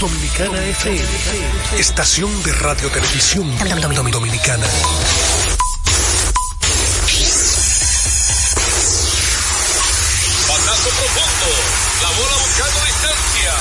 Dominicana 0.00 0.64
FM, 0.64 1.04
estación 1.76 2.30
de 2.44 2.52
radio 2.52 2.88
televisión 2.88 3.50
dominicana. 4.12 4.66
Batazo 10.46 10.90
profundo, 10.90 11.50
la 12.02 12.10
bola 12.10 12.36
buscando 12.46 12.78
distancia. 12.86 13.52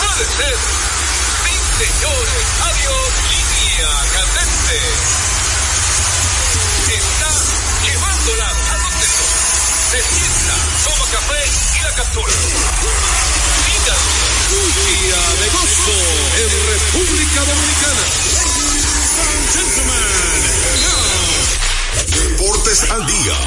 Puede 0.00 0.24
ser. 0.24 0.56
Sí, 1.44 1.54
señores, 1.84 2.44
adiós, 2.64 3.08
línea 3.28 3.90
candente. 4.14 4.78
Está 6.96 7.30
llevándola 7.84 8.48
a 8.48 8.76
los 8.78 8.94
dedos. 9.04 9.32
Se 9.90 10.00
sienta, 10.00 10.54
toma 10.84 11.06
café 11.12 11.42
y 11.76 11.82
la 11.82 11.92
captura. 11.94 13.23
Día 14.50 15.22
de 15.40 15.48
gozo 15.50 15.98
en 16.36 16.50
República 16.68 17.40
Dominicana. 17.44 18.04
Deportes 22.08 22.90
al 22.90 23.06
día. 23.06 23.38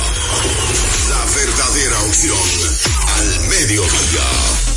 La 1.10 1.26
verdadera 1.36 2.00
opción 2.02 2.38
al 3.16 3.48
mediodía. 3.48 4.77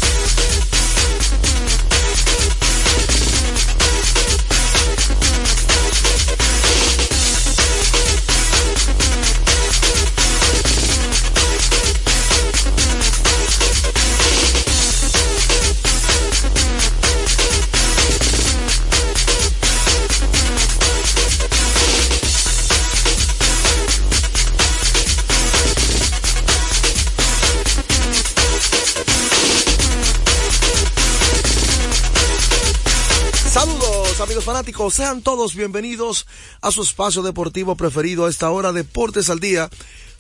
Sean 34.91 35.23
todos 35.23 35.57
bienvenidos 35.57 36.27
a 36.61 36.71
su 36.71 36.83
espacio 36.83 37.23
deportivo 37.23 37.77
preferido 37.77 38.25
a 38.25 38.31
esta 38.31 38.51
hora, 38.51 38.73
Deportes 38.73 39.29
al 39.29 39.41
Día, 39.41 39.69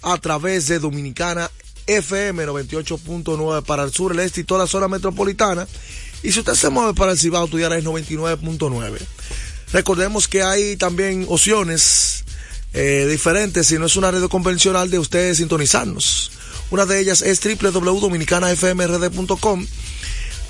a 0.02 0.18
través 0.18 0.66
de 0.66 0.80
Dominicana 0.80 1.48
FM 1.86 2.46
98.9 2.46 3.64
para 3.64 3.84
el 3.84 3.92
sur, 3.92 4.12
el 4.12 4.18
este 4.18 4.40
y 4.40 4.44
toda 4.44 4.64
la 4.64 4.66
zona 4.66 4.88
metropolitana. 4.88 5.68
Y 6.22 6.32
si 6.32 6.40
usted 6.40 6.54
se 6.54 6.68
mueve 6.68 6.94
para 6.94 7.12
el 7.12 7.18
Cibao, 7.18 7.46
tu 7.46 7.58
es 7.58 7.64
99.9. 7.64 8.98
Recordemos 9.72 10.26
que 10.26 10.42
hay 10.42 10.76
también 10.76 11.26
opciones 11.28 12.24
eh, 12.72 13.06
diferentes, 13.08 13.68
si 13.68 13.78
no 13.78 13.86
es 13.86 13.94
una 13.96 14.10
red 14.10 14.24
convencional 14.24 14.90
de 14.90 14.98
ustedes 14.98 15.36
sintonizarnos. 15.38 16.32
Una 16.70 16.86
de 16.86 16.98
ellas 17.00 17.22
es 17.22 17.40
www.dominicanafmrd.com. 17.40 19.66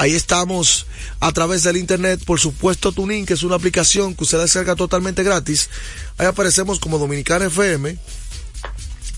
Ahí 0.01 0.15
estamos 0.15 0.87
a 1.21 1.31
través 1.31 1.63
del 1.63 1.77
internet, 1.77 2.23
por 2.25 2.41
supuesto 2.41 2.91
Tuning, 2.91 3.27
que 3.27 3.35
es 3.35 3.43
una 3.43 3.57
aplicación 3.57 4.15
que 4.15 4.25
usted 4.25 4.39
descarga 4.39 4.75
totalmente 4.75 5.23
gratis. 5.23 5.69
Ahí 6.17 6.27
aparecemos 6.27 6.81
como 6.81 6.99
Dominicana 6.99 7.49
FM. 7.49 7.99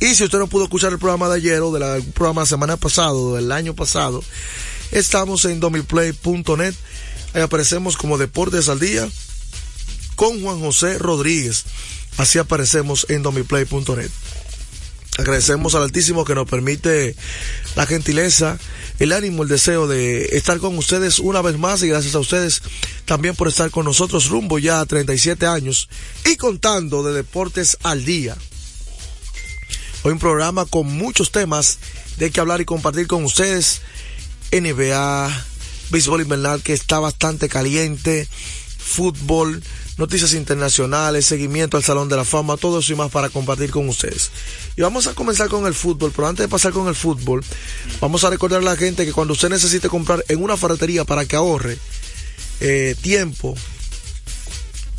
Y 0.00 0.14
si 0.16 0.24
usted 0.24 0.40
no 0.40 0.48
pudo 0.48 0.64
escuchar 0.64 0.90
el 0.90 0.98
programa 0.98 1.28
de 1.28 1.36
ayer 1.36 1.60
o 1.60 1.70
del 1.70 2.02
programa 2.14 2.40
de 2.40 2.46
la 2.46 2.48
semana 2.48 2.76
pasada 2.76 3.12
o 3.12 3.36
del 3.36 3.52
año 3.52 3.76
pasado, 3.76 4.24
estamos 4.90 5.44
en 5.44 5.60
domiplay.net. 5.60 6.74
Ahí 7.32 7.42
aparecemos 7.42 7.96
como 7.96 8.18
Deportes 8.18 8.68
al 8.68 8.80
Día 8.80 9.08
con 10.16 10.42
Juan 10.42 10.58
José 10.58 10.98
Rodríguez. 10.98 11.62
Así 12.16 12.40
aparecemos 12.40 13.06
en 13.08 13.22
domiplay.net. 13.22 14.10
Agradecemos 15.18 15.74
al 15.74 15.82
Altísimo 15.82 16.24
que 16.24 16.34
nos 16.34 16.48
permite 16.48 17.14
la 17.76 17.86
gentileza, 17.86 18.58
el 19.02 19.10
ánimo, 19.10 19.42
el 19.42 19.48
deseo 19.48 19.88
de 19.88 20.26
estar 20.36 20.60
con 20.60 20.78
ustedes 20.78 21.18
una 21.18 21.42
vez 21.42 21.58
más 21.58 21.82
y 21.82 21.88
gracias 21.88 22.14
a 22.14 22.20
ustedes 22.20 22.62
también 23.04 23.34
por 23.34 23.48
estar 23.48 23.68
con 23.72 23.84
nosotros 23.84 24.28
rumbo 24.28 24.60
ya 24.60 24.78
a 24.78 24.86
37 24.86 25.44
años 25.44 25.88
y 26.24 26.36
contando 26.36 27.02
de 27.02 27.12
deportes 27.12 27.78
al 27.82 28.04
día. 28.04 28.36
Hoy 30.04 30.12
un 30.12 30.20
programa 30.20 30.66
con 30.66 30.86
muchos 30.86 31.32
temas 31.32 31.80
de 32.18 32.30
que 32.30 32.38
hablar 32.38 32.60
y 32.60 32.64
compartir 32.64 33.08
con 33.08 33.24
ustedes. 33.24 33.80
NBA, 34.52 35.46
béisbol 35.90 36.22
invernal 36.22 36.62
que 36.62 36.72
está 36.72 37.00
bastante 37.00 37.48
caliente, 37.48 38.28
fútbol, 38.78 39.64
noticias 40.02 40.34
internacionales, 40.34 41.26
seguimiento 41.26 41.76
al 41.76 41.84
Salón 41.84 42.08
de 42.08 42.16
la 42.16 42.24
Fama, 42.24 42.56
todo 42.56 42.80
eso 42.80 42.92
y 42.92 42.96
más 42.96 43.08
para 43.08 43.28
compartir 43.28 43.70
con 43.70 43.88
ustedes. 43.88 44.32
Y 44.76 44.82
vamos 44.82 45.06
a 45.06 45.14
comenzar 45.14 45.48
con 45.48 45.64
el 45.64 45.74
fútbol, 45.74 46.12
pero 46.14 46.26
antes 46.26 46.44
de 46.44 46.48
pasar 46.48 46.72
con 46.72 46.88
el 46.88 46.96
fútbol, 46.96 47.44
vamos 48.00 48.24
a 48.24 48.30
recordar 48.30 48.58
a 48.58 48.64
la 48.64 48.76
gente 48.76 49.06
que 49.06 49.12
cuando 49.12 49.34
usted 49.34 49.48
necesite 49.48 49.88
comprar 49.88 50.24
en 50.28 50.42
una 50.42 50.56
ferretería 50.56 51.04
para 51.04 51.24
que 51.24 51.36
ahorre 51.36 51.78
eh, 52.58 52.96
tiempo, 53.00 53.54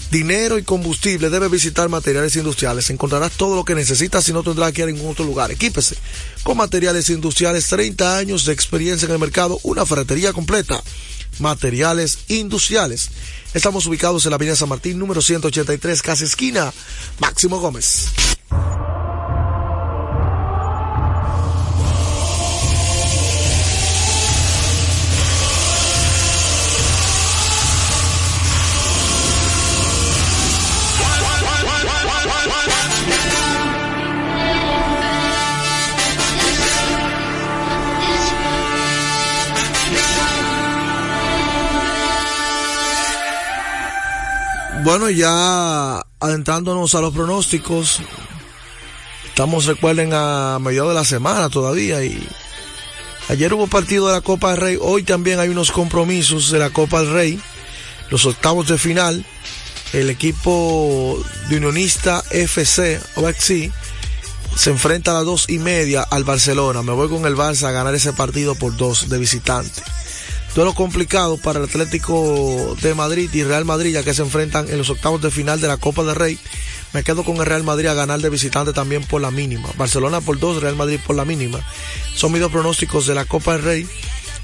dinero 0.09 0.57
y 0.57 0.63
combustible, 0.63 1.29
debe 1.29 1.49
visitar 1.49 1.89
materiales 1.89 2.37
industriales. 2.37 2.89
Encontrarás 2.89 3.33
todo 3.33 3.57
lo 3.57 3.65
que 3.65 3.75
necesitas 3.75 4.29
y 4.29 4.31
no 4.31 4.41
tendrás 4.41 4.71
que 4.71 4.83
ir 4.83 4.87
a 4.87 4.91
ningún 4.91 5.11
otro 5.11 5.25
lugar. 5.25 5.51
Equípese 5.51 5.97
con 6.43 6.55
materiales 6.55 7.09
industriales, 7.09 7.67
30 7.67 8.17
años 8.17 8.45
de 8.45 8.53
experiencia 8.53 9.05
en 9.07 9.11
el 9.11 9.19
mercado, 9.19 9.59
una 9.63 9.85
ferretería 9.85 10.31
completa. 10.31 10.81
Materiales 11.39 12.19
industriales. 12.29 13.09
Estamos 13.53 13.85
ubicados 13.85 14.25
en 14.25 14.31
la 14.31 14.35
Avenida 14.35 14.55
San 14.55 14.69
Martín, 14.69 14.97
número 14.97 15.21
183, 15.21 16.01
casi 16.01 16.23
esquina. 16.23 16.73
Máximo 17.19 17.59
Gómez. 17.59 18.07
Bueno, 44.83 45.09
ya 45.09 46.01
adentrándonos 46.19 46.93
a 46.93 46.99
los 46.99 47.13
pronósticos, 47.13 48.01
estamos, 49.27 49.65
recuerden, 49.65 50.11
a 50.13 50.59
mediados 50.59 50.89
de 50.89 50.95
la 50.95 51.05
semana 51.05 51.49
todavía 51.49 52.03
y 52.03 52.27
ayer 53.29 53.53
hubo 53.53 53.67
partido 53.67 54.07
de 54.07 54.13
la 54.13 54.19
Copa 54.19 54.51
del 54.51 54.59
Rey, 54.59 54.77
hoy 54.81 55.03
también 55.03 55.39
hay 55.39 55.47
unos 55.47 55.71
compromisos 55.71 56.51
de 56.51 56.59
la 56.59 56.71
Copa 56.71 56.99
del 56.99 57.13
Rey, 57.13 57.41
los 58.09 58.25
octavos 58.25 58.67
de 58.67 58.77
final, 58.77 59.25
el 59.93 60.09
equipo 60.09 61.17
de 61.47 61.57
Unionista 61.57 62.21
FC, 62.31 62.99
OXC, 63.15 63.71
se 64.57 64.69
enfrenta 64.69 65.11
a 65.11 65.13
las 65.13 65.25
dos 65.25 65.45
y 65.49 65.59
media 65.59 66.01
al 66.01 66.25
Barcelona. 66.25 66.81
Me 66.81 66.91
voy 66.91 67.07
con 67.07 67.25
el 67.25 67.37
Barça 67.37 67.67
a 67.67 67.71
ganar 67.71 67.95
ese 67.95 68.11
partido 68.11 68.53
por 68.55 68.75
dos 68.75 69.07
de 69.07 69.17
visitante. 69.17 69.81
Duelo 70.55 70.75
complicado 70.75 71.37
para 71.37 71.57
el 71.57 71.65
Atlético 71.65 72.77
de 72.79 72.93
Madrid 72.93 73.27
y 73.33 73.43
Real 73.43 73.65
Madrid, 73.65 73.93
ya 73.93 74.03
que 74.03 74.13
se 74.13 74.21
enfrentan 74.21 74.69
en 74.69 74.77
los 74.77 74.91
octavos 74.91 75.19
de 75.19 75.31
final 75.31 75.59
de 75.59 75.67
la 75.67 75.77
Copa 75.77 76.03
del 76.03 76.15
Rey. 76.15 76.37
Me 76.93 77.03
quedo 77.03 77.23
con 77.23 77.37
el 77.37 77.45
Real 77.47 77.63
Madrid 77.63 77.87
a 77.87 77.95
ganar 77.95 78.19
de 78.19 78.29
visitante 78.29 78.71
también 78.71 79.03
por 79.03 79.19
la 79.19 79.31
mínima. 79.31 79.67
Barcelona 79.77 80.21
por 80.21 80.37
dos, 80.37 80.61
Real 80.61 80.75
Madrid 80.75 80.99
por 81.07 81.15
la 81.15 81.25
mínima. 81.25 81.59
Son 82.15 82.31
mis 82.31 82.39
dos 82.39 82.51
pronósticos 82.51 83.07
de 83.07 83.15
la 83.15 83.25
Copa 83.25 83.53
del 83.53 83.63
Rey 83.63 83.87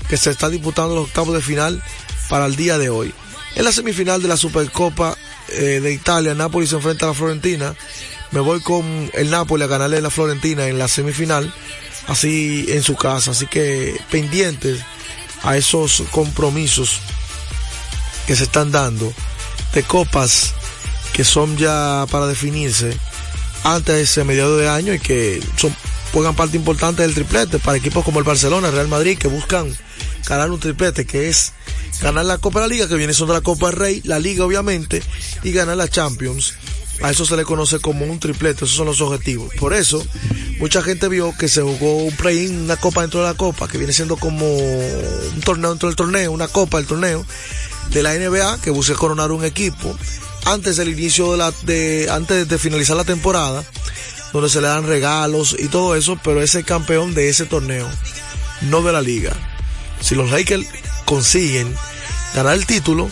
que 0.09 0.17
se 0.17 0.31
está 0.31 0.49
disputando 0.49 0.95
los 0.95 1.05
octavos 1.05 1.35
de 1.35 1.41
final 1.41 1.83
para 2.27 2.47
el 2.47 2.55
día 2.55 2.79
de 2.79 2.89
hoy. 2.89 3.13
En 3.55 3.63
la 3.63 3.71
semifinal 3.71 4.19
de 4.19 4.29
la 4.29 4.37
Supercopa 4.37 5.15
eh, 5.49 5.79
de 5.79 5.93
Italia, 5.93 6.33
Napoli 6.33 6.65
se 6.65 6.75
enfrenta 6.75 7.05
a 7.05 7.09
la 7.09 7.13
Florentina. 7.13 7.75
Me 8.31 8.39
voy 8.39 8.61
con 8.61 9.11
el 9.13 9.29
Napoli 9.29 9.63
a 9.63 9.67
ganarle 9.67 9.97
a 9.97 10.01
la 10.01 10.09
Florentina 10.09 10.67
en 10.67 10.79
la 10.79 10.87
semifinal, 10.87 11.53
así 12.07 12.65
en 12.69 12.81
su 12.81 12.95
casa. 12.95 13.29
Así 13.29 13.45
que 13.45 13.99
pendientes 14.09 14.81
a 15.43 15.57
esos 15.57 16.03
compromisos 16.11 16.99
que 18.27 18.35
se 18.35 18.43
están 18.43 18.71
dando 18.71 19.13
de 19.73 19.83
copas 19.83 20.53
que 21.13 21.23
son 21.23 21.57
ya 21.57 22.05
para 22.11 22.27
definirse 22.27 22.97
antes 23.63 23.95
de 23.95 24.01
ese 24.03 24.23
mediado 24.23 24.57
de 24.57 24.69
año 24.69 24.93
y 24.93 24.99
que 24.99 25.43
son, 25.57 25.75
juegan 26.13 26.35
parte 26.35 26.57
importante 26.57 27.01
del 27.01 27.13
triplete 27.13 27.59
para 27.59 27.77
equipos 27.77 28.05
como 28.05 28.19
el 28.19 28.25
Barcelona, 28.25 28.71
Real 28.71 28.87
Madrid, 28.87 29.17
que 29.17 29.27
buscan 29.27 29.75
ganar 30.27 30.51
un 30.51 30.59
triplete, 30.59 31.05
que 31.05 31.29
es 31.29 31.53
ganar 32.01 32.25
la 32.25 32.37
Copa 32.37 32.61
de 32.61 32.67
la 32.67 32.73
Liga, 32.73 32.87
que 32.87 32.95
viene 32.95 33.13
siendo 33.13 33.33
la 33.33 33.41
Copa 33.41 33.71
Rey, 33.71 34.01
la 34.05 34.19
Liga 34.19 34.45
obviamente, 34.45 35.03
y 35.43 35.51
ganar 35.51 35.77
la 35.77 35.89
Champions. 35.89 36.53
A 37.01 37.11
eso 37.11 37.25
se 37.25 37.37
le 37.37 37.45
conoce 37.45 37.79
como 37.79 38.05
un 38.05 38.19
triplete, 38.19 38.65
esos 38.65 38.75
son 38.75 38.87
los 38.87 39.01
objetivos. 39.01 39.53
Por 39.55 39.73
eso, 39.73 40.05
mucha 40.59 40.81
gente 40.81 41.07
vio 41.07 41.33
que 41.37 41.47
se 41.47 41.61
jugó 41.61 41.97
un 41.97 42.15
play-in, 42.15 42.61
una 42.61 42.75
copa 42.75 43.01
dentro 43.01 43.21
de 43.21 43.27
la 43.27 43.35
copa, 43.35 43.67
que 43.67 43.77
viene 43.77 43.93
siendo 43.93 44.17
como 44.17 44.45
un 44.45 45.41
torneo 45.43 45.69
dentro 45.69 45.87
del 45.87 45.95
torneo, 45.95 46.31
una 46.31 46.47
copa 46.47 46.77
del 46.77 46.87
torneo 46.87 47.25
de 47.91 48.03
la 48.03 48.13
NBA, 48.13 48.61
que 48.61 48.69
busca 48.69 48.95
coronar 48.95 49.31
un 49.31 49.45
equipo 49.45 49.95
antes 50.45 50.77
del 50.77 50.89
inicio 50.89 51.31
de 51.31 51.37
la, 51.37 51.53
de, 51.63 52.07
antes 52.11 52.47
de 52.47 52.57
finalizar 52.57 52.95
la 52.95 53.03
temporada, 53.03 53.63
donde 54.33 54.49
se 54.49 54.61
le 54.61 54.67
dan 54.67 54.87
regalos 54.87 55.55
y 55.57 55.67
todo 55.67 55.95
eso, 55.95 56.19
pero 56.23 56.41
es 56.41 56.55
el 56.55 56.65
campeón 56.65 57.13
de 57.13 57.29
ese 57.29 57.45
torneo, 57.45 57.87
no 58.61 58.81
de 58.81 58.91
la 58.91 59.01
liga. 59.01 59.33
Si 60.01 60.15
los 60.15 60.31
Lakers 60.31 60.65
consiguen 61.05 61.73
ganar 62.35 62.55
el 62.55 62.65
título, 62.65 63.09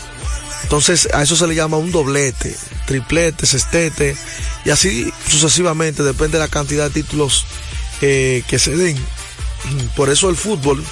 entonces 0.64 1.08
a 1.14 1.24
eso 1.24 1.36
se 1.36 1.48
le 1.48 1.56
llama 1.56 1.78
un 1.78 1.92
doblete, 1.92 2.56
triplete, 2.88 3.46
sextete 3.46 4.18
y 4.66 4.72
así 4.72 5.14
sucesivamente, 5.28 6.02
depende 6.02 6.40
de 6.40 6.44
la 6.44 6.48
cantidad 6.48 6.86
de 6.86 7.02
títulos 7.02 7.46
eh, 8.02 8.44
que 8.48 8.58
se 8.58 8.76
den. 8.76 8.98
Por 9.96 10.10
eso 10.10 10.30
el 10.30 10.36
fútbol, 10.36 10.84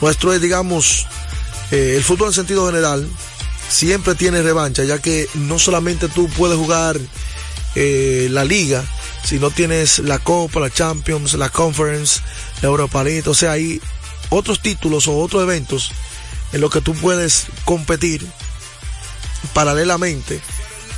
nuestro 0.00 0.32
es, 0.32 0.40
digamos, 0.40 1.06
eh, 1.70 1.94
el 1.96 2.02
fútbol 2.02 2.28
en 2.28 2.34
sentido 2.34 2.66
general, 2.66 3.08
siempre 3.68 4.14
tiene 4.14 4.42
revancha, 4.42 4.84
ya 4.84 5.00
que 5.00 5.28
no 5.34 5.58
solamente 5.58 6.08
tú 6.08 6.28
puedes 6.30 6.56
jugar 6.56 6.98
eh, 7.74 8.28
la 8.30 8.44
liga, 8.44 8.82
sino 9.24 9.50
tienes 9.50 9.98
la 9.98 10.18
Copa, 10.18 10.60
la 10.60 10.70
Champions, 10.70 11.34
la 11.34 11.50
Conference, 11.50 12.20
la 12.62 12.68
Europa 12.68 13.04
League, 13.04 13.24
o 13.26 13.34
sea, 13.34 13.52
hay 13.52 13.80
otros 14.30 14.60
títulos 14.60 15.08
o 15.08 15.18
otros 15.18 15.42
eventos 15.42 15.92
en 16.52 16.60
los 16.60 16.70
que 16.70 16.80
tú 16.80 16.94
puedes 16.94 17.46
competir 17.64 18.26
paralelamente. 19.52 20.40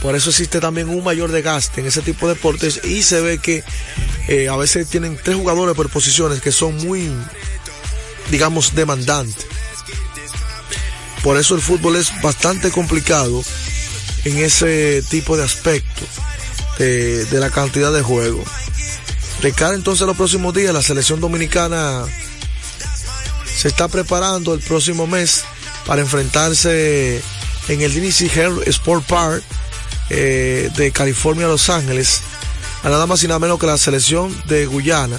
Por 0.06 0.14
eso 0.14 0.30
existe 0.30 0.60
también 0.60 0.88
un 0.88 1.02
mayor 1.02 1.32
desgaste 1.32 1.80
en 1.80 1.88
ese 1.88 2.00
tipo 2.00 2.28
de 2.28 2.34
deportes 2.34 2.80
y 2.84 3.02
se 3.02 3.20
ve 3.20 3.38
que 3.38 3.64
eh, 4.28 4.48
a 4.48 4.54
veces 4.54 4.86
tienen 4.86 5.18
tres 5.20 5.34
jugadores 5.34 5.74
por 5.74 5.90
posiciones 5.90 6.40
que 6.40 6.52
son 6.52 6.76
muy, 6.76 7.10
digamos, 8.30 8.76
demandantes. 8.76 9.44
Por 11.24 11.36
eso 11.36 11.56
el 11.56 11.60
fútbol 11.60 11.96
es 11.96 12.12
bastante 12.22 12.70
complicado 12.70 13.42
en 14.24 14.38
ese 14.38 15.02
tipo 15.10 15.36
de 15.36 15.42
aspecto 15.42 16.02
de, 16.78 17.26
la 17.32 17.50
cantidad 17.50 17.92
de 17.92 18.02
juego. 18.02 18.44
De 19.42 19.50
cara 19.50 19.74
entonces 19.74 20.06
los 20.06 20.16
próximos 20.16 20.54
días 20.54 20.72
la 20.72 20.82
selección 20.82 21.20
dominicana 21.20 22.04
se 23.44 23.66
está 23.66 23.88
preparando 23.88 24.54
el 24.54 24.60
próximo 24.60 25.08
mes 25.08 25.42
para 25.84 26.00
enfrentarse 26.00 27.20
en 27.66 27.80
el 27.80 27.92
DC 27.92 28.26
Health 28.26 28.68
Sport 28.68 29.04
Park 29.06 29.44
eh, 30.10 30.70
de 30.76 30.92
California 30.92 31.46
a 31.46 31.48
Los 31.48 31.68
Ángeles 31.70 32.22
a 32.82 32.88
nada 32.88 33.06
más 33.06 33.22
y 33.22 33.28
nada 33.28 33.40
menos 33.40 33.58
que 33.58 33.66
la 33.66 33.78
selección 33.78 34.34
de 34.46 34.66
Guyana. 34.66 35.18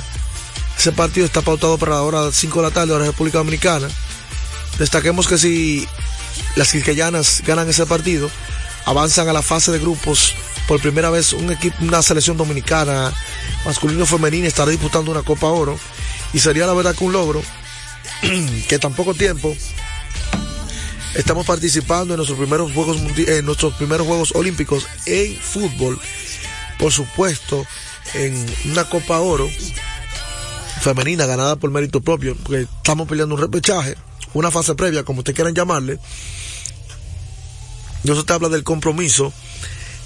Ese 0.78 0.92
partido 0.92 1.26
está 1.26 1.42
pautado 1.42 1.78
para 1.78 1.96
la 1.96 2.02
hora 2.04 2.32
5 2.32 2.60
de 2.62 2.68
la 2.68 2.74
tarde, 2.74 2.94
hora 2.94 3.06
República 3.06 3.40
Dominicana. 3.40 3.88
Destaquemos 4.78 5.28
que 5.28 5.38
si 5.38 5.88
las 6.56 6.72
quisqueyanas 6.72 7.44
ganan 7.46 7.68
ese 7.68 7.86
partido, 7.86 8.30
avanzan 8.86 9.28
a 9.28 9.34
la 9.34 9.42
fase 9.42 9.72
de 9.72 9.80
grupos 9.80 10.34
por 10.68 10.80
primera 10.80 11.10
vez 11.10 11.34
un 11.34 11.52
equipo, 11.52 11.78
una 11.82 12.02
selección 12.02 12.38
dominicana 12.38 13.14
masculino 13.66 14.06
femenina 14.06 14.48
estará 14.48 14.70
disputando 14.70 15.12
una 15.12 15.24
Copa 15.24 15.48
Oro 15.48 15.80
y 16.34 16.40
sería 16.40 16.68
la 16.68 16.74
verdad 16.74 16.96
que 16.96 17.04
un 17.04 17.14
logro 17.14 17.42
que 18.68 18.80
tan 18.80 18.94
poco 18.94 19.14
tiempo 19.14 19.56
estamos 21.18 21.46
participando 21.46 22.14
en 22.14 22.18
nuestros 22.18 22.40
primeros 22.40 22.72
juegos 22.72 22.98
en 23.18 23.46
nuestros 23.46 23.74
primeros 23.74 24.08
juegos 24.08 24.34
olímpicos 24.36 24.88
en 25.06 25.36
fútbol 25.36 26.00
por 26.80 26.92
supuesto 26.92 27.66
en 28.14 28.46
una 28.72 28.86
Copa 28.86 29.20
Oro 29.20 29.50
femenina 30.82 31.26
ganada 31.26 31.58
por 31.58 31.70
mérito 31.72 32.00
propio 32.02 32.36
porque 32.36 32.62
estamos 32.62 33.08
peleando 33.08 33.36
un 33.36 33.42
repechaje 33.42 33.96
una 34.34 34.52
fase 34.52 34.76
previa 34.76 35.04
como 35.04 35.20
ustedes 35.20 35.36
quieran 35.36 35.56
llamarle. 35.56 36.00
Eso 38.04 38.24
te 38.24 38.34
habla 38.34 38.50
del 38.50 38.64
compromiso 38.64 39.34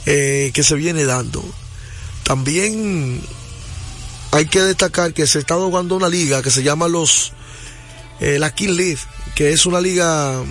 eh, 0.06 0.52
que 0.54 0.64
se 0.64 0.76
viene 0.76 1.06
dando. 1.06 1.44
También 2.24 3.22
hay 4.32 4.46
que 4.46 4.62
destacar 4.62 5.14
que 5.14 5.28
se 5.28 5.40
está 5.40 5.56
jugando 5.56 5.96
una 5.96 6.10
liga 6.10 6.42
que 6.42 6.52
se 6.52 6.64
llama 6.64 6.88
los 6.88 7.34
eh, 8.20 8.40
la 8.40 8.54
King 8.54 8.76
League, 8.76 9.00
que 9.36 9.52
es 9.52 9.66
una 9.66 9.82
liga 9.82 10.42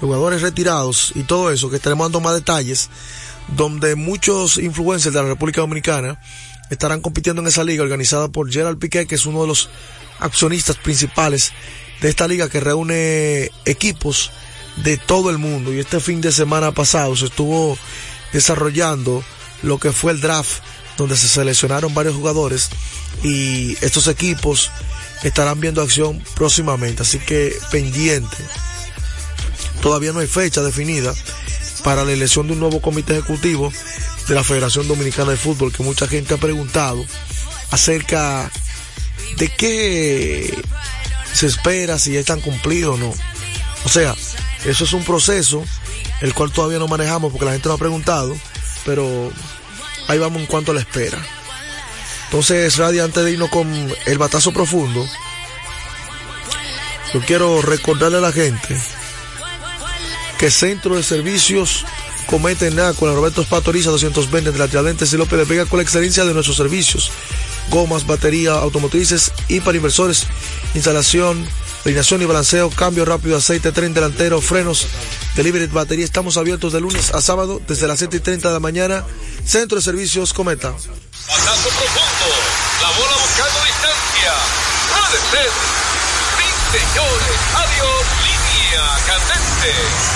jugadores 0.00 0.42
retirados 0.42 1.12
y 1.14 1.22
todo 1.22 1.50
eso, 1.50 1.70
que 1.70 1.76
estaremos 1.76 2.06
dando 2.06 2.20
más 2.20 2.34
detalles, 2.34 2.90
donde 3.56 3.94
muchos 3.94 4.58
influencers 4.58 5.14
de 5.14 5.22
la 5.22 5.28
República 5.28 5.60
Dominicana 5.60 6.20
estarán 6.70 7.00
compitiendo 7.00 7.42
en 7.42 7.48
esa 7.48 7.64
liga 7.64 7.82
organizada 7.82 8.28
por 8.28 8.50
Gerald 8.50 8.78
Piqué, 8.78 9.06
que 9.06 9.14
es 9.14 9.26
uno 9.26 9.42
de 9.42 9.48
los 9.48 9.68
accionistas 10.18 10.76
principales 10.76 11.52
de 12.00 12.08
esta 12.08 12.26
liga 12.26 12.48
que 12.48 12.60
reúne 12.60 13.50
equipos 13.64 14.30
de 14.76 14.96
todo 14.96 15.30
el 15.30 15.38
mundo. 15.38 15.72
Y 15.72 15.78
este 15.78 16.00
fin 16.00 16.20
de 16.20 16.32
semana 16.32 16.72
pasado 16.72 17.14
se 17.16 17.26
estuvo 17.26 17.78
desarrollando 18.32 19.22
lo 19.62 19.78
que 19.78 19.92
fue 19.92 20.12
el 20.12 20.20
draft, 20.20 20.62
donde 20.96 21.16
se 21.16 21.28
seleccionaron 21.28 21.94
varios 21.94 22.14
jugadores 22.14 22.70
y 23.22 23.76
estos 23.80 24.06
equipos 24.08 24.70
estarán 25.22 25.60
viendo 25.60 25.82
acción 25.82 26.22
próximamente, 26.34 27.02
así 27.02 27.18
que 27.18 27.56
pendiente. 27.70 28.36
Todavía 29.84 30.14
no 30.14 30.20
hay 30.20 30.26
fecha 30.26 30.62
definida 30.62 31.14
para 31.82 32.06
la 32.06 32.12
elección 32.12 32.46
de 32.46 32.54
un 32.54 32.60
nuevo 32.60 32.80
comité 32.80 33.12
ejecutivo 33.12 33.70
de 34.26 34.34
la 34.34 34.42
Federación 34.42 34.88
Dominicana 34.88 35.32
de 35.32 35.36
Fútbol, 35.36 35.74
que 35.74 35.82
mucha 35.82 36.08
gente 36.08 36.32
ha 36.32 36.38
preguntado 36.38 37.04
acerca 37.70 38.50
de 39.36 39.48
qué 39.50 40.58
se 41.34 41.44
espera, 41.44 41.98
si 41.98 42.14
ya 42.14 42.20
están 42.20 42.40
cumplidos 42.40 42.94
o 42.94 42.98
no. 42.98 43.12
O 43.84 43.88
sea, 43.90 44.14
eso 44.64 44.84
es 44.84 44.92
un 44.94 45.04
proceso 45.04 45.62
el 46.22 46.32
cual 46.32 46.50
todavía 46.50 46.78
no 46.78 46.88
manejamos 46.88 47.30
porque 47.30 47.44
la 47.44 47.52
gente 47.52 47.68
no 47.68 47.74
ha 47.74 47.78
preguntado, 47.78 48.34
pero 48.86 49.30
ahí 50.08 50.18
vamos 50.18 50.40
en 50.40 50.46
cuanto 50.46 50.70
a 50.70 50.76
la 50.76 50.80
espera. 50.80 51.18
Entonces, 52.24 52.78
Radio, 52.78 53.04
antes 53.04 53.22
de 53.22 53.32
irnos 53.32 53.50
con 53.50 53.68
el 54.06 54.16
batazo 54.16 54.50
profundo, 54.50 55.06
yo 57.12 57.20
quiero 57.26 57.60
recordarle 57.60 58.16
a 58.16 58.22
la 58.22 58.32
gente 58.32 58.80
que 60.38 60.50
Centro 60.50 60.96
de 60.96 61.02
Servicios 61.02 61.84
Comete 62.26 62.70
nada 62.70 62.94
con 62.94 63.08
la 63.08 63.14
Roberto 63.14 63.44
Patoriza 63.44 63.90
220 63.90 64.52
de 64.52 64.58
la 64.58 64.68
Tiradentes 64.68 65.12
y 65.12 65.16
López 65.16 65.38
de 65.38 65.44
Vega 65.44 65.66
con 65.66 65.78
la 65.78 65.82
excelencia 65.82 66.24
de 66.24 66.32
nuestros 66.32 66.56
servicios. 66.56 67.10
gomas, 67.70 68.06
batería, 68.06 68.52
automotrices 68.52 69.32
y 69.48 69.60
para 69.60 69.76
inversores, 69.76 70.26
instalación, 70.74 71.46
alineación 71.84 72.20
y 72.20 72.26
balanceo, 72.26 72.68
cambio 72.70 73.04
rápido, 73.04 73.36
aceite, 73.36 73.72
tren 73.72 73.94
delantero, 73.94 74.40
frenos, 74.40 74.86
delivery, 75.34 75.66
batería. 75.66 76.04
Estamos 76.04 76.36
abiertos 76.36 76.72
de 76.72 76.80
lunes 76.80 77.14
a 77.14 77.22
sábado 77.22 77.60
desde 77.66 77.86
las 77.86 77.98
7 77.98 78.18
y 78.18 78.20
30 78.20 78.48
de 78.48 78.54
la 78.54 78.60
mañana. 78.60 79.04
Centro 79.46 79.76
de 79.76 79.82
Servicios 79.82 80.32
Cometa. 80.32 80.72
Pasazo 80.72 81.68
profundo. 81.68 82.26
La 82.82 82.88
bola 82.90 83.16
buscando 83.16 83.60
distancia. 83.64 84.32
Puede 84.90 85.20
ser. 85.30 85.50
Sí, 86.36 86.78
señores. 86.78 87.38
Adiós. 87.54 88.23
Candente. 89.06 90.14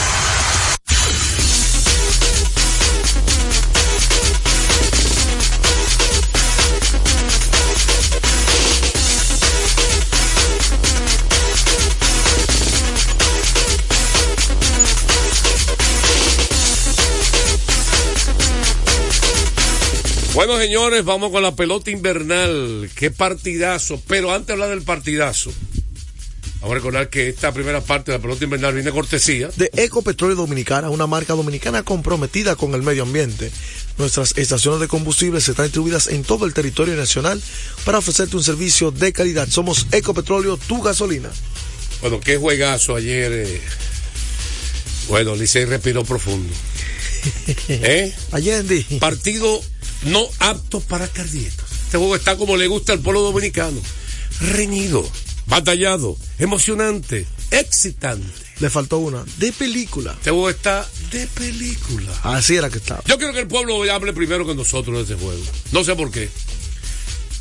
Bueno, 20.35 20.57
señores, 20.57 21.05
vamos 21.05 21.33
con 21.33 21.43
la 21.43 21.57
pelota 21.57 21.91
invernal. 21.91 22.88
Qué 22.95 23.11
partidazo. 23.11 24.00
Pero 24.07 24.33
antes 24.33 24.47
de 24.47 24.53
hablar 24.53 24.69
del 24.71 24.83
partidazo, 24.83 25.53
vamos 26.61 26.73
a 26.73 26.75
recordar 26.75 27.09
que 27.09 27.29
esta 27.29 27.53
primera 27.53 27.81
parte 27.81 28.11
de 28.11 28.19
la 28.19 28.23
pelota 28.23 28.45
invernal 28.45 28.75
viene 28.75 28.91
cortesía. 28.91 29.49
De 29.57 29.71
Ecopetróleo 29.75 30.37
Dominicana, 30.37 30.91
una 30.91 31.07
marca 31.07 31.35
dominicana 31.35 31.83
comprometida 31.83 32.57
con 32.57 32.75
el 32.75 32.83
medio 32.83 33.05
ambiente. 33.05 33.50
Nuestras 33.97 34.37
estaciones 34.37 34.81
de 34.81 34.88
combustible 34.88 35.38
están 35.38 35.65
distribuidas 35.65 36.09
en 36.09 36.23
todo 36.23 36.47
el 36.47 36.55
territorio 36.55 36.95
nacional 36.95 37.43
para 37.85 37.99
ofrecerte 37.99 38.37
un 38.37 38.45
servicio 38.45 38.91
de 38.91 39.12
calidad. 39.12 39.49
Somos 39.49 39.87
Ecopetróleo, 39.93 40.57
tu 40.57 40.83
gasolina. 40.83 41.31
Bueno, 42.00 42.21
qué 42.21 42.37
juegazo 42.37 42.95
ayer. 42.95 43.33
Eh. 43.33 43.61
Bueno, 45.09 45.35
Licey 45.35 45.65
respiró 45.65 46.05
profundo. 46.05 46.53
¿Eh? 47.69 48.15
Allende. 48.33 48.85
Partido 49.00 49.61
no 50.03 50.27
apto 50.38 50.81
para 50.81 51.09
cardíacos. 51.09 51.73
Este 51.85 51.99
juego 51.99 52.17
está 52.17 52.37
como 52.37 52.57
le 52.57 52.69
gusta 52.69 52.93
al 52.93 53.00
pueblo 53.00 53.23
dominicano. 53.23 53.81
Reñido, 54.41 55.11
batallado, 55.49 56.17
emocionante, 56.38 57.26
excitante. 57.50 58.26
Le 58.61 58.71
faltó 58.71 58.99
una. 58.99 59.25
De 59.38 59.52
película. 59.52 60.12
Este 60.12 60.31
juego 60.31 60.50
está 60.50 60.87
de 61.12 61.26
película. 61.28 62.12
Así 62.25 62.57
era 62.57 62.69
que 62.69 62.78
estaba. 62.78 63.02
Yo 63.07 63.17
quiero 63.17 63.33
que 63.33 63.40
el 63.40 63.47
pueblo 63.47 63.81
hable 63.90 64.12
primero 64.12 64.47
que 64.47 64.55
nosotros 64.55 64.97
de 65.09 65.14
este 65.14 65.25
juego. 65.25 65.43
No 65.71 65.85
sé 65.85 65.95
por 65.95 66.11
qué. 66.11 66.28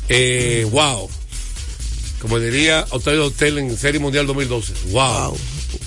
Eh, 0.08 0.66
wow. 0.70 1.10
Como 2.20 2.38
diría 2.38 2.86
Octavio 2.90 3.26
Hotel 3.26 3.58
en 3.58 3.76
Serie 3.76 4.00
Mundial 4.00 4.26
2012. 4.26 4.72
Wow. 4.90 5.36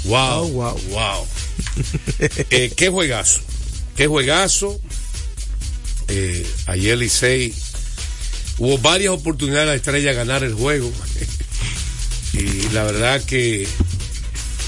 Wow. 0.06 0.50
Wow. 0.50 0.80
Wow. 0.90 1.28
eh, 2.50 2.72
qué 2.76 2.90
juegazo. 2.90 3.40
Qué 3.96 4.08
juegazo. 4.08 4.80
Eh, 6.10 6.46
ayer 6.68 6.98
Licey 6.98 7.54
hubo 8.58 8.78
varias 8.80 9.14
oportunidades 9.14 9.64
a 9.64 9.72
la 9.72 9.76
estrella 9.76 10.12
ganar 10.12 10.44
el 10.44 10.54
juego. 10.54 10.92
Y 12.34 12.70
la 12.70 12.84
verdad 12.84 13.22
que 13.24 13.68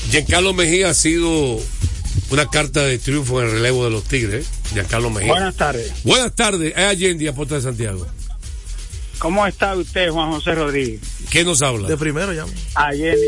Giancarlo 0.09 0.53
Mejía 0.53 0.89
ha 0.89 0.93
sido 0.93 1.59
una 2.29 2.49
carta 2.49 2.83
de 2.83 2.97
triunfo 2.97 3.41
en 3.41 3.47
el 3.47 3.53
relevo 3.53 3.85
de 3.85 3.91
los 3.91 4.03
Tigres. 4.03 4.45
¿eh? 4.45 4.49
Giancarlo 4.73 5.09
Mejía. 5.09 5.31
Buenas 5.31 5.55
tardes. 5.55 5.91
Buenas 6.03 6.35
tardes. 6.35 6.73
Es 6.75 6.83
Allende, 6.83 7.29
Apuesta 7.29 7.55
de 7.55 7.61
Santiago. 7.61 8.05
¿Cómo 9.19 9.47
está 9.47 9.75
usted, 9.75 10.09
Juan 10.09 10.31
José 10.31 10.53
Rodríguez? 10.53 10.99
¿Qué 11.29 11.45
nos 11.45 11.61
habla? 11.61 11.87
De 11.87 11.95
primero 11.95 12.33
ya. 12.33 12.45
Allende 12.75 13.21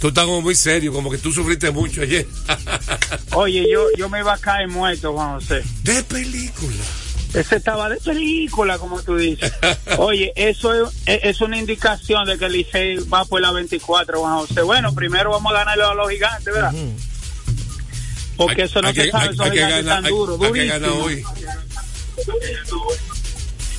Tú 0.00 0.08
estás 0.08 0.26
como 0.26 0.42
muy 0.42 0.54
serio, 0.54 0.92
como 0.92 1.10
que 1.10 1.18
tú 1.18 1.32
sufriste 1.32 1.70
mucho 1.70 2.02
ayer. 2.02 2.26
Oye, 3.32 3.66
yo, 3.68 3.86
yo 3.96 4.08
me 4.08 4.20
iba 4.20 4.34
a 4.34 4.38
caer 4.38 4.68
muerto, 4.68 5.12
Juan 5.12 5.40
José. 5.40 5.62
De 5.82 6.04
película. 6.04 6.76
Ese 7.34 7.56
estaba 7.56 7.88
de 7.88 7.96
película, 7.96 8.78
como 8.78 9.02
tú 9.02 9.16
dices. 9.16 9.52
Oye, 9.98 10.32
eso 10.36 10.72
es, 10.84 10.90
es 11.06 11.40
una 11.40 11.58
indicación 11.58 12.24
de 12.26 12.38
que 12.38 12.44
el 12.46 12.52
Licey 12.52 12.96
va 13.12 13.24
por 13.24 13.40
la 13.40 13.50
24, 13.50 14.20
Juan 14.20 14.34
José. 14.36 14.62
Bueno, 14.62 14.94
primero 14.94 15.30
vamos 15.30 15.52
a 15.52 15.56
ganarle 15.58 15.82
a 15.84 15.94
los 15.94 16.08
gigantes, 16.10 16.52
¿verdad? 16.54 16.72
Porque 18.36 18.62
eso 18.62 18.80
no 18.82 18.92
se 18.92 19.10
sabe, 19.10 19.24
hay- 19.28 19.34
esos 19.34 19.50
gigantes 19.50 19.86
tan 19.86 20.04
duros, 20.04 20.38
hoy. 20.40 21.24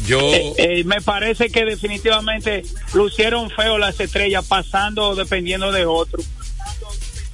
Yo. 0.05 0.19
Eh, 0.33 0.53
eh, 0.57 0.83
me 0.83 1.01
parece 1.01 1.49
que 1.49 1.65
definitivamente 1.65 2.63
lucieron 2.93 3.49
feo 3.49 3.77
las 3.77 3.99
estrellas, 3.99 4.45
pasando 4.47 5.15
dependiendo 5.15 5.71
de 5.71 5.85
otro. 5.85 6.21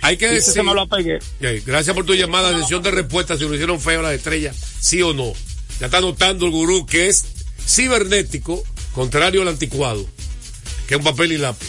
Hay 0.04 0.18
que 0.18 0.28
decir. 0.28 0.54
se 0.54 0.64
me 0.64 0.74
lo 0.74 0.88
pegué. 0.88 1.18
Ok, 1.18 1.66
Gracias 1.66 1.96
por 1.96 2.06
tu 2.06 2.14
llamada, 2.16 2.58
sesión 2.60 2.82
de 2.82 2.92
respuesta, 2.92 3.38
si 3.38 3.44
lo 3.44 3.54
hicieron 3.54 3.80
feo 3.80 4.02
las 4.02 4.14
estrellas, 4.14 4.56
sí 4.80 5.02
o 5.02 5.14
no. 5.14 5.34
Ya 5.82 5.88
está 5.88 6.00
notando 6.00 6.46
el 6.46 6.52
gurú 6.52 6.86
que 6.86 7.08
es 7.08 7.26
cibernético, 7.66 8.64
contrario 8.94 9.42
al 9.42 9.48
anticuado, 9.48 10.06
que 10.88 10.94
es 10.94 11.00
un 11.00 11.04
papel 11.04 11.32
y 11.32 11.40
lápiz. 11.40 11.68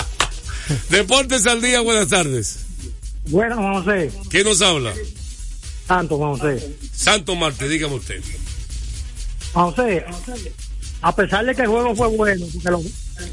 Deportes 0.88 1.46
al 1.46 1.60
día, 1.60 1.82
buenas 1.82 2.08
tardes. 2.08 2.60
Bueno, 3.26 3.56
Juan 3.56 3.84
José. 3.84 4.10
¿Quién 4.30 4.44
nos 4.44 4.62
habla? 4.62 4.94
Santo, 5.86 6.16
José. 6.16 6.74
Santo 6.94 7.36
Marte, 7.36 7.68
dígame 7.68 7.96
usted. 7.96 8.22
José, 9.52 10.02
a 11.02 11.14
pesar 11.14 11.44
de 11.44 11.54
que 11.54 11.60
el 11.60 11.68
juego 11.68 11.94
fue 11.94 12.08
bueno, 12.08 12.46
porque 12.54 12.70
los, 12.70 12.84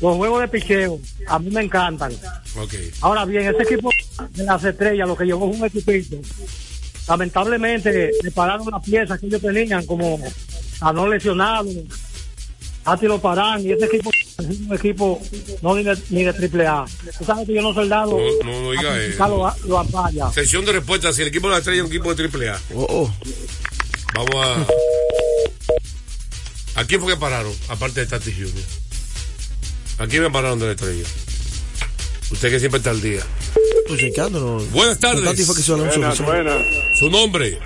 los 0.01 0.15
juegos 0.17 0.41
de 0.41 0.47
picheo 0.49 0.99
a 1.27 1.39
mí 1.39 1.49
me 1.49 1.61
encantan. 1.61 2.11
Ok. 2.57 2.73
Ahora 2.99 3.23
bien, 3.23 3.47
ese 3.47 3.63
equipo 3.63 3.89
de 4.31 4.43
las 4.43 4.61
estrellas, 4.65 5.07
lo 5.07 5.15
que 5.15 5.23
llevó 5.23 5.47
fue 5.47 5.59
un 5.59 5.65
equipito. 5.65 6.17
Lamentablemente, 7.07 8.11
le 8.21 8.31
pararon 8.31 8.67
las 8.71 8.83
piezas 8.83 9.19
que 9.19 9.27
ellos 9.27 9.41
tenían, 9.41 9.85
como 9.85 10.19
a 10.81 10.93
no 10.93 11.07
lesionados, 11.07 11.73
a 12.85 12.95
lo 13.01 13.19
paran, 13.19 13.65
y 13.65 13.71
ese 13.71 13.85
equipo 13.85 14.09
es 14.39 14.45
un 14.45 14.73
equipo 14.73 15.21
no 15.61 15.75
ni 15.75 15.83
de, 15.83 15.97
ni 16.09 16.23
de 16.23 16.33
triple 16.33 16.65
A. 16.67 16.85
Tú 17.17 17.25
sabes 17.25 17.45
que 17.45 17.53
yo 17.53 17.61
no 17.61 17.73
soldado 17.73 18.17
No, 18.17 18.51
no, 18.51 18.61
no 18.61 18.71
diga 18.71 18.93
a 18.93 19.01
eso. 19.03 19.27
los 19.27 19.65
los 19.65 19.79
ampallas. 19.79 20.33
Sesión 20.33 20.63
de 20.65 20.73
respuesta, 20.73 21.11
si 21.11 21.21
el 21.21 21.27
equipo 21.29 21.47
de 21.47 21.53
la 21.53 21.57
estrella 21.59 21.79
es 21.81 21.85
un 21.85 21.91
equipo 21.91 22.09
de 22.09 22.15
triple 22.15 22.49
A. 22.49 22.59
Oh, 22.75 23.11
Vamos 24.13 24.35
a. 24.35 24.65
¿A 26.79 26.85
quién 26.85 27.01
fue 27.01 27.13
que 27.13 27.19
pararon? 27.19 27.53
Aparte 27.69 28.01
de 28.01 28.05
Tati 28.05 28.31
Junior. 28.31 28.53
¿A 29.99 30.07
quién 30.07 30.23
me 30.23 30.29
pararon 30.31 30.59
de 30.59 30.67
la 30.67 30.71
estrella? 30.73 31.03
Usted 32.31 32.49
que 32.49 32.59
siempre 32.59 32.77
está 32.77 32.89
al 32.89 33.01
día. 33.01 33.21
Pues 33.87 33.99
chequeándonos. 33.99 34.69
Buenas 34.71 34.99
tardes. 34.99 35.23
Buenas, 35.23 36.19
buenas. 36.21 36.65
Su 36.99 37.09
nombre. 37.09 37.57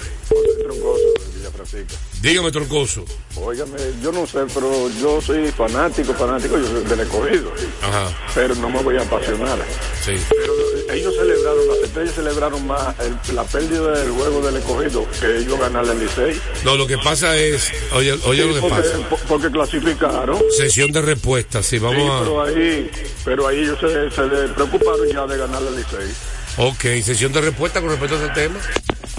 Troncoso 0.62 1.02
de 1.20 1.38
Villa 1.38 1.52
Francisca. 1.52 1.96
Dígame, 2.22 2.52
Troncoso. 2.52 3.04
Óigame, 3.36 3.78
yo 4.04 4.12
no 4.12 4.28
sé, 4.28 4.40
pero 4.54 4.90
yo 5.02 5.20
soy 5.22 5.48
fanático, 5.52 6.14
fanático 6.14 6.56
yo 6.58 6.68
soy 6.68 6.84
del 6.84 7.00
escogido. 7.00 7.52
Ajá. 7.82 8.16
Pero 8.36 8.54
no 8.56 8.70
me 8.70 8.82
voy 8.84 8.98
a 8.98 9.02
apasionar. 9.02 9.58
Sí. 10.06 10.12
Pero 10.30 10.54
ellos 10.94 11.16
celebraron, 11.16 11.68
las 11.68 11.78
estrellas 11.80 12.14
celebraron 12.14 12.68
más 12.68 12.96
el- 13.00 13.36
la 13.36 13.44
pérdida 13.44 13.98
del 14.00 14.12
juego 14.12 14.42
del 14.42 14.58
escogido 14.58 15.08
que 15.20 15.38
ellos 15.38 15.60
ganarle 15.60 15.94
al 15.94 16.00
Licey. 16.00 16.40
No, 16.64 16.76
lo 16.76 16.86
que 16.86 17.00
pasa 17.00 17.36
es. 17.38 17.72
Oye, 17.94 18.14
oye 18.26 18.44
Sí, 18.44 18.48
lo 18.50 18.54
que 18.56 18.62
porque, 18.62 18.76
pasa. 18.76 19.10
po- 19.10 19.20
porque 19.28 19.50
clasificaron. 19.50 20.40
Sesión 20.56 20.92
de 20.92 21.02
respuesta, 21.02 21.64
sí, 21.64 21.78
Sí, 21.78 21.80
vamos 21.80 22.22
pero 22.22 22.42
a. 22.42 22.48
ahí, 22.48 22.92
pero 23.26 23.48
ahí 23.48 23.60
ellos 23.62 23.80
se, 23.80 24.12
se 24.12 24.22
preocuparon 24.54 25.08
ya 25.12 25.26
de 25.26 25.38
ganarle 25.38 25.70
al 25.70 25.76
Licey. 25.76 26.14
Ok, 26.58 27.04
sesión 27.04 27.32
de 27.32 27.42
respuesta 27.42 27.82
con 27.82 27.90
respecto 27.90 28.16
a 28.18 28.20
ese 28.26 28.34
tema. 28.36 28.60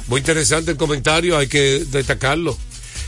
Muy 0.07 0.19
interesante 0.21 0.71
el 0.71 0.77
comentario, 0.77 1.37
hay 1.37 1.49
que 1.49 1.83
destacarlo. 1.89 2.57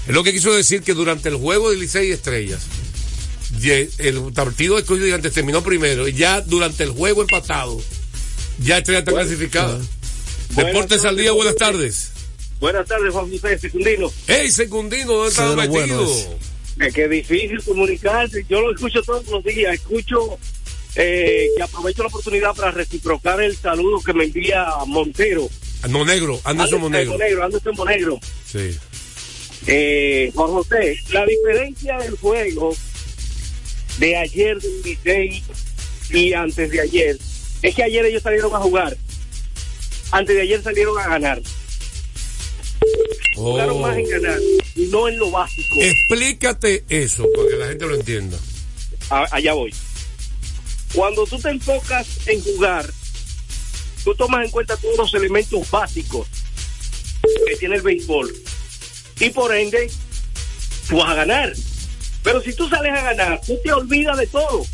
Es 0.06 0.14
lo 0.14 0.22
que 0.22 0.32
quiso 0.32 0.52
decir 0.52 0.82
que 0.82 0.94
durante 0.94 1.28
el 1.28 1.36
juego 1.36 1.70
de 1.70 1.76
Licey 1.76 2.08
y 2.08 2.12
Estrellas, 2.12 2.66
el 3.98 4.32
partido 4.34 4.74
de 4.74 4.82
Escogido 4.82 5.06
Gigantes 5.06 5.32
terminó 5.32 5.62
primero 5.62 6.06
y 6.06 6.12
ya 6.12 6.40
durante 6.40 6.84
el 6.84 6.90
juego 6.90 7.22
empatado, 7.22 7.80
ya 8.58 8.78
Estrella 8.78 9.00
está 9.00 9.12
clasificada. 9.12 9.80
Deportes 10.50 11.04
al 11.04 11.16
día, 11.16 11.32
buenas 11.32 11.56
tardes. 11.56 12.10
Buenas 12.60 12.86
tardes, 12.86 13.12
Juan 13.12 13.30
José 13.30 13.58
Secundino. 13.58 14.12
¡Ey, 14.26 14.50
Secundino, 14.50 15.12
dónde 15.14 15.32
Cero 15.34 15.56
metido? 15.56 16.38
Es 16.80 16.92
que 16.92 17.04
es 17.04 17.10
difícil 17.10 17.62
comunicarse. 17.62 18.44
Yo 18.48 18.60
lo 18.60 18.74
escucho 18.74 19.02
todos 19.02 19.26
los 19.28 19.44
días. 19.44 19.74
Escucho 19.74 20.38
eh, 20.96 21.48
que 21.56 21.62
aprovecho 21.62 22.02
la 22.02 22.08
oportunidad 22.08 22.54
para 22.54 22.70
reciprocar 22.70 23.40
el 23.40 23.56
saludo 23.56 24.00
que 24.00 24.12
me 24.12 24.24
envía 24.24 24.66
Montero. 24.86 25.48
Monegro, 25.88 26.40
Anderson 26.44 26.80
Monegro. 26.80 27.12
Monegro, 27.12 27.44
Anderson 27.44 27.74
Monegro. 27.76 28.20
Sí. 28.50 28.78
Eh, 29.66 30.30
Juan 30.34 30.50
José, 30.50 30.96
la 31.10 31.24
diferencia 31.24 31.98
del 31.98 32.16
juego 32.18 32.76
de 33.98 34.16
ayer 34.16 34.58
del 34.60 34.82
Licey 34.84 35.42
y 36.10 36.32
antes 36.34 36.70
de 36.70 36.80
ayer 36.80 37.18
es 37.62 37.74
que 37.74 37.82
ayer 37.82 38.04
ellos 38.04 38.22
salieron 38.22 38.54
a 38.54 38.58
jugar. 38.58 38.96
Antes 40.10 40.36
de 40.36 40.42
ayer 40.42 40.62
salieron 40.62 40.98
a 40.98 41.08
ganar. 41.08 41.40
Jugaron 43.34 43.76
Oh. 43.78 43.80
más 43.80 43.96
en 43.96 44.08
ganar 44.08 44.38
y 44.76 44.86
no 44.86 45.08
en 45.08 45.18
lo 45.18 45.30
básico. 45.30 45.76
Explícate 45.80 46.84
eso, 46.88 47.26
para 47.34 47.48
que 47.48 47.56
la 47.56 47.66
gente 47.68 47.86
lo 47.86 47.94
entienda. 47.94 48.38
a- 49.10 49.26
allá 49.32 49.52
voy. 49.54 49.74
Cuando 50.94 51.26
tú 51.26 51.38
te 51.38 51.50
enfocas 51.50 52.06
en 52.26 52.40
jugar, 52.42 52.90
tú 54.02 54.14
tomas 54.14 54.44
en 54.46 54.50
cuenta 54.50 54.76
todos 54.78 54.96
los 54.96 55.12
elementos 55.14 55.70
básicos 55.70 56.26
que 57.46 57.56
tiene 57.56 57.76
el 57.76 57.82
béisbol. 57.82 58.34
Y 59.20 59.30
por 59.30 59.54
ende, 59.54 59.90
tú 60.88 60.96
vas 60.96 61.10
a 61.10 61.14
ganar. 61.14 61.52
Pero 62.22 62.40
si 62.40 62.54
tú 62.54 62.68
sales 62.68 62.92
a 62.92 63.02
ganar, 63.02 63.40
tú 63.46 63.58
te 63.62 63.72
olvidas 63.72 64.16
de 64.16 64.26
todo. 64.26 64.66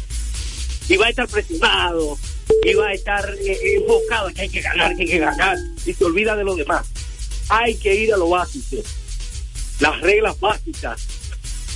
Y 0.88 0.96
vas 0.96 1.08
a 1.08 1.10
estar 1.10 1.28
presionado, 1.28 2.18
y 2.64 2.74
vas 2.74 2.88
a 2.88 2.92
estar 2.92 3.34
eh, 3.44 3.76
enfocado 3.76 4.28
en 4.28 4.34
que 4.34 4.40
hay 4.42 4.48
que 4.48 4.60
ganar, 4.60 4.96
que 4.96 5.02
hay 5.02 5.08
que 5.08 5.18
ganar. 5.18 5.56
Y 5.84 5.94
te 5.94 6.04
olvidas 6.04 6.36
de 6.36 6.44
lo 6.44 6.56
demás. 6.56 6.86
Hay 7.48 7.76
que 7.76 7.94
ir 7.94 8.12
a 8.12 8.16
lo 8.16 8.28
básico. 8.28 8.82
Las 9.80 10.00
reglas 10.00 10.38
básicas, 10.38 11.00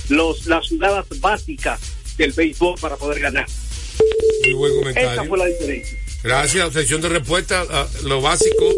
los, 0.09 0.45
las 0.45 0.67
jugadas 0.69 1.05
básicas 1.19 1.79
del 2.17 2.31
béisbol 2.31 2.79
para 2.79 2.97
poder 2.97 3.19
ganar. 3.19 3.47
Muy 4.43 4.53
buen 4.53 4.75
comentario. 4.75 5.11
Esa 5.11 5.23
fue 5.25 5.37
la 5.37 5.45
diferencia. 5.45 5.97
Gracias. 6.23 6.73
Sección 6.73 7.01
de 7.01 7.09
respuesta. 7.09 7.61
a 7.61 7.87
lo 8.03 8.21
básico. 8.21 8.73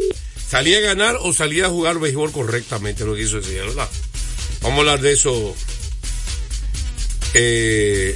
¿Salía 0.47 0.77
a 0.77 0.81
ganar 0.81 1.17
o 1.21 1.33
salía 1.33 1.65
a 1.65 1.69
jugar 1.69 1.99
béisbol 1.99 2.31
correctamente? 2.31 3.05
Lo 3.05 3.15
que 3.15 3.23
hizo 3.23 3.37
decir, 3.37 3.59
¿verdad? 3.59 3.89
Vamos 4.61 4.77
a 4.77 4.79
hablar 4.81 5.01
de 5.01 5.11
eso 5.13 5.55
eh, 7.33 8.15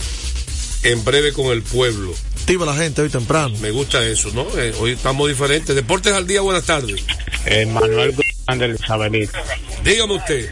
en 0.84 1.04
breve 1.04 1.34
con 1.34 1.48
el 1.48 1.62
pueblo. 1.62 2.14
Activa 2.40 2.66
la 2.66 2.76
gente 2.76 3.02
hoy 3.02 3.10
temprano. 3.10 3.56
Me 3.60 3.72
gusta 3.72 4.04
eso, 4.04 4.32
¿no? 4.34 4.48
Eh, 4.58 4.74
hoy 4.80 4.92
estamos 4.92 5.28
diferentes. 5.28 5.76
Deportes 5.76 6.14
al 6.14 6.26
día, 6.26 6.42
buenas 6.42 6.66
tardes. 6.66 7.04
Eh, 7.46 7.66
Manuel 7.66 8.14
Guzmán 8.14 8.60
del 8.60 8.76
Isabelito. 8.76 9.38
Dígame 9.84 10.16
usted. 10.16 10.52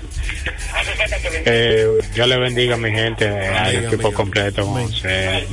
Eh, 1.45 1.87
Dios 2.13 2.27
le 2.27 2.37
bendiga 2.37 2.75
a 2.75 2.77
mi 2.77 2.91
gente, 2.91 3.27
al 3.27 3.85
equipo 3.85 4.13
completo, 4.13 4.65
José. 4.65 5.47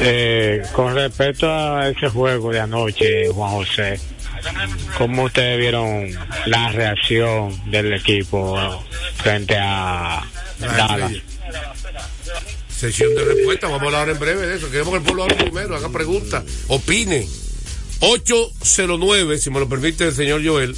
Eh, 0.00 0.62
con 0.72 0.94
respecto 0.94 1.50
a 1.50 1.88
ese 1.88 2.08
juego 2.08 2.52
de 2.52 2.60
anoche, 2.60 3.28
Juan 3.28 3.50
José, 3.52 4.00
¿cómo 4.98 5.24
ustedes 5.24 5.58
vieron 5.58 6.08
la 6.46 6.72
reacción 6.72 7.70
del 7.70 7.92
equipo 7.92 8.58
frente 9.16 9.56
a 9.58 10.22
Dallas? 10.58 11.12
Sesión 12.68 13.14
de 13.14 13.24
respuesta, 13.24 13.68
vamos 13.68 13.82
a 13.82 14.00
hablar 14.00 14.08
en 14.08 14.18
breve 14.18 14.46
de 14.46 14.56
eso. 14.56 14.70
Queremos 14.70 14.92
que 14.92 14.98
el 14.98 15.04
pueblo 15.04 15.24
hable 15.24 15.36
primero, 15.36 15.76
haga 15.76 15.90
preguntas, 15.90 16.44
opine. 16.68 17.26
809, 18.00 19.36
si 19.38 19.50
me 19.50 19.60
lo 19.60 19.68
permite 19.68 20.04
el 20.04 20.14
señor 20.14 20.44
Joel. 20.44 20.74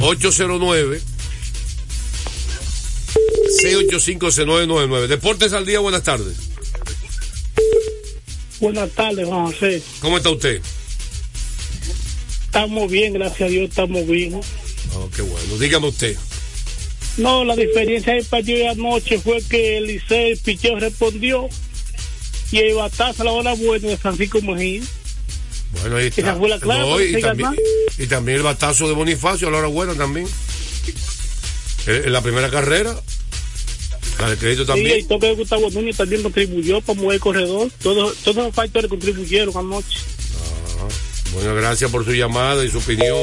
809 0.00 1.00
685-6999. 3.62 5.06
Deportes 5.06 5.52
al 5.52 5.66
día, 5.66 5.80
buenas 5.80 6.02
tardes. 6.02 6.36
Buenas 8.60 8.90
tardes, 8.90 9.26
Juan 9.26 9.46
José. 9.46 9.82
¿Cómo 10.00 10.16
está 10.16 10.30
usted? 10.30 10.60
Estamos 12.46 12.90
bien, 12.90 13.12
gracias 13.12 13.42
a 13.42 13.50
Dios, 13.50 13.68
estamos 13.68 14.06
bien. 14.06 14.40
Oh, 14.94 15.10
qué 15.14 15.22
bueno. 15.22 15.58
Dígame 15.58 15.88
usted. 15.88 16.16
No, 17.18 17.44
la 17.44 17.56
diferencia 17.56 18.14
del 18.14 18.24
partido 18.24 18.58
de 18.58 18.68
anoche 18.68 19.18
fue 19.18 19.42
que 19.42 19.78
el 19.78 19.86
Licey, 19.86 20.32
el 20.32 20.38
picheo 20.38 20.78
respondió 20.78 21.48
y 22.52 22.58
el 22.58 22.74
batazo 22.74 23.22
a 23.22 23.24
la 23.26 23.32
hora 23.32 23.54
buena 23.54 23.88
de 23.88 23.96
Francisco 23.96 24.40
Mejía. 24.42 24.82
Bueno, 25.80 25.96
ahí 25.96 26.06
está. 26.06 26.20
Esa 26.22 26.36
fue 26.36 26.48
la 26.48 26.58
clave, 26.60 26.80
No, 26.80 27.00
y, 27.00 27.20
también, 27.20 27.50
ganar. 27.50 27.64
y 27.98 28.06
también 28.06 28.36
el 28.38 28.42
batazo 28.42 28.88
de 28.88 28.94
Bonifacio 28.94 29.48
a 29.48 29.50
la 29.50 29.58
hora 29.58 29.66
buena 29.68 29.94
también. 29.94 30.26
En 31.86 32.04
en 32.04 32.12
la 32.12 32.20
primera 32.22 32.50
carrera. 32.50 32.94
La 34.18 34.30
de 34.30 34.36
crédito 34.38 34.62
Sí, 34.62 34.66
también. 34.68 34.92
el 34.98 35.06
toque 35.06 35.26
de 35.26 35.34
Gustavo 35.34 35.70
Núñez 35.70 35.96
también 35.96 36.22
contribuyó 36.22 36.80
para 36.80 36.98
mover 37.00 37.14
el 37.16 37.20
corredor. 37.20 37.70
Todos, 37.82 38.16
todos 38.18 38.36
los 38.36 38.54
factores 38.54 38.88
contribuyeron 38.88 39.56
anoche. 39.56 39.98
Bueno, 41.32 41.54
gracias 41.54 41.90
por 41.90 42.04
su 42.04 42.12
llamada 42.12 42.64
y 42.64 42.70
su 42.70 42.78
opinión. 42.78 43.16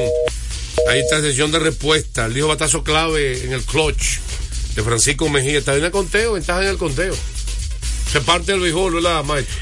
Ahí 0.89 0.99
está 0.99 1.21
sesión 1.21 1.51
de 1.51 1.60
respuesta. 1.60 2.25
El 2.25 2.34
dijo 2.34 2.47
batazo 2.47 2.84
clave 2.84 3.43
en 3.43 3.53
el 3.53 3.62
clutch 3.63 4.17
de 4.75 4.84
Francisco 4.84 5.27
Mejía. 5.29 5.60
Está 5.60 5.75
en 5.75 5.84
el 5.86 5.91
conteo, 5.91 6.34
ventaja 6.34 6.62
en 6.63 6.69
el 6.69 6.77
conteo. 6.77 7.15
Se 8.12 8.21
parte 8.21 8.51
del 8.51 8.62
béisbol, 8.62 8.93
¿verdad, 8.95 9.23
maestro? 9.23 9.56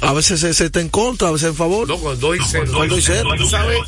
A 0.00 0.14
veces 0.14 0.40
se, 0.40 0.54
se 0.54 0.66
está 0.66 0.80
en 0.80 0.88
contra, 0.88 1.28
a 1.28 1.32
veces 1.32 1.48
en 1.48 1.56
favor. 1.56 1.86
No, 1.86 1.98
con 1.98 2.18
2 2.18 2.36
y 2.36 2.40
0. 2.50 2.72
Con 2.72 2.88
dos 2.88 2.98
y 2.98 3.02
cero. 3.02 3.28
Tú 3.36 3.46
sabes, 3.46 3.78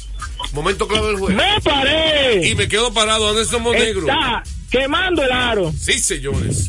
momento 0.52 0.86
clave 0.86 1.06
del 1.08 1.16
juego. 1.16 1.34
¡Me 1.34 1.58
paré! 1.62 2.46
Y 2.46 2.54
me 2.54 2.68
quedo 2.68 2.92
parado, 2.92 3.30
Anderson 3.30 3.62
Monegro. 3.62 4.00
Está 4.02 4.42
quemando 4.70 5.22
el 5.22 5.32
aro. 5.32 5.72
Sí, 5.80 5.98
señores. 5.98 6.68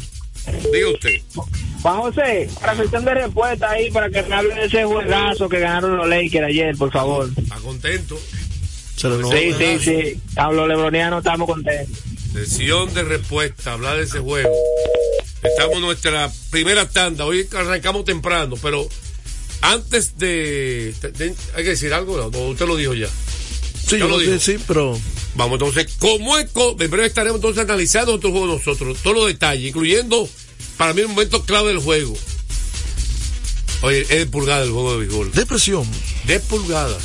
Diga 0.71 0.89
usted. 0.89 1.21
Juan 1.81 1.97
José, 2.01 2.49
para 2.59 2.75
sección 2.77 3.05
de 3.05 3.13
respuesta 3.13 3.69
ahí, 3.71 3.91
para 3.91 4.09
que 4.09 4.21
me 4.23 4.35
hable 4.35 4.55
de 4.55 4.65
ese 4.65 4.83
juegazo 4.85 5.49
que 5.49 5.59
ganaron 5.59 5.97
los 5.97 6.07
Lakers 6.07 6.47
ayer, 6.47 6.75
por 6.77 6.91
favor. 6.91 7.29
Está 7.35 7.55
contento. 7.57 8.19
Se 8.95 9.09
le 9.09 9.23
Sí, 9.23 9.53
sí, 9.57 9.79
sí. 9.83 10.21
A 10.37 10.51
los 10.51 10.67
lebronianos 10.67 11.19
estamos 11.19 11.47
contentos. 11.49 11.97
Sesión 12.33 12.93
de 12.93 13.03
respuesta, 13.03 13.73
hablar 13.73 13.97
de 13.97 14.03
ese 14.03 14.19
juego. 14.19 14.49
Estamos 15.43 15.75
en 15.75 15.81
nuestra 15.81 16.31
primera 16.51 16.87
tanda. 16.87 17.25
Hoy 17.25 17.47
arrancamos 17.55 18.05
temprano, 18.05 18.55
pero 18.61 18.87
antes 19.61 20.17
de. 20.17 20.93
de- 21.01 21.11
de- 21.11 21.35
hay 21.55 21.63
que 21.63 21.69
decir 21.71 21.93
algo, 21.93 22.17
¿no? 22.17 22.37
¿O 22.39 22.49
usted 22.51 22.65
lo 22.65 22.75
dijo 22.77 22.93
ya. 22.93 23.07
Sí, 23.07 23.97
yo 23.99 24.07
lo 24.07 24.11
lo 24.11 24.19
dije, 24.19 24.39
sí, 24.39 24.57
pero 24.67 24.97
Vamos 25.35 25.53
entonces, 25.53 25.95
como 25.97 26.37
eco, 26.37 26.75
en 26.79 26.91
breve 26.91 27.07
estaremos 27.07 27.37
entonces 27.37 27.63
analizando 27.63 28.11
nuestro 28.11 28.31
juego 28.31 28.47
nosotros, 28.47 28.97
todos 29.01 29.15
los 29.15 29.27
detalles, 29.27 29.69
incluyendo 29.69 30.29
para 30.77 30.93
mí 30.93 31.01
el 31.01 31.07
momento 31.07 31.43
clave 31.43 31.69
del 31.69 31.79
juego. 31.79 32.13
Oye, 33.81 34.01
es 34.01 34.09
de 34.09 34.25
pulgadas 34.27 34.67
el 34.67 34.73
juego 34.73 34.93
de 34.93 34.99
béisbol. 34.99 35.31
Depresión. 35.31 35.87
De 36.25 36.39
pulgadas. 36.39 37.03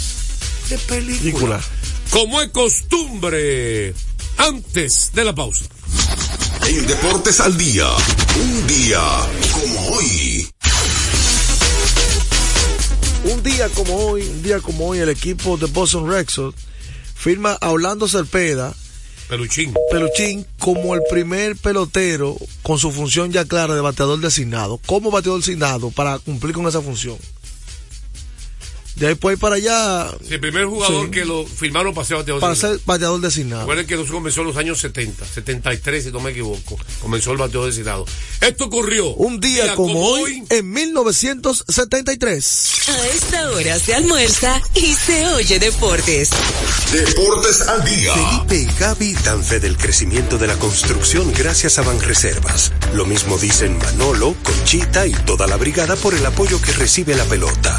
De 0.69 0.79
película. 0.79 1.19
Película. 1.19 1.61
Como 2.11 2.41
es 2.41 2.51
costumbre, 2.51 3.95
antes 4.37 5.11
de 5.15 5.25
la 5.25 5.35
pausa. 5.35 5.65
En 6.67 6.87
Deportes 6.87 7.41
al 7.41 7.57
Día, 7.57 7.89
un 8.37 8.67
día 8.67 9.01
como 9.53 9.89
hoy. 9.89 10.49
Un 13.25 13.43
día 13.43 13.69
como 13.71 13.97
hoy, 13.97 14.23
un 14.23 14.43
día 14.43 14.61
como 14.61 14.89
hoy, 14.89 14.99
el 14.99 15.09
equipo 15.09 15.57
de 15.57 15.67
Boston 15.67 16.09
Red 16.09 16.29
Sox 16.29 16.55
firma 17.19 17.59
a 17.61 17.71
Orlando 17.71 18.07
Cepeda, 18.07 18.75
Peluchín. 19.29 19.75
Peluchín, 19.91 20.47
como 20.59 20.95
el 20.95 21.03
primer 21.11 21.55
pelotero 21.57 22.37
con 22.63 22.79
su 22.79 22.91
función 22.91 23.31
ya 23.31 23.45
clara 23.45 23.75
de 23.75 23.83
bateador 23.83 24.21
designado, 24.21 24.81
como 24.87 25.11
bateador 25.11 25.41
designado 25.41 25.91
para 25.91 26.19
cumplir 26.19 26.55
con 26.55 26.67
esa 26.67 26.81
función. 26.81 27.19
De 28.99 29.07
ahí 29.09 29.15
puede 29.15 29.35
ir 29.37 29.41
para 29.41 29.55
allá 29.57 30.11
Sí, 30.27 30.35
el 30.35 30.41
primer 30.41 30.65
jugador 30.67 31.05
Sí. 31.07 31.11
que 31.13 31.25
lo 31.25 31.47
firmaron 31.47 31.95
para 31.95 32.07
ser 32.07 32.17
bateador 32.17 32.41
para 32.41 32.53
designado. 32.55 32.79
ser 32.79 32.87
bateador 32.87 33.21
designado. 33.21 33.61
Recuerden 33.63 33.87
que 33.87 33.95
eso 33.95 34.13
comenzó 34.13 34.41
en 34.41 34.47
los 34.49 34.57
años 34.57 34.81
70, 34.81 35.25
73 35.25 36.05
si 36.05 36.11
no 36.11 36.21
me 36.21 36.31
equivoco. 36.31 36.77
Comenzó 37.01 37.31
el 37.33 37.39
bateador 37.39 37.69
designado. 37.71 38.05
Esto 38.41 38.65
ocurrió. 38.65 39.11
Un 39.15 39.39
día, 39.41 39.75
como, 39.75 40.01
hoy, 40.01 40.43
en 40.51 40.73
1973. 40.73 42.71
A 42.89 43.07
esta 43.09 43.51
hora 43.51 43.79
se 43.79 43.95
almuerza 43.95 44.61
y 44.75 44.95
se 44.95 45.27
oye 45.29 45.59
deportes. 45.59 46.31
Deportes 46.93 47.61
al 47.69 47.85
Día. 47.85 48.13
Felipe 48.15 48.57
y 48.57 48.79
Gaby 48.81 49.13
dan 49.25 49.45
fe 49.45 49.61
del 49.61 49.77
crecimiento 49.77 50.39
de 50.39 50.47
la 50.47 50.57
construcción 50.59 51.33
gracias 51.33 51.79
a 51.79 51.83
Banreservas. 51.83 52.73
Lo 52.95 53.07
mismo 53.07 53.39
dicen 53.39 53.79
Manolo, 53.79 54.35
Conchita 54.43 55.07
y 55.07 55.13
toda 55.13 55.47
la 55.47 55.57
brigada 55.57 55.97
por 55.97 56.15
el 56.15 56.25
apoyo 56.27 56.61
que 56.61 56.73
recibe 56.73 57.15
la 57.15 57.25
pelota. 57.25 57.79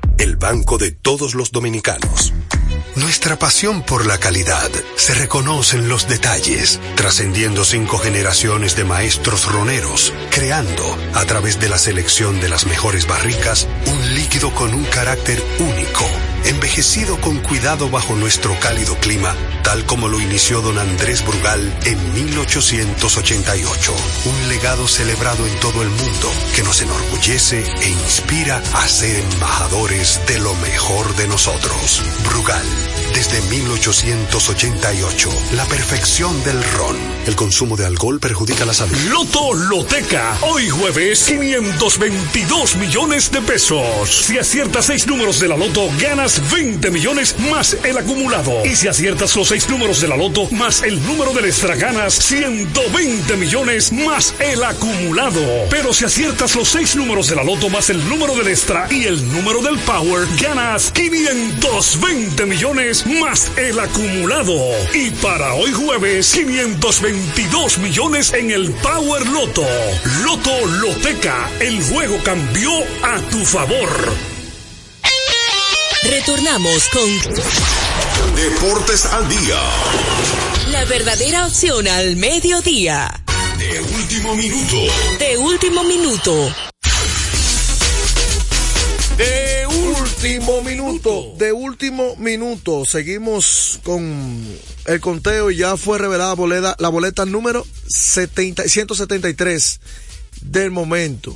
el 0.21 0.35
banco 0.35 0.77
de 0.77 0.91
todos 0.91 1.33
los 1.33 1.51
dominicanos. 1.51 2.31
Nuestra 2.95 3.39
pasión 3.39 3.81
por 3.81 4.05
la 4.05 4.19
calidad 4.19 4.69
se 4.95 5.15
reconoce 5.15 5.77
en 5.77 5.89
los 5.89 6.07
detalles, 6.07 6.79
trascendiendo 6.95 7.65
cinco 7.65 7.97
generaciones 7.97 8.75
de 8.75 8.83
maestros 8.83 9.51
roneros, 9.51 10.13
creando, 10.29 10.95
a 11.15 11.25
través 11.25 11.59
de 11.59 11.69
la 11.69 11.79
selección 11.79 12.39
de 12.39 12.49
las 12.49 12.67
mejores 12.67 13.07
barricas, 13.07 13.67
un 13.87 14.13
líquido 14.13 14.53
con 14.53 14.75
un 14.75 14.83
carácter 14.85 15.43
único, 15.57 16.05
envejecido 16.45 17.19
con 17.21 17.39
cuidado 17.39 17.89
bajo 17.89 18.15
nuestro 18.15 18.57
cálido 18.59 18.95
clima, 18.97 19.35
tal 19.63 19.85
como 19.85 20.07
lo 20.07 20.19
inició 20.19 20.61
don 20.61 20.77
Andrés 20.77 21.25
Brugal 21.25 21.61
en 21.85 22.13
1888. 22.13 23.93
Un 24.25 24.49
legado 24.49 24.87
celebrado 24.87 25.45
en 25.45 25.55
todo 25.59 25.81
el 25.81 25.89
mundo 25.89 26.31
que 26.55 26.63
nos 26.63 26.81
enorgullece 26.81 27.63
e 27.81 27.89
inspira 27.89 28.61
a 28.73 28.87
ser 28.87 29.15
embajadores 29.33 30.19
de 30.27 30.39
lo 30.39 30.53
mejor 30.55 31.15
de 31.15 31.27
nosotros. 31.27 32.01
Brugal, 32.25 32.65
desde 33.13 33.41
1888, 33.49 35.29
la 35.53 35.65
perfección 35.65 36.43
del 36.43 36.63
ron. 36.63 36.97
El 37.27 37.35
consumo 37.35 37.75
de 37.75 37.85
alcohol 37.85 38.19
perjudica 38.19 38.65
la 38.65 38.73
salud. 38.73 38.97
Loto 39.09 39.53
Loteca, 39.53 40.37
hoy 40.41 40.69
jueves 40.69 41.23
522 41.25 42.75
millones 42.77 43.31
de 43.31 43.41
pesos. 43.41 44.25
Si 44.25 44.37
aciertas 44.37 44.85
seis 44.85 45.05
números 45.07 45.39
de 45.39 45.47
la 45.47 45.57
Loto, 45.57 45.89
ganas 45.99 46.30
20 46.51 46.91
millones 46.91 47.35
más 47.51 47.75
el 47.83 47.97
acumulado. 47.97 48.65
Y 48.65 48.75
si 48.75 48.87
aciertas 48.87 49.35
los 49.35 49.47
seis 49.47 49.67
números 49.67 49.99
de 49.99 50.07
la 50.07 50.15
Loto 50.15 50.47
más 50.51 50.83
el 50.83 51.03
número 51.05 51.33
del 51.33 51.45
extra, 51.45 51.75
ganas 51.75 52.13
120 52.13 53.35
millones 53.37 53.91
más 53.91 54.33
el 54.39 54.63
acumulado. 54.63 55.41
Pero 55.69 55.93
si 55.93 56.05
aciertas 56.05 56.55
los 56.55 56.69
seis 56.69 56.95
números 56.95 57.27
de 57.27 57.35
la 57.35 57.43
Loto 57.43 57.69
más 57.69 57.89
el 57.89 58.07
número 58.07 58.35
del 58.35 58.47
extra 58.47 58.87
y 58.89 59.05
el 59.05 59.31
número 59.33 59.61
del 59.61 59.77
Power, 59.79 60.27
ganas 60.39 60.91
520 60.91 62.45
millones 62.45 63.05
más 63.05 63.51
el 63.57 63.79
acumulado. 63.79 64.55
Y 64.93 65.09
para 65.11 65.53
hoy 65.55 65.71
jueves, 65.71 66.31
522 66.33 67.79
millones 67.79 68.31
en 68.33 68.51
el 68.51 68.71
Power 68.71 69.27
Loto. 69.27 69.65
Loto 70.23 70.67
Loteca, 70.67 71.49
el 71.59 71.81
juego 71.83 72.17
cambió 72.23 72.71
a 73.03 73.19
tu 73.29 73.43
favor. 73.43 74.30
Retornamos 76.11 76.89
con 76.89 78.35
Deportes 78.35 79.05
al 79.05 79.29
día. 79.29 79.61
la 80.69 80.83
verdadera 80.83 81.47
opción 81.47 81.87
al 81.87 82.17
mediodía. 82.17 83.23
De 83.57 83.79
último 83.79 84.35
minuto. 84.35 84.75
De 85.19 85.37
último 85.37 85.83
minuto. 85.85 86.53
De 89.15 89.65
último 89.67 90.61
minuto, 90.63 91.33
de 91.37 91.53
último 91.53 92.17
minuto, 92.17 92.83
seguimos 92.85 93.79
con 93.83 94.45
el 94.87 94.99
conteo 94.99 95.49
y 95.49 95.55
ya 95.55 95.77
fue 95.77 95.97
revelada 95.97 96.33
boleta, 96.33 96.75
la 96.79 96.89
boleta 96.89 97.23
número 97.25 97.65
70, 97.87 98.63
173 98.63 99.79
del 100.41 100.71
momento. 100.71 101.33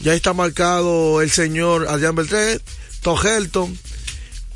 Ya 0.00 0.12
está 0.12 0.34
marcado 0.34 1.22
el 1.22 1.30
señor 1.30 1.88
Adrián 1.88 2.14
Beltré, 2.14 2.60
Tom 3.02 3.18
Helton, 3.24 3.78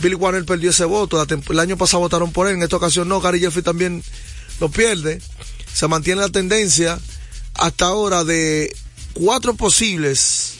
Billy 0.00 0.14
Warner 0.14 0.44
perdió 0.44 0.70
ese 0.70 0.84
voto, 0.84 1.22
el 1.22 1.58
año 1.58 1.76
pasado 1.76 2.00
votaron 2.00 2.32
por 2.32 2.48
él, 2.48 2.54
en 2.56 2.62
esta 2.62 2.76
ocasión 2.76 3.08
no, 3.08 3.20
Gary 3.20 3.40
Jeffrey 3.40 3.62
también 3.62 4.02
lo 4.60 4.68
pierde. 4.70 5.20
Se 5.72 5.86
mantiene 5.88 6.20
la 6.20 6.28
tendencia 6.28 6.98
hasta 7.54 7.86
ahora 7.86 8.24
de 8.24 8.74
cuatro 9.14 9.54
posibles 9.54 10.54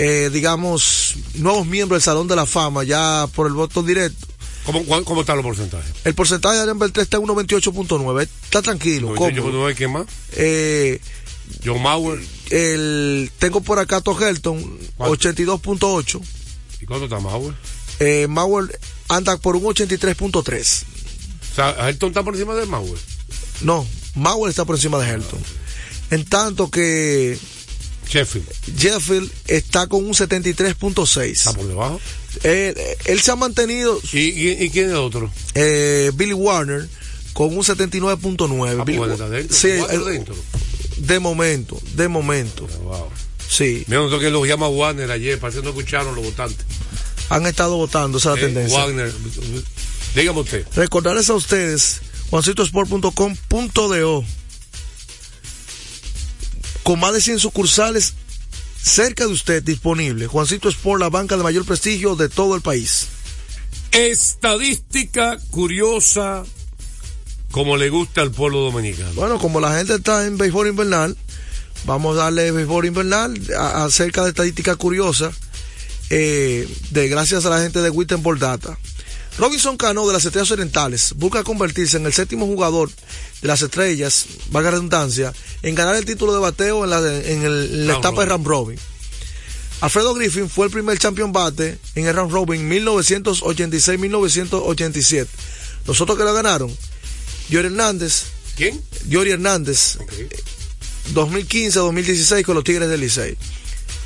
eh, 0.00 0.30
digamos, 0.32 1.14
nuevos 1.34 1.66
miembros 1.66 1.96
del 1.98 2.04
Salón 2.04 2.28
de 2.28 2.36
la 2.36 2.46
Fama 2.46 2.84
ya 2.84 3.26
por 3.34 3.46
el 3.48 3.52
voto 3.54 3.82
directo. 3.82 4.26
¿Cómo, 4.64 4.84
cuál- 4.84 5.02
cómo 5.04 5.22
están 5.22 5.36
los 5.38 5.44
porcentajes? 5.44 5.90
El 6.04 6.14
porcentaje 6.14 6.54
de 6.56 6.60
Adrián 6.60 6.78
Beltré 6.78 7.02
está 7.02 7.16
en 7.16 7.24
1.28.9. 7.24 8.28
Está 8.44 8.62
tranquilo. 8.62 9.08
Yo 9.08 9.14
cómodo. 9.16 9.68
no 9.68 9.74
¿Quién 9.74 9.90
más? 9.92 10.06
Eh, 10.32 11.00
John 11.64 11.82
Mauer. 11.82 12.20
el, 12.50 13.30
tengo 13.40 13.60
por 13.62 13.78
acá 13.80 13.96
a 13.96 14.00
Tom 14.02 14.22
Helton, 14.22 14.78
82.8. 14.98 16.20
¿Y 16.80 16.86
cuánto 16.86 17.04
está 17.06 17.18
Mauer? 17.20 17.54
Eh, 18.00 18.26
Mauer 18.28 18.78
anda 19.08 19.36
por 19.36 19.56
un 19.56 19.64
83.3. 19.64 20.82
O 21.52 21.54
sea, 21.54 21.88
Helton 21.88 22.10
está 22.10 22.22
por 22.22 22.34
encima 22.34 22.54
de 22.54 22.66
Mauer. 22.66 22.98
No, 23.62 23.86
Mauer 24.14 24.50
está 24.50 24.64
por 24.64 24.76
encima 24.76 24.98
de 24.98 25.10
Helton. 25.12 25.40
En 26.10 26.24
tanto 26.24 26.70
que 26.70 27.38
Sheffield. 28.08 28.48
Sheffield 28.76 29.30
está 29.48 29.86
con 29.88 30.04
un 30.04 30.12
73.6. 30.14 31.22
Está 31.24 31.52
por 31.52 31.66
debajo. 31.66 32.00
Él, 32.44 32.74
él 33.06 33.20
se 33.20 33.30
ha 33.32 33.36
mantenido. 33.36 34.00
¿Y, 34.12 34.18
y, 34.18 34.62
y 34.64 34.70
quién 34.70 34.90
es 34.90 34.94
otro? 34.96 35.30
Eh, 35.54 36.12
Billy 36.14 36.32
Warner 36.32 36.88
con 37.32 37.48
un 37.56 37.62
79.9. 37.64 38.84
Billy 38.84 38.98
bueno, 38.98 39.14
Wa- 39.14 39.24
está 39.24 39.28
dentro. 39.28 39.56
Sí, 39.56 39.68
eh, 39.68 39.98
dentro. 40.06 40.34
de 40.98 41.18
momento, 41.18 41.80
de 41.94 42.08
momento. 42.08 42.66
Wow. 42.82 43.08
Sí, 43.48 43.84
Mira, 43.86 44.00
nosotros 44.00 44.20
que 44.22 44.30
lo 44.30 44.44
llama 44.44 44.68
Warner 44.68 45.10
ayer, 45.10 45.38
parece 45.38 45.58
que 45.60 45.64
no 45.64 45.70
escucharon 45.70 46.14
los 46.14 46.24
votantes. 46.24 46.64
han 47.30 47.46
estado 47.46 47.76
votando, 47.76 48.18
esa 48.18 48.34
es 48.34 48.36
la 48.36 48.40
Eh, 48.42 48.44
tendencia. 48.46 48.78
Wagner, 48.78 49.12
dígame 50.14 50.40
usted. 50.40 50.66
Recordarles 50.74 51.28
a 51.30 51.34
ustedes, 51.34 52.00
juancitosport.com.do 52.30 54.24
con 56.82 57.00
más 57.00 57.12
de 57.12 57.20
100 57.20 57.38
sucursales 57.40 58.14
cerca 58.82 59.26
de 59.26 59.32
usted 59.32 59.62
disponible. 59.62 60.26
Juancito 60.26 60.68
Sport, 60.70 61.00
la 61.00 61.10
banca 61.10 61.36
de 61.36 61.42
mayor 61.42 61.64
prestigio 61.66 62.16
de 62.16 62.28
todo 62.30 62.54
el 62.54 62.62
país. 62.62 63.08
Estadística 63.92 65.38
curiosa 65.50 66.44
como 67.50 67.76
le 67.78 67.88
gusta 67.90 68.20
al 68.22 68.30
pueblo 68.30 68.60
dominicano. 68.60 69.12
Bueno, 69.14 69.38
como 69.38 69.58
la 69.60 69.74
gente 69.76 69.94
está 69.94 70.26
en 70.26 70.36
béisbol 70.38 70.68
invernal, 70.68 71.16
vamos 71.84 72.16
a 72.16 72.20
darle 72.24 72.50
béisbol 72.52 72.86
invernal 72.86 73.38
a- 73.56 73.84
acerca 73.84 74.22
de 74.24 74.30
estadística 74.30 74.76
curiosa, 74.76 75.30
eh, 76.10 76.68
de 76.90 77.08
gracias 77.08 77.44
a 77.46 77.50
la 77.50 77.60
gente 77.60 77.80
de 77.82 77.90
Wittenborg 77.90 78.38
Data. 78.38 78.78
Robinson 79.38 79.76
Cano 79.76 80.06
de 80.06 80.12
las 80.14 80.24
Estrellas 80.24 80.50
Orientales 80.50 81.12
busca 81.14 81.44
convertirse 81.44 81.96
en 81.96 82.06
el 82.06 82.12
séptimo 82.12 82.46
jugador 82.46 82.90
de 83.40 83.46
las 83.48 83.62
Estrellas, 83.62 84.26
valga 84.50 84.70
la 84.70 84.76
redundancia, 84.76 85.32
en 85.62 85.74
ganar 85.76 85.94
el 85.94 86.04
título 86.04 86.32
de 86.32 86.40
bateo 86.40 86.82
en 86.84 86.90
la, 86.90 86.98
en 86.98 87.44
el- 87.44 87.70
en 87.72 87.86
la 87.86 87.92
Round 87.92 88.04
etapa 88.04 88.20
de 88.22 88.26
robin. 88.26 88.28
Ram 88.28 88.44
Robin. 88.44 88.78
Alfredo 89.80 90.12
Griffin 90.14 90.50
fue 90.50 90.66
el 90.66 90.72
primer 90.72 90.98
champion 90.98 91.30
bate 91.32 91.78
en 91.94 92.06
el 92.08 92.14
Round 92.14 92.32
Robin 92.32 92.68
1986-1987. 92.68 95.28
Los 95.86 96.00
otros 96.00 96.18
que 96.18 96.24
lo 96.24 96.34
ganaron, 96.34 96.76
Yori 97.48 97.66
Hernández. 97.68 98.24
¿Quién? 98.56 98.82
Yori 99.08 99.30
Hernández. 99.30 99.98
2015-2016 101.14 102.44
con 102.44 102.54
los 102.54 102.64
Tigres 102.64 102.88
del 102.88 103.00
Licey. 103.00 103.36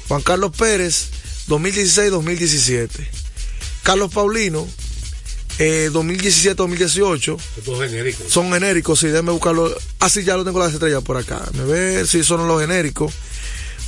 Juan 0.09 0.23
Carlos 0.23 0.53
Pérez, 0.57 1.09
2016-2017. 1.49 2.89
Carlos 3.83 4.13
Paulino, 4.13 4.67
eh, 5.59 5.91
2017-2018. 5.93 7.39
Estos 7.59 7.79
genéricos. 7.81 8.33
Son 8.33 8.53
genéricos, 8.53 9.01
sí, 9.01 9.09
déjame 9.09 9.33
buscarlo. 9.33 9.75
Así 9.99 10.25
ya 10.25 10.37
lo 10.37 10.45
tengo 10.45 10.59
las 10.59 10.73
estrellas 10.73 11.03
por 11.03 11.17
acá. 11.17 11.43
Me 11.55 11.65
ver 11.65 12.07
si 12.07 12.25
son 12.25 12.47
los 12.47 12.61
genéricos. 12.61 13.13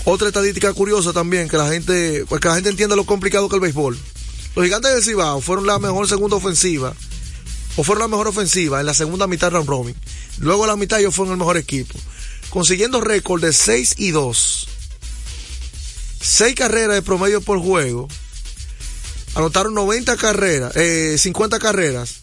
Otra 0.05 0.29
estadística 0.29 0.73
curiosa 0.75 1.13
también, 1.13 1.49
que 1.49 1.57
la 1.57 1.69
gente, 1.69 2.27
pues 2.29 2.41
que 2.41 2.49
la 2.49 2.55
gente 2.55 2.69
entienda 2.69 2.95
lo 2.95 3.07
complicado 3.07 3.49
que 3.49 3.57
el 3.57 3.63
béisbol. 3.63 3.99
Los 4.55 4.65
gigantes 4.65 4.93
del 4.93 5.03
Cibao 5.03 5.41
fueron 5.41 5.67
la 5.67 5.79
mejor 5.79 6.07
segunda 6.07 6.37
ofensiva, 6.37 6.95
o 7.77 7.83
fueron 7.83 8.03
la 8.03 8.09
mejor 8.09 8.29
ofensiva 8.29 8.81
en 8.81 8.87
la 8.87 8.95
segunda 8.95 9.27
mitad 9.27 9.51
round 9.51 9.69
robin. 9.69 9.97
Luego 10.39 10.67
la 10.67 10.77
mitad 10.77 11.01
ellos 11.01 11.15
fueron 11.15 11.33
el 11.33 11.39
mejor 11.39 11.57
equipo, 11.57 11.99
consiguiendo 12.51 13.01
récord 13.01 13.43
de 13.43 13.53
6 13.53 13.95
y 13.99 14.11
2. 14.11 14.69
6 16.21 16.55
carreras 16.55 16.95
de 16.95 17.03
promedio 17.03 17.41
por 17.41 17.59
juego. 17.61 18.09
Anotaron 19.35 19.75
90 19.75 20.17
carreras, 20.17 20.73
eh, 20.77 21.17
50 21.19 21.59
carreras, 21.59 22.17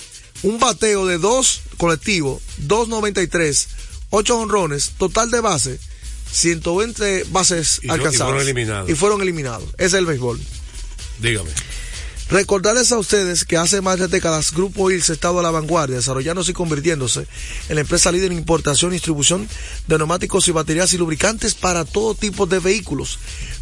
un 0.44 0.60
bateo 0.60 1.06
de 1.06 1.18
2 1.18 1.62
colectivos, 1.78 2.42
2.93, 2.68 3.68
8 4.12 4.38
honrones, 4.40 4.92
total 4.98 5.30
de 5.30 5.42
base, 5.42 5.80
120 6.32 7.26
bases 7.32 7.80
Y 7.84 7.88
no- 7.88 7.94
y 7.96 7.98
alcanzadas. 7.98 8.28
fueron 8.30 8.42
eliminados. 8.44 8.90
Y 8.90 8.96
fueron 8.96 9.22
eliminados. 9.22 9.66
Ese 9.74 9.86
es 9.88 9.94
el 9.96 10.06
béisbol. 10.06 10.40
Dígame. 11.20 11.50
Recordarles 12.32 12.94
a 12.94 12.98
ustedes 12.98 13.44
que 13.44 13.58
hace 13.58 13.82
más 13.82 14.00
de 14.00 14.08
décadas 14.08 14.54
Grupo 14.54 14.90
ILS 14.90 15.10
ha 15.10 15.14
estado 15.14 15.42
a 15.42 15.44
la 15.44 15.52
vanguardia, 15.52 15.98
desarrollándose 15.98 16.52
y 16.52 16.54
convirtiéndose 16.54 17.28
en 17.68 17.76
la 17.76 17.82
empresa 17.82 18.10
líder 18.10 18.32
en 18.32 18.38
importación 18.38 18.92
y 18.92 18.94
distribución 18.94 19.50
de 19.88 19.98
neumáticos 19.98 20.48
y 20.48 20.52
baterías 20.52 20.94
y 20.94 20.98
lubricantes 20.98 21.56
para 21.56 21.84
todo 21.84 22.16
tipo 22.16 22.46
de 22.46 22.60
vehículos. 22.60 23.20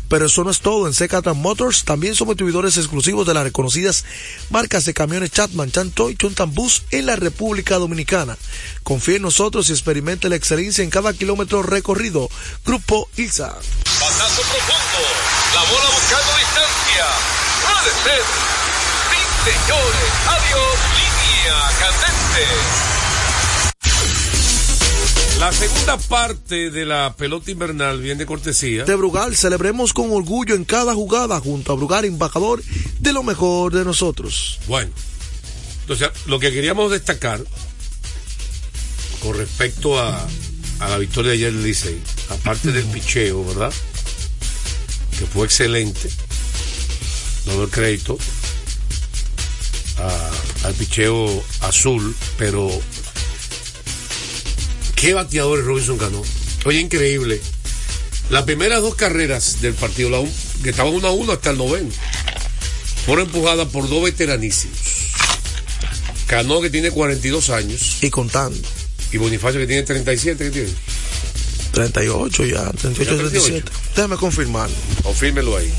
Pero 0.07 0.27
eso 0.27 0.43
no 0.43 0.51
es 0.51 0.59
todo. 0.59 0.85
En 0.85 0.93
Secatran 0.93 1.37
Motors 1.37 1.83
también 1.83 2.13
somos 2.13 2.35
distribuidores 2.35 2.77
exclusivos 2.77 3.25
de 3.25 3.33
las 3.33 3.43
reconocidas 3.43 4.05
marcas 4.51 4.85
de 4.85 4.93
camiones 4.93 5.31
Chatman, 5.31 5.71
Chanto 5.71 6.11
y 6.11 6.15
Chuntan 6.15 6.53
Bus 6.53 6.83
en 6.91 7.07
la 7.07 7.15
República 7.15 7.79
Dominicana. 7.79 8.37
Confíe 8.83 9.15
en 9.15 9.23
nosotros 9.23 9.67
y 9.69 9.71
experimente 9.71 10.29
la 10.29 10.35
excelencia 10.35 10.83
en 10.83 10.91
cada 10.91 11.13
kilómetro 11.13 11.63
recorrido. 11.63 12.29
Grupo 12.63 13.09
ILSA. 13.17 13.47
Batazo 13.47 14.41
profundo. 14.43 15.01
La 15.55 15.61
bola 15.61 15.89
buscando 15.89 16.37
distancia. 16.37 17.05
Puede 17.63 18.03
ser. 18.03 18.58
Señores. 19.43 20.11
Adiós. 20.27 20.77
Línea 20.99 21.57
candente. 21.79 22.89
La 25.39 25.53
segunda 25.53 25.97
parte 25.97 26.69
de 26.69 26.85
la 26.85 27.15
pelota 27.15 27.49
invernal 27.49 28.01
viene 28.01 28.19
de 28.19 28.25
cortesía. 28.25 28.83
De 28.83 28.95
Brugal, 28.95 29.37
celebremos 29.37 29.93
con 29.93 30.11
orgullo 30.11 30.55
en 30.55 30.65
cada 30.65 30.93
jugada 30.93 31.39
junto 31.39 31.71
a 31.71 31.75
Brugal, 31.75 32.03
embajador 32.03 32.61
de 32.99 33.13
lo 33.13 33.23
mejor 33.23 33.71
de 33.73 33.85
nosotros. 33.85 34.59
Bueno, 34.67 34.91
entonces 35.81 36.09
lo 36.25 36.39
que 36.39 36.51
queríamos 36.51 36.91
destacar 36.91 37.41
con 39.23 39.37
respecto 39.37 39.97
a, 39.97 40.27
a 40.79 40.89
la 40.89 40.97
victoria 40.97 41.31
de 41.31 41.37
ayer 41.37 41.53
del 41.53 41.63
Licey, 41.63 42.01
aparte 42.29 42.73
del 42.73 42.85
picheo, 42.85 43.45
¿verdad? 43.45 43.71
Que 45.17 45.25
fue 45.25 45.45
excelente, 45.45 46.09
no 47.45 47.53
doy 47.53 47.67
crédito 47.67 48.17
a- 49.99 50.67
al 50.67 50.73
picheo 50.73 51.43
azul, 51.61 52.15
pero 52.37 52.69
qué 54.95 55.13
bateadores 55.13 55.65
Robinson 55.65 55.97
ganó. 55.97 56.21
Oye, 56.65 56.79
increíble. 56.79 57.41
Las 58.29 58.43
primeras 58.43 58.81
dos 58.81 58.95
carreras 58.95 59.61
del 59.61 59.73
partido, 59.73 60.09
la 60.09 60.19
un- 60.19 60.33
que 60.63 60.69
estaban 60.71 60.93
1 60.93 61.07
a 61.07 61.11
1 61.11 61.31
hasta 61.33 61.49
el 61.51 61.57
noveno, 61.57 61.89
fueron 63.05 63.25
empujadas 63.25 63.67
por 63.69 63.89
dos 63.89 64.03
veteranísimos. 64.03 64.77
Cano, 66.27 66.61
que 66.61 66.69
tiene 66.69 66.91
42 66.91 67.49
años. 67.49 67.97
Y 68.01 68.09
contando. 68.11 68.59
Y 69.11 69.17
Bonifacio, 69.17 69.59
que 69.59 69.65
tiene 69.65 69.81
37, 69.83 70.45
¿qué 70.45 70.51
tiene? 70.51 70.69
38 71.71 72.45
ya, 72.45 72.69
38, 72.71 73.17
37. 73.17 73.71
Déjame 73.95 74.15
confirmar. 74.17 74.69
Confírmelo 75.01 75.57
ahí. 75.57 75.71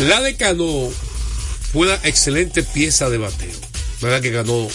La 0.00 0.20
de 0.20 0.36
Cano 0.36 0.90
fue 1.72 1.86
una 1.86 1.94
excelente 2.04 2.62
pieza 2.62 3.08
de 3.08 3.18
bateo. 3.18 3.56
¿Verdad 4.00 4.20
que 4.20 4.30
ganó? 4.30 4.68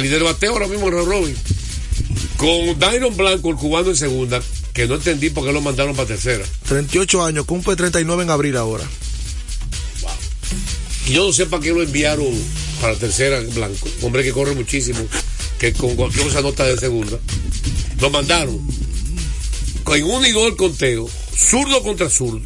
Líder 0.00 0.18
de 0.18 0.24
bateo 0.24 0.52
ahora 0.52 0.68
mismo 0.68 0.88
en 0.88 1.06
Robin. 1.06 1.36
Con 2.36 2.78
Dairon 2.78 3.16
Blanco, 3.16 3.50
el 3.50 3.56
cubano 3.56 3.88
en 3.88 3.96
segunda, 3.96 4.42
que 4.74 4.86
no 4.86 4.96
entendí 4.96 5.30
por 5.30 5.46
qué 5.46 5.52
lo 5.52 5.62
mandaron 5.62 5.96
para 5.96 6.08
tercera. 6.08 6.44
38 6.68 7.24
años, 7.24 7.46
cumple 7.46 7.76
39 7.76 8.24
en 8.24 8.30
abril 8.30 8.56
ahora. 8.58 8.84
Y 11.06 11.12
yo 11.14 11.26
no 11.26 11.32
sé 11.32 11.46
para 11.46 11.62
qué 11.62 11.70
lo 11.72 11.82
enviaron 11.82 12.34
para 12.82 12.94
tercera 12.96 13.40
Blanco. 13.40 13.88
Hombre 14.02 14.22
que 14.22 14.32
corre 14.32 14.54
muchísimo, 14.54 14.98
que 15.58 15.72
con 15.72 15.96
cualquier 15.96 16.26
cosa 16.26 16.42
nota 16.42 16.64
de 16.64 16.76
segunda. 16.76 17.18
Lo 18.00 18.10
mandaron. 18.10 18.60
En 19.86 20.04
un 20.04 20.26
y 20.26 20.32
dos 20.32 20.48
el 20.48 20.56
conteo, 20.56 21.08
zurdo 21.34 21.82
contra 21.82 22.10
zurdo. 22.10 22.42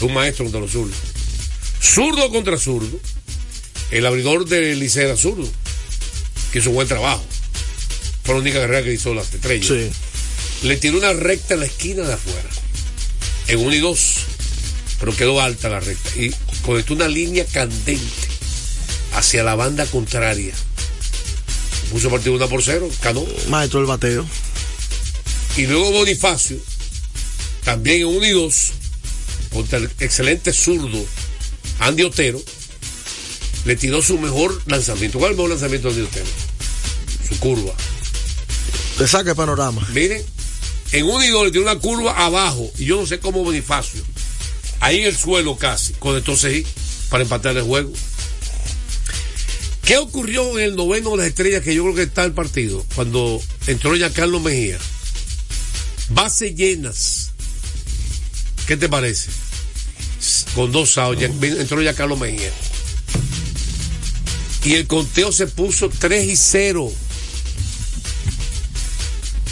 Un 0.00 0.14
maestro 0.14 0.46
contra 0.46 0.60
los 0.60 0.72
zurdos. 0.72 0.96
Zurdo 1.80 2.28
contra 2.30 2.56
zurdo. 2.58 2.98
El 3.90 4.06
abridor 4.06 4.46
de 4.46 4.74
Licea 4.76 5.04
era 5.04 5.16
zurdo. 5.16 5.48
Que 6.52 6.58
hizo 6.58 6.70
un 6.70 6.76
buen 6.76 6.88
trabajo. 6.88 7.24
Fue 8.24 8.34
la 8.34 8.40
única 8.40 8.60
carrera 8.60 8.82
que 8.82 8.92
hizo 8.92 9.14
las 9.14 9.32
estrellas. 9.32 9.92
Le 10.62 10.76
tiró 10.76 10.98
una 10.98 11.12
recta 11.12 11.54
en 11.54 11.60
la 11.60 11.66
esquina 11.66 12.02
de 12.02 12.14
afuera. 12.14 12.48
En 13.48 13.58
un 13.60 13.72
y 13.72 13.78
dos. 13.78 14.16
Pero 15.00 15.16
quedó 15.16 15.40
alta 15.40 15.68
la 15.68 15.80
recta. 15.80 16.10
Y 16.16 16.34
conectó 16.62 16.94
una 16.94 17.08
línea 17.08 17.44
candente 17.44 18.28
hacia 19.14 19.42
la 19.42 19.54
banda 19.54 19.86
contraria. 19.86 20.54
Puso 21.90 22.10
partido 22.10 22.34
una 22.34 22.46
por 22.46 22.62
cero, 22.62 22.88
ganó. 23.02 23.24
Maestro 23.48 23.80
del 23.80 23.88
bateo. 23.88 24.26
Y 25.56 25.66
luego 25.66 25.90
Bonifacio, 25.90 26.58
también 27.64 28.02
en 28.02 28.06
1 28.06 28.26
y 28.26 28.30
2, 28.30 28.70
contra 29.52 29.78
el 29.78 29.90
excelente 29.98 30.52
zurdo 30.52 31.04
Andy 31.80 32.04
Otero, 32.04 32.40
le 33.68 33.76
tiró 33.76 34.00
su 34.00 34.18
mejor 34.18 34.62
lanzamiento. 34.66 35.18
¿Cuál 35.18 35.32
es 35.32 35.34
el 35.34 35.36
mejor 35.36 35.50
lanzamiento 35.50 35.92
de 35.92 36.02
Otero? 36.04 36.24
Su 37.28 37.38
curva. 37.38 37.74
Te 38.96 39.06
saca 39.06 39.30
el 39.30 39.36
panorama. 39.36 39.86
Miren, 39.92 40.24
en 40.92 41.04
1 41.04 41.24
y 41.24 41.28
2 41.28 41.44
le 41.44 41.50
tiró 41.50 41.62
una 41.64 41.78
curva 41.78 42.12
abajo, 42.24 42.72
y 42.78 42.86
yo 42.86 42.98
no 42.98 43.06
sé 43.06 43.18
cómo 43.20 43.44
Bonifacio, 43.44 44.02
ahí 44.80 45.00
en 45.00 45.06
el 45.08 45.16
suelo 45.16 45.58
casi, 45.58 45.92
conectó 45.92 46.34
seis 46.34 46.66
para 47.10 47.24
empatar 47.24 47.54
el 47.58 47.62
juego. 47.64 47.92
¿Qué 49.84 49.98
ocurrió 49.98 50.58
en 50.58 50.64
el 50.64 50.76
noveno 50.76 51.10
de 51.10 51.16
las 51.18 51.26
estrellas 51.26 51.62
que 51.62 51.74
yo 51.74 51.82
creo 51.82 51.94
que 51.94 52.02
está 52.04 52.24
el 52.24 52.32
partido? 52.32 52.84
Cuando 52.94 53.38
entró 53.66 53.94
ya 53.96 54.10
Carlos 54.10 54.40
Mejía. 54.40 54.78
Bases 56.08 56.54
llenas. 56.54 57.32
¿Qué 58.66 58.78
te 58.78 58.88
parece? 58.88 59.30
Con 60.54 60.72
dos 60.72 60.94
ya- 60.94 61.26
entró 61.26 61.82
ya 61.82 61.92
Carlos 61.94 62.18
Mejía. 62.18 62.50
Y 64.64 64.74
el 64.74 64.86
conteo 64.86 65.32
se 65.32 65.46
puso 65.46 65.88
3 65.88 66.26
y 66.26 66.36
0. 66.36 66.92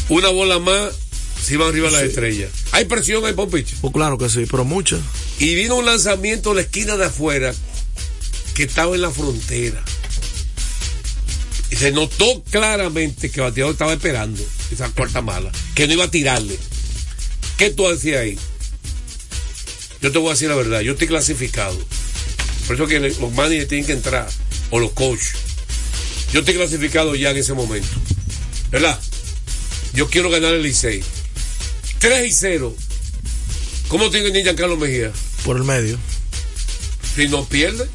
Una 0.08 0.28
bola 0.28 0.58
más, 0.58 0.92
se 1.42 1.54
iban 1.54 1.68
arriba 1.68 1.90
las 1.90 2.02
estrellas. 2.02 2.50
¿Hay 2.72 2.84
presión 2.84 3.24
ahí, 3.24 3.32
Pompich? 3.32 3.74
Pues 3.80 3.92
claro 3.92 4.18
que 4.18 4.28
sí, 4.28 4.46
pero 4.50 4.64
mucha. 4.64 4.98
Y 5.38 5.54
vino 5.54 5.76
un 5.76 5.86
lanzamiento 5.86 6.50
de 6.50 6.56
la 6.56 6.60
esquina 6.62 6.96
de 6.96 7.06
afuera 7.06 7.54
que 8.54 8.64
estaba 8.64 8.94
en 8.94 9.02
la 9.02 9.10
frontera. 9.10 9.82
Y 11.70 11.76
se 11.76 11.92
notó 11.92 12.42
claramente 12.50 13.30
que 13.30 13.40
el 13.40 13.46
bateador 13.46 13.72
estaba 13.72 13.92
esperando 13.92 14.42
esa 14.70 14.88
cuarta 14.90 15.20
mala, 15.20 15.50
que 15.74 15.86
no 15.86 15.94
iba 15.94 16.04
a 16.04 16.10
tirarle. 16.10 16.56
¿Qué 17.56 17.70
tú 17.70 17.88
decías 17.88 18.20
ahí? 18.20 18.38
Yo 20.00 20.12
te 20.12 20.18
voy 20.18 20.28
a 20.28 20.32
decir 20.32 20.48
la 20.48 20.54
verdad, 20.54 20.80
yo 20.80 20.92
estoy 20.92 21.08
clasificado. 21.08 21.76
Por 22.66 22.76
eso 22.76 22.86
que 22.86 23.00
los 23.00 23.32
managers 23.32 23.68
tienen 23.68 23.86
que 23.86 23.92
entrar, 23.92 24.28
o 24.70 24.79
los 24.79 24.92
coaches. 24.92 25.35
Yo 26.33 26.40
estoy 26.40 26.55
clasificado 26.55 27.14
ya 27.14 27.31
en 27.31 27.37
ese 27.38 27.52
momento. 27.55 27.88
¿Verdad? 28.70 28.98
Yo 29.94 30.09
quiero 30.11 30.29
ganar 30.31 30.55
el 30.55 30.62
Licey. 30.62 31.02
3 31.98 32.29
y 32.29 32.33
0. 32.33 32.74
¿Cómo 33.88 34.11
tiene 34.11 34.33
que 34.33 34.38
ir 34.38 34.44
Giancarlo 34.44 34.76
Mejía? 34.76 35.12
Por 35.44 35.57
el 35.57 35.64
medio. 35.64 35.98
Si 37.14 37.29
no 37.29 37.44
pierde, 37.44 37.88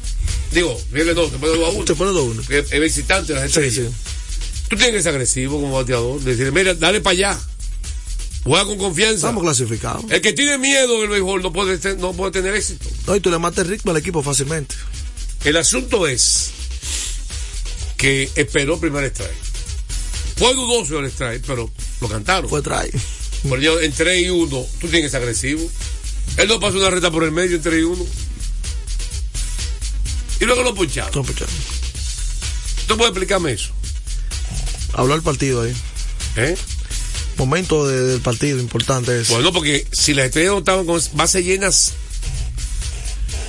digo, 0.52 0.76
pierde 0.92 1.14
no, 1.14 1.26
te 1.26 1.38
pone 1.38 1.56
2 1.56 1.68
a 1.68 1.70
1. 1.70 1.84
Te 1.84 1.94
pone 1.94 2.10
2 2.10 2.18
a 2.18 2.30
1. 2.30 2.42
Es 2.70 2.80
visitante 2.80 3.34
la 3.34 3.42
gente. 3.42 3.70
Sí, 3.70 3.82
sí. 3.82 3.88
Tú 4.68 4.76
tienes 4.76 4.96
que 4.96 5.02
ser 5.02 5.12
agresivo 5.12 5.60
como 5.60 5.74
bateador. 5.76 6.20
Decir, 6.22 6.50
mira, 6.50 6.74
dale 6.74 7.00
para 7.00 7.12
allá. 7.12 7.40
Juega 8.44 8.64
con 8.64 8.78
confianza. 8.78 9.14
Estamos 9.28 9.42
clasificados. 9.44 10.04
El 10.10 10.20
que 10.20 10.32
tiene 10.32 10.58
miedo 10.58 10.98
del 11.00 11.10
béisbol 11.10 11.42
no 11.42 11.52
puede, 11.52 11.78
te- 11.78 11.96
no 11.96 12.12
puede 12.14 12.32
tener 12.32 12.54
éxito. 12.56 12.88
No, 13.06 13.14
y 13.14 13.20
tú 13.20 13.30
le 13.30 13.38
matas 13.38 13.64
el 13.66 13.70
ritmo 13.72 13.92
al 13.92 13.98
equipo 13.98 14.22
fácilmente. 14.22 14.74
El 15.44 15.56
asunto 15.58 16.08
es 16.08 16.50
que 18.02 18.28
esperó 18.34 18.80
primer 18.80 19.04
strike. 19.04 19.30
Fue 20.36 20.52
dudoso 20.54 20.98
el 20.98 21.06
strike, 21.06 21.44
pero 21.46 21.70
lo 22.00 22.08
cantaron. 22.08 22.50
Fue 22.50 22.58
strike. 22.60 22.92
Por 23.48 23.60
yo, 23.60 23.80
en 23.80 23.92
3 23.92 24.22
y 24.26 24.28
1, 24.30 24.48
tú 24.80 24.88
tienes 24.88 25.02
que 25.02 25.08
ser 25.10 25.22
agresivo. 25.22 25.62
Él 26.36 26.48
no 26.48 26.58
pasó 26.58 26.78
una 26.78 26.90
reta 26.90 27.10
por 27.12 27.22
el 27.22 27.30
medio 27.30 27.54
en 27.56 27.62
3 27.62 27.80
y 27.80 27.82
1. 27.84 28.06
Y 30.40 30.44
luego 30.44 30.62
lo 30.64 30.74
puncharon. 30.74 31.12
No, 31.14 31.22
pucha. 31.22 31.44
¿Tú 32.88 32.96
puedes 32.96 33.10
explicarme 33.12 33.52
eso? 33.52 33.70
Habló 34.94 35.14
el 35.14 35.22
partido 35.22 35.62
ahí. 35.62 35.72
¿Eh? 36.36 36.56
Momento 37.36 37.86
de- 37.86 38.02
del 38.02 38.20
partido 38.20 38.58
importante 38.58 39.20
es. 39.20 39.28
Bueno, 39.28 39.52
porque 39.52 39.86
si 39.92 40.12
las 40.14 40.26
estrellas 40.26 40.52
no 40.52 40.58
estaban 40.58 40.86
con 40.86 41.00
bases 41.14 41.44
llenas, 41.44 41.92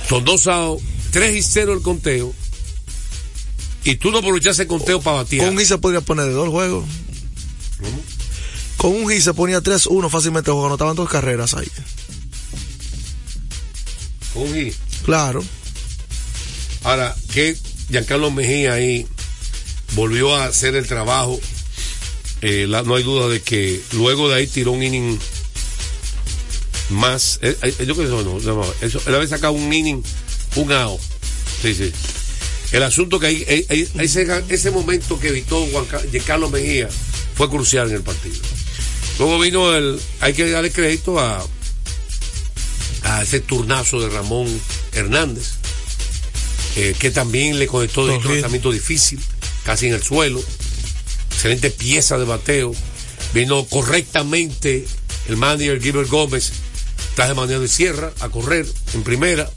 son 0.08 0.24
dos 0.24 0.46
outs, 0.46 0.82
3 1.10 1.36
y 1.36 1.42
0 1.42 1.72
el 1.72 1.82
conteo, 1.82 2.32
y 3.84 3.96
tú 3.96 4.10
no 4.10 4.18
aprovechaste 4.18 4.62
el 4.62 4.68
conteo 4.68 5.00
para 5.00 5.18
batear. 5.18 5.44
Con 5.46 5.54
un 5.54 5.58
hit 5.60 5.68
se 5.68 5.78
podría 5.78 6.00
poner 6.00 6.26
de 6.26 6.32
dos 6.32 6.48
juegos. 6.48 6.84
Con 8.76 8.94
un 8.94 9.10
hit 9.10 9.20
se 9.20 9.34
ponía 9.34 9.60
3-1 9.62 10.10
fácilmente 10.10 10.50
el 10.50 10.54
juego. 10.54 10.66
Anotaban 10.66 10.96
dos 10.96 11.08
carreras 11.08 11.54
ahí. 11.54 11.68
Con 14.32 14.42
un 14.44 14.54
hit. 14.54 14.74
Claro. 15.04 15.44
Ahora, 16.82 17.14
que 17.32 17.56
Giancarlo 17.90 18.30
Mejía 18.30 18.74
ahí 18.74 19.06
volvió 19.94 20.34
a 20.34 20.46
hacer 20.46 20.74
el 20.74 20.86
trabajo. 20.86 21.40
eh, 22.42 22.66
la- 22.68 22.82
no 22.82 22.94
hay 22.96 23.02
duda 23.02 23.28
de 23.28 23.40
que 23.40 23.80
luego 23.92 24.28
de 24.28 24.34
ahí 24.36 24.46
tiró 24.46 24.72
un 24.72 24.82
inning 24.82 25.18
más. 26.90 27.38
eh, 27.40 27.56
eh, 27.62 27.74
yo 27.86 27.94
creo 27.94 27.96
que 27.96 28.04
eso 28.04 28.22
no, 28.22 28.38
no, 28.40 28.64
eso, 28.82 29.00
él 29.06 29.14
había 29.14 29.28
sacado 29.28 29.54
un 29.54 29.72
inning, 29.72 30.02
un 30.56 30.72
out. 30.72 31.00
Sí, 31.62 31.74
sí. 31.74 31.90
El 32.74 32.82
asunto 32.82 33.20
que 33.20 33.26
ahí- 33.28 33.66
ese, 33.98 34.26
ese 34.48 34.70
momento 34.72 35.18
que 35.20 35.28
evitó 35.28 35.64
Juan 35.66 35.84
Ca- 35.86 36.02
Giancarlo 36.10 36.50
Mejía 36.50 36.88
fue 37.36 37.48
crucial 37.48 37.88
en 37.90 37.96
el 37.96 38.02
partido. 38.02 38.36
Luego 39.18 39.38
vino 39.38 39.74
el, 39.76 40.00
hay 40.20 40.34
que 40.34 40.50
darle 40.50 40.72
crédito 40.72 41.20
a, 41.20 41.46
a 43.04 43.22
ese 43.22 43.40
turnazo 43.40 44.00
de 44.00 44.08
Ramón 44.08 44.48
Hernández, 44.92 45.52
eh, 46.76 46.96
que 46.98 47.10
también 47.12 47.58
le 47.58 47.66
conectó 47.68 48.06
de 48.06 48.14
un 48.16 48.22
lanzamiento 48.34 48.72
difícil, 48.72 49.20
casi 49.64 49.86
en 49.86 49.94
el 49.94 50.02
suelo. 50.02 50.42
Excelente 51.30 51.70
pieza 51.70 52.18
de 52.18 52.24
bateo. 52.24 52.74
Vino 53.32 53.64
correctamente 53.66 54.84
el 55.28 55.36
manager 55.36 55.80
Gilbert 55.80 56.08
Gómez, 56.08 56.50
traje 57.14 57.34
manera 57.34 57.60
de 57.60 57.68
sierra 57.68 58.12
a 58.20 58.28
correr 58.30 58.66
en 58.94 59.02
primera. 59.04 59.48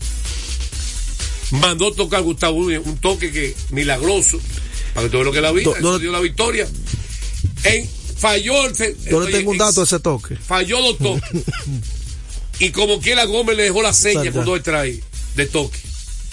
Mandó 1.51 1.91
tocar 1.93 2.19
a 2.19 2.23
Gustavo 2.23 2.62
Núñez, 2.62 2.81
un 2.83 2.97
toque 2.97 3.31
que 3.31 3.55
milagroso, 3.71 4.39
para 4.93 5.07
que 5.07 5.12
todo 5.12 5.23
lo 5.23 5.31
que 5.31 5.41
la 5.41 5.51
vida, 5.51 5.71
eso 5.77 5.99
dio 5.99 6.12
la 6.12 6.19
victoria. 6.19 6.67
En 7.63 7.89
falló 8.17 8.65
el, 8.65 8.97
Yo 9.10 9.21
le 9.21 9.31
tengo 9.31 9.51
un 9.51 9.57
dato 9.57 9.81
de 9.81 9.86
ese 9.86 9.99
toque. 9.99 10.36
Falló 10.36 10.81
los 10.81 10.97
toques. 10.97 11.29
y 12.60 12.71
como 12.71 12.99
quiera 12.99 13.25
Gómez 13.25 13.55
le 13.55 13.63
dejó 13.63 13.81
la 13.81 13.93
seña 13.93 14.21
Exacto. 14.21 14.39
con 14.39 14.45
dos 14.45 14.60
strikes 14.62 15.03
de 15.36 15.45
toque. 15.45 15.79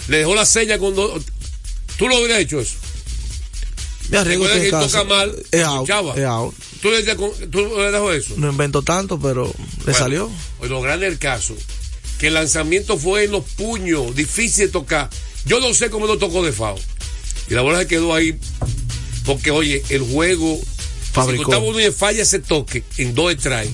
Le 0.07 0.17
dejó 0.19 0.35
la 0.35 0.45
seña 0.45 0.77
con 0.77 0.95
dos. 0.95 1.21
¿Tú 1.97 2.07
lo 2.07 2.17
hubieras 2.17 2.39
hecho 2.39 2.59
eso? 2.59 2.75
Me 4.09 4.17
arriesgo 4.17 4.45
que 4.45 4.69
toca 4.69 5.03
mal, 5.03 5.35
Es 5.51 5.63
out, 5.63 5.75
escuchaba. 5.75 6.13
es 6.15 6.25
out. 6.25 6.53
¿Tú 6.81 6.91
le, 6.91 7.03
tú 7.47 7.77
le 7.77 7.91
dejó 7.91 8.11
eso? 8.11 8.33
No 8.37 8.51
inventó 8.51 8.81
tanto, 8.83 9.19
pero 9.19 9.45
le 9.47 9.83
Bueno, 9.83 9.97
salió. 9.97 10.31
Pues 10.59 10.69
lo 10.69 10.81
grande 10.81 11.07
del 11.07 11.17
caso, 11.17 11.55
que 12.19 12.27
el 12.27 12.33
lanzamiento 12.35 12.97
fue 12.97 13.25
en 13.25 13.31
los 13.31 13.43
puños, 13.43 14.15
difícil 14.15 14.67
de 14.67 14.71
tocar. 14.71 15.09
Yo 15.45 15.59
no 15.59 15.73
sé 15.73 15.89
cómo 15.89 16.07
lo 16.07 16.17
tocó 16.17 16.43
de 16.43 16.51
FAO. 16.51 16.77
Y 17.49 17.53
la 17.53 17.61
bola 17.61 17.79
se 17.79 17.87
quedó 17.87 18.13
ahí. 18.13 18.37
Porque, 19.25 19.51
oye, 19.51 19.83
el 19.89 20.01
juego. 20.01 20.59
Fabricó. 21.11 21.43
Si 21.43 21.45
Gustavo 21.45 21.71
Núñez 21.71 21.95
falla 21.95 22.23
ese 22.23 22.39
toque 22.39 22.83
en 22.97 23.15
dos 23.15 23.33
strikes, 23.33 23.73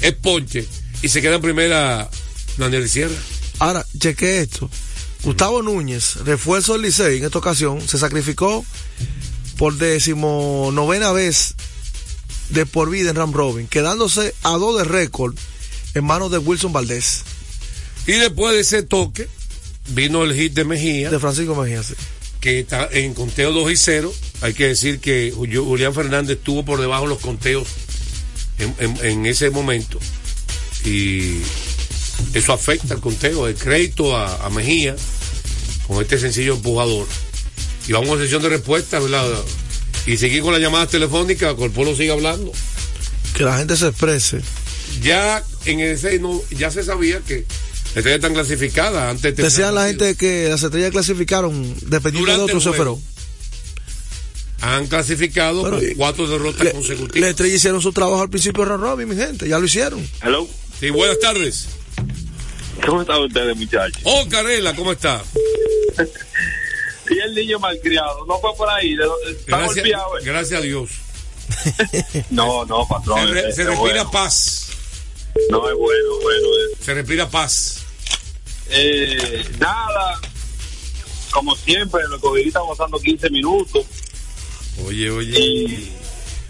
es 0.00 0.12
ponche. 0.14 0.66
Y 1.02 1.08
se 1.08 1.20
queda 1.20 1.36
en 1.36 1.42
primera 1.42 2.10
Daniel 2.56 2.88
Sierra. 2.88 3.14
Ahora, 3.58 3.86
cheque 3.98 4.40
esto. 4.40 4.70
Gustavo 5.22 5.62
Núñez, 5.62 6.16
refuerzo 6.24 6.72
del 6.72 6.82
Licey 6.82 7.18
en 7.18 7.24
esta 7.24 7.38
ocasión, 7.38 7.80
se 7.86 7.96
sacrificó 7.96 8.64
por 9.56 9.74
decimonovena 9.74 11.12
vez 11.12 11.54
de 12.48 12.66
por 12.66 12.90
vida 12.90 13.10
en 13.10 13.16
Ram 13.16 13.32
Robin, 13.32 13.68
quedándose 13.68 14.34
a 14.42 14.50
dos 14.50 14.78
de 14.78 14.84
récord 14.84 15.36
en 15.94 16.04
manos 16.04 16.32
de 16.32 16.38
Wilson 16.38 16.72
Valdés. 16.72 17.22
Y 18.06 18.12
después 18.12 18.54
de 18.54 18.60
ese 18.60 18.82
toque, 18.82 19.28
vino 19.88 20.24
el 20.24 20.34
hit 20.34 20.54
de 20.54 20.64
Mejía. 20.64 21.10
De 21.10 21.18
Francisco 21.20 21.54
Mejía, 21.54 21.82
sí. 21.82 21.94
que 22.40 22.60
está 22.60 22.88
en 22.90 23.14
conteo 23.14 23.52
2 23.52 23.72
y 23.72 23.76
0. 23.76 24.12
Hay 24.40 24.54
que 24.54 24.68
decir 24.68 24.98
que 25.00 25.32
Julián 25.34 25.94
Fernández 25.94 26.38
estuvo 26.38 26.64
por 26.64 26.80
debajo 26.80 27.04
de 27.04 27.10
los 27.10 27.18
conteos 27.20 27.66
en, 28.58 28.74
en- 28.78 29.04
en 29.04 29.26
ese 29.26 29.50
momento. 29.50 29.98
Y 30.84 31.38
eso 32.34 32.52
afecta 32.52 32.94
el 32.94 33.00
conteo, 33.00 33.46
el 33.46 33.54
crédito 33.54 34.16
a, 34.16 34.44
a 34.46 34.50
Mejía 34.50 34.96
con 35.86 36.02
este 36.02 36.18
sencillo 36.18 36.54
empujador. 36.54 37.06
Y 37.86 37.92
vamos 37.92 38.18
a 38.18 38.22
sesión 38.22 38.42
de 38.42 38.48
respuestas, 38.48 39.02
¿verdad? 39.02 39.28
Y 40.06 40.16
seguir 40.16 40.42
con 40.42 40.52
las 40.52 40.60
llamadas 40.62 40.88
telefónicas, 40.88 41.54
con 41.54 41.64
el 41.64 41.70
pueblo 41.70 41.94
sigue 41.96 42.10
hablando. 42.10 42.52
Que 43.36 43.44
la 43.44 43.58
gente 43.58 43.76
se 43.76 43.86
exprese. 43.88 44.40
Ya 45.02 45.42
en 45.64 45.80
ese 45.80 46.18
no, 46.18 46.40
ya 46.50 46.70
se 46.70 46.82
sabía 46.84 47.20
que 47.20 47.44
la 47.94 47.98
estrella 48.00 48.16
están 48.16 48.34
clasificada 48.34 49.10
antes 49.10 49.36
de 49.36 49.42
Decían 49.42 49.74
la 49.74 49.86
gente 49.86 50.14
que 50.16 50.48
las 50.48 50.62
estrellas 50.62 50.90
clasificaron 50.92 51.52
dependiendo 51.82 52.30
de 52.32 52.38
Durante 52.38 52.42
otro 52.56 52.56
el 52.70 52.76
juego. 52.76 52.96
cefero. 52.96 53.12
han 54.62 54.86
clasificado 54.86 55.62
Pero, 55.64 55.76
con 55.78 55.86
cuatro 55.96 56.26
derrotas 56.28 56.64
Le, 56.64 56.72
consecutivas. 56.72 57.20
la 57.20 57.28
estrella 57.28 57.54
hicieron 57.56 57.82
su 57.82 57.92
trabajo 57.92 58.22
al 58.22 58.30
principio 58.30 58.64
de 58.64 58.76
Robin, 58.76 59.08
mi 59.08 59.16
gente, 59.16 59.48
ya 59.48 59.58
lo 59.58 59.64
hicieron. 59.66 60.08
Hello. 60.22 60.48
Sí, 60.80 60.90
buenas 60.90 61.18
tardes. 61.20 61.66
¿Cómo 62.86 63.02
están 63.02 63.20
ustedes, 63.22 63.56
muchachos? 63.56 64.00
Oh, 64.04 64.24
Carela, 64.28 64.74
¿cómo 64.74 64.92
está? 64.92 65.22
Y 67.10 67.18
el 67.18 67.34
niño 67.34 67.58
malcriado, 67.58 68.24
no 68.26 68.38
fue 68.40 68.54
por 68.56 68.68
ahí, 68.70 68.94
de- 68.96 69.04
está 69.32 69.58
Gracias, 69.58 69.74
golpeado. 69.74 70.18
eh. 70.18 70.22
gracias 70.24 70.60
a 70.60 70.62
Dios. 70.62 70.90
No, 72.30 72.64
no, 72.64 72.84
Se, 72.84 72.88
patrón. 72.88 73.30
re- 73.32 73.42
se 73.42 73.48
es 73.62 73.66
respira 73.68 73.74
bueno. 73.76 74.10
paz. 74.10 74.68
No, 75.50 75.68
es 75.68 75.76
bueno, 75.76 76.08
bueno. 76.22 76.46
es- 76.78 76.84
Se 76.84 76.94
respira 76.94 77.28
paz. 77.28 77.81
Eh, 78.70 79.44
nada, 79.58 80.20
como 81.30 81.54
siempre, 81.56 82.00
el 82.12 82.20
cogidita 82.20 82.60
gozando 82.60 82.98
15 82.98 83.30
minutos. 83.30 83.84
Oye, 84.86 85.10
oye. 85.10 85.88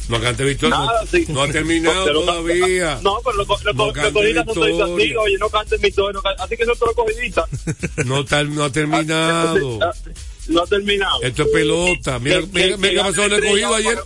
No 0.09 0.21
cante 0.21 0.45
victoria. 0.45 0.77
Nada, 0.79 1.01
no, 1.03 1.07
sí. 1.07 1.25
no 1.29 1.43
ha 1.43 1.49
terminado 1.49 2.05
Pero- 2.07 2.21
todavía. 2.23 2.99
No, 3.03 3.19
pero 3.25 3.37
los 3.37 3.65
lo, 3.65 3.73
No 3.73 3.87
victoria. 3.93 4.85
así, 4.85 5.17
oye, 5.17 5.39
no 5.39 5.49
canten 5.49 5.81
tono, 5.95 6.21
no 6.23 6.31
así 6.45 6.57
que 6.57 6.65
son 6.65 6.79
todos 6.79 6.95
cogiditas. 6.95 7.49
No, 8.05 8.25
tal- 8.25 8.55
no 8.55 8.65
ha 8.65 8.73
terminado. 8.73 9.79
No 10.49 10.63
ha 10.63 10.67
terminado. 10.67 11.23
Esto 11.23 11.43
es 11.45 11.49
pelota. 11.51 12.19
Mira, 12.19 12.41
Que- 12.41 12.47
mira, 12.49 12.67
que- 12.69 12.77
mira 12.79 12.89
qué 12.91 12.97
que 12.97 13.03
pasó 13.03 13.25
el 13.25 13.33
escogido 13.35 13.75
ayer. 13.75 13.99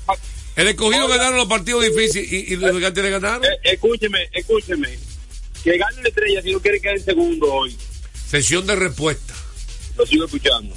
El 0.56 0.68
escogido 0.68 1.08
ganaron 1.08 1.36
los 1.36 1.46
partidos 1.48 1.82
difíciles 1.84 2.30
y, 2.32 2.52
y 2.52 2.56
los 2.56 2.72
gigantes 2.72 3.02
le 3.04 3.10
ganaron. 3.10 3.44
Eh, 3.44 3.48
escúcheme, 3.64 4.28
escúcheme. 4.32 4.98
Que 5.64 5.76
gane 5.78 6.02
la 6.02 6.08
estrella 6.08 6.42
si 6.42 6.52
no 6.52 6.60
quiere 6.60 6.80
quedar 6.80 6.96
en 6.96 7.04
segundo 7.04 7.52
hoy. 7.52 7.76
Sesión 8.30 8.66
de 8.66 8.76
respuesta. 8.76 9.34
Lo 9.96 10.06
sigo 10.06 10.24
escuchando. 10.26 10.74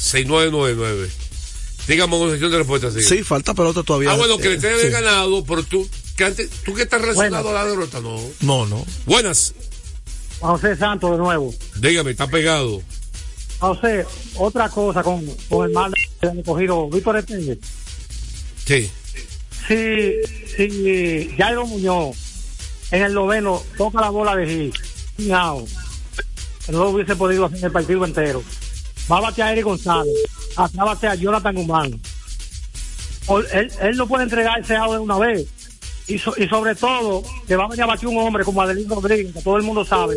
809-685-6999. 0.00 1.08
Dígame 1.88 2.18
con 2.18 2.30
sesión 2.30 2.50
de 2.50 2.58
respuesta. 2.58 2.90
sigue. 2.90 3.02
Sí, 3.02 3.22
falta 3.22 3.54
pelota 3.54 3.82
todavía. 3.82 4.10
Ah, 4.12 4.16
bueno, 4.16 4.36
que 4.38 4.48
le 4.48 4.54
Eh, 4.54 4.56
esté 4.56 4.80
sí. 4.82 4.88
ganado, 4.88 5.44
pero 5.44 5.62
tú, 5.62 5.88
que 6.16 6.24
antes, 6.24 6.50
tú 6.64 6.74
que 6.74 6.82
estás 6.82 7.00
relacionado 7.00 7.50
a 7.50 7.52
la 7.52 7.64
derrota, 7.64 8.00
no. 8.00 8.18
No, 8.40 8.66
no. 8.66 8.84
Buenas, 9.06 9.54
José 10.40 10.76
Santos 10.76 11.12
de 11.12 11.18
nuevo. 11.18 11.54
dígame, 11.76 12.10
está 12.10 12.26
pegado. 12.26 12.82
José, 13.58 14.04
otra 14.34 14.68
cosa 14.68 15.02
con, 15.02 15.24
con 15.48 15.66
el 15.66 15.72
mal 15.72 15.92
del 16.20 16.42
cogido 16.44 16.88
Víctor 16.90 17.16
Esteves. 17.18 17.58
Sí. 18.66 18.90
Si, 19.68 20.14
si 20.56 21.30
Jairo 21.38 21.66
Muñoz 21.66 22.16
en 22.90 23.02
el 23.02 23.14
noveno 23.14 23.62
toca 23.76 24.00
la 24.00 24.10
bola 24.10 24.36
de 24.36 24.46
Gil, 24.46 24.72
no, 25.28 25.64
no 26.68 26.88
hubiese 26.90 27.16
podido 27.16 27.46
hacer 27.46 27.64
el 27.64 27.72
partido 27.72 28.04
entero. 28.04 28.42
Va 29.10 29.18
a 29.18 29.20
batear 29.20 29.48
a 29.48 29.52
Eric 29.52 29.64
González, 29.64 30.14
atrás 30.56 30.86
va 30.86 30.92
a 30.92 31.12
a 31.12 31.14
Jonathan 31.14 31.56
Humano. 31.56 31.98
Él, 33.52 33.72
él 33.80 33.96
no 33.96 34.06
puede 34.06 34.24
entregar 34.24 34.60
ese 34.60 34.76
out 34.76 34.92
de 34.92 34.98
una 34.98 35.18
vez. 35.18 35.46
Y, 36.08 36.18
so- 36.18 36.34
y 36.36 36.46
sobre 36.48 36.74
todo, 36.74 37.22
que 37.48 37.56
va 37.56 37.64
a 37.64 37.68
venir 37.68 37.82
a 37.82 37.86
batir 37.86 38.08
un 38.08 38.18
hombre 38.18 38.44
como 38.44 38.62
Adelín 38.62 38.88
Rodríguez, 38.88 39.32
que 39.34 39.42
todo 39.42 39.56
el 39.56 39.64
mundo 39.64 39.84
sabe, 39.84 40.14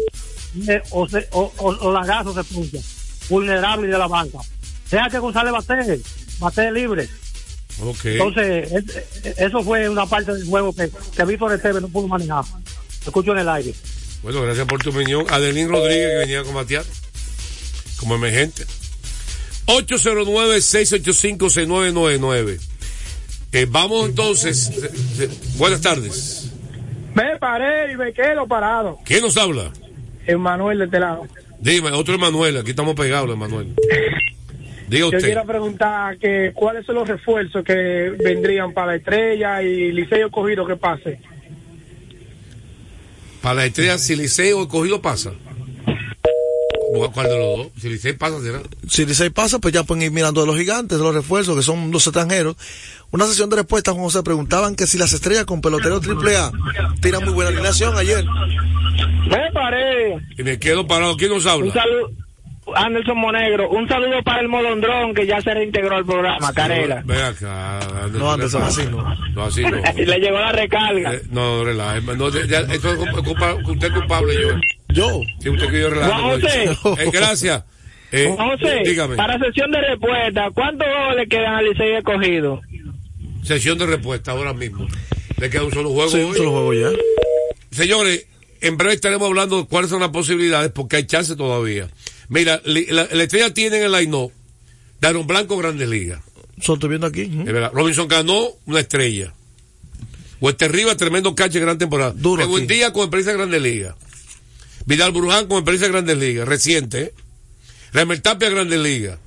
eh, 0.68 0.82
o, 0.92 1.08
se, 1.10 1.28
o, 1.32 1.52
o, 1.58 1.70
o 1.70 2.34
se 2.34 2.44
puncha, 2.44 2.78
vulnerable 3.30 3.88
de 3.88 3.98
la 3.98 4.08
banca. 4.08 4.38
Deja 4.92 5.10
que 5.10 5.18
González 5.20 5.52
batee, 5.52 6.00
batee 6.40 6.72
libre. 6.72 7.10
Ok. 7.84 8.06
Entonces, 8.06 8.72
es- 8.72 9.38
eso 9.38 9.64
fue 9.64 9.88
una 9.90 10.06
parte 10.06 10.34
del 10.34 10.46
juego 10.46 10.74
que, 10.76 10.90
que 11.16 11.26
Víctor 11.26 11.54
Esteves 11.54 11.82
no 11.82 11.88
pudo 11.90 12.08
manejar. 12.08 12.44
Escucho 13.06 13.32
en 13.32 13.40
el 13.40 13.50
aire. 13.50 13.74
Bueno, 14.24 14.42
gracias 14.42 14.68
por 14.68 14.82
tu 14.84 14.90
opinión. 14.90 15.26
Adelín 15.30 15.70
Rodríguez, 15.70 16.10
que 16.12 16.18
venía 16.18 16.42
a 16.42 16.44
combatear 16.44 16.84
como 18.00 18.16
emergente. 18.16 18.66
809-685-6999. 19.68 22.60
Eh, 23.52 23.66
vamos 23.70 24.10
entonces. 24.10 24.70
eh, 24.70 24.90
eh, 25.20 25.30
buenas 25.58 25.82
tardes. 25.82 26.52
Me 27.16 27.38
paré 27.40 27.94
y 27.94 27.98
me 27.98 28.14
quedo 28.14 28.48
parado. 28.48 28.98
¿Quién 29.06 29.22
nos 29.22 29.38
habla? 29.38 29.72
Emanuel 30.28 30.80
de 30.80 30.86
este 30.86 31.00
lado. 31.00 31.28
Dime, 31.60 31.92
otro 31.92 32.16
Emanuel. 32.16 32.58
Aquí 32.58 32.72
estamos 32.72 32.96
pegados, 32.96 33.30
Emanuel. 33.32 33.74
Diga 34.90 35.02
Yo 35.02 35.08
usted. 35.08 35.20
quiero 35.22 35.46
preguntar 35.46 36.18
que 36.18 36.52
cuáles 36.54 36.86
son 36.86 36.96
los 36.96 37.08
refuerzos 37.08 37.64
que 37.64 38.14
vendrían 38.18 38.74
para 38.74 38.88
la 38.88 38.96
estrella 38.96 39.62
y 39.62 39.92
Liceo 39.92 40.30
cogido 40.32 40.66
que 40.66 40.76
pase. 40.76 41.20
Para 43.42 43.56
la 43.56 43.66
estrella, 43.66 43.98
si 43.98 44.16
Liceo 44.16 44.64
escogido 44.64 45.02
pasa. 45.02 45.32
¿Cuál 47.14 47.28
de 47.30 47.38
los 47.38 47.58
dos? 47.58 47.68
Si 47.80 47.88
Liceo 47.88 48.18
pasa, 48.18 48.42
será. 48.42 48.62
Si 48.88 49.06
Licey 49.06 49.30
pasa, 49.30 49.60
pues 49.60 49.74
ya 49.74 49.84
pueden 49.84 50.02
ir 50.04 50.12
mirando 50.12 50.42
de 50.42 50.48
los 50.48 50.58
gigantes, 50.58 50.98
de 50.98 51.04
los 51.04 51.14
refuerzos, 51.14 51.56
que 51.56 51.62
son 51.62 51.92
los 51.92 52.06
extranjeros. 52.08 52.56
Una 53.12 53.26
sesión 53.28 53.50
de 53.50 53.58
respuestas, 53.58 53.94
Juan 53.94 54.06
José, 54.06 54.24
preguntaban 54.24 54.76
que 54.76 54.88
si 54.88 54.98
las 54.98 55.14
estrellas 55.14 55.46
con 55.46 55.62
pelotero 55.62 56.00
triple 56.00 56.36
A 56.36 56.52
tiran 57.00 57.24
muy 57.24 57.34
buena 57.34 57.52
alineación 57.52 57.96
ayer. 57.96 58.26
Me 59.30 59.52
paré. 59.54 60.18
Y 60.38 60.44
me 60.44 60.58
quedo 60.58 60.88
parado. 60.88 61.16
¿Quién 61.16 61.30
nos 61.32 61.46
Un 61.46 61.52
habla? 61.52 61.74
saludo. 61.74 62.10
Anderson 62.76 63.18
Monegro, 63.18 63.70
un 63.70 63.88
saludo 63.88 64.22
para 64.24 64.42
el 64.42 64.48
Molondrón 64.48 65.14
que 65.14 65.26
ya 65.26 65.42
se 65.42 65.54
reintegró 65.54 65.96
al 65.98 66.06
programa, 66.06 66.54
Carela. 66.54 67.02
Ven 67.06 67.20
acá. 67.22 67.80
No, 68.12 68.32
Anderson, 68.32 68.64
así 68.64 68.84
no. 68.90 69.16
No, 69.34 69.44
así 69.46 69.62
no. 69.64 69.70
Le 69.96 70.20
llegó 70.20 70.40
la 70.40 70.52
recarga. 70.52 71.14
Eh, 71.16 71.22
no, 71.32 71.64
relaje. 71.64 72.02
No, 72.02 72.30
ya- 72.30 72.60
esto 72.74 72.94
es 72.94 73.00
culpa- 73.24 73.56
usted 73.66 73.88
es 73.88 73.94
culpable, 73.94 74.34
yo. 74.42 74.50
Yo. 74.90 75.22
Sí, 75.40 75.50
usted 75.50 75.70
que 75.70 75.80
yo 75.82 75.90
José. 76.22 76.64
Eh, 77.04 77.10
gracias. 77.12 77.64
Eh, 78.12 78.34
José, 78.38 78.82
dígame. 78.86 79.16
para 79.16 79.38
sesión 79.38 79.70
de 79.72 79.82
respuesta, 79.82 80.50
¿cuántos 80.54 80.88
goles 80.88 81.16
le 81.18 81.28
quedan 81.28 81.54
al 81.56 81.66
Licey 81.66 81.92
escogido? 81.94 82.60
Sesión 83.44 83.78
de 83.78 83.86
respuesta 83.86 84.32
ahora 84.32 84.54
mismo. 84.54 84.88
Le 85.38 85.50
queda 85.50 85.64
un 85.64 85.72
solo 85.72 85.90
juego. 85.92 86.10
Sí, 86.10 86.18
un 86.22 86.36
solo 86.36 86.50
juego 86.52 86.74
ya. 86.74 86.88
Señores, 87.72 88.26
en 88.62 88.78
breve 88.78 88.96
estaremos 88.96 89.28
hablando 89.28 89.62
de 89.62 89.68
cuáles 89.68 89.90
son 89.92 90.02
las 90.02 90.10
posibilidades, 90.10 90.72
porque 90.72 90.98
hay 90.98 91.06
chance 91.06 91.36
todavía. 91.36 91.88
Mira, 92.30 92.62
la, 92.64 93.08
la 93.12 93.24
estrella 93.24 93.54
tiene 93.54 93.78
en 93.78 93.84
el 93.84 93.92
line 93.92 94.32
Daron 95.02 95.26
Blanco, 95.28 95.58
Grandes 95.58 95.90
Ligas. 95.90 96.22
Solo 96.62 96.76
estoy 96.76 96.90
viendo 96.90 97.08
aquí. 97.08 97.26
verdad. 97.54 97.72
Robinson 97.74 98.08
ganó 98.08 98.50
una 98.66 98.80
estrella. 98.82 99.34
Hueste 100.42 100.68
Rivas, 100.68 100.98
tremendo 100.98 101.34
cache, 101.36 101.60
gran 101.60 101.78
temporada. 101.78 102.14
Duro 102.16 102.48
Buen 102.48 102.68
día 102.68 102.94
con 102.94 103.04
experiencia 103.04 103.34
de 103.34 103.38
Grandes 103.38 103.62
Ligas. 103.62 103.96
Vidal 104.86 105.12
Bruján 105.12 105.48
con 105.48 105.58
experiencia 105.58 105.88
de 105.88 105.92
Grandes 105.94 106.18
Ligas, 106.18 106.48
reciente. 106.48 107.02
¿eh? 107.02 107.14
Remel 107.94 108.22
Tapia, 108.22 108.50
Grandes 108.50 108.80
Ligas. 108.80 109.20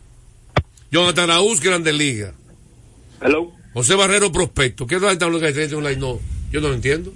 Jonathan 0.91 1.31
Araúz, 1.31 1.61
Grandes 1.61 1.95
Ligas. 1.95 2.33
Hello. 3.21 3.53
José 3.73 3.95
Barrero 3.95 4.31
Prospecto. 4.33 4.87
¿Qué 4.87 4.97
es 4.97 5.03
la 5.03 5.17
tabla 5.17 5.41
que 5.41 5.75
un 5.75 5.85
line? 5.85 5.97
No, 5.97 6.21
yo 6.51 6.61
no 6.61 6.69
lo 6.69 6.75
entiendo. 6.75 7.13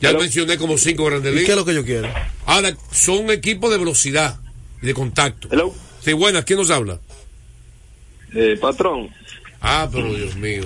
Ya 0.00 0.10
Hello. 0.10 0.20
mencioné 0.20 0.58
como 0.58 0.76
cinco 0.76 1.04
grandes 1.04 1.32
¿Y 1.32 1.36
ligas. 1.36 1.46
qué 1.46 1.52
es 1.52 1.58
lo 1.58 1.64
que 1.64 1.74
yo 1.74 1.84
quiero? 1.84 2.08
Ahora, 2.44 2.76
son 2.90 3.30
equipos 3.30 3.70
de 3.70 3.78
velocidad 3.78 4.41
y 4.82 4.86
de 4.86 4.94
contacto. 4.94 5.48
Hello. 5.50 5.74
Sí, 6.04 6.12
buenas, 6.12 6.44
¿quién 6.44 6.58
nos 6.58 6.70
habla? 6.70 6.98
Eh, 8.34 8.56
patrón. 8.60 9.08
Ah, 9.60 9.88
pero 9.92 10.12
Dios 10.12 10.34
mío. 10.36 10.64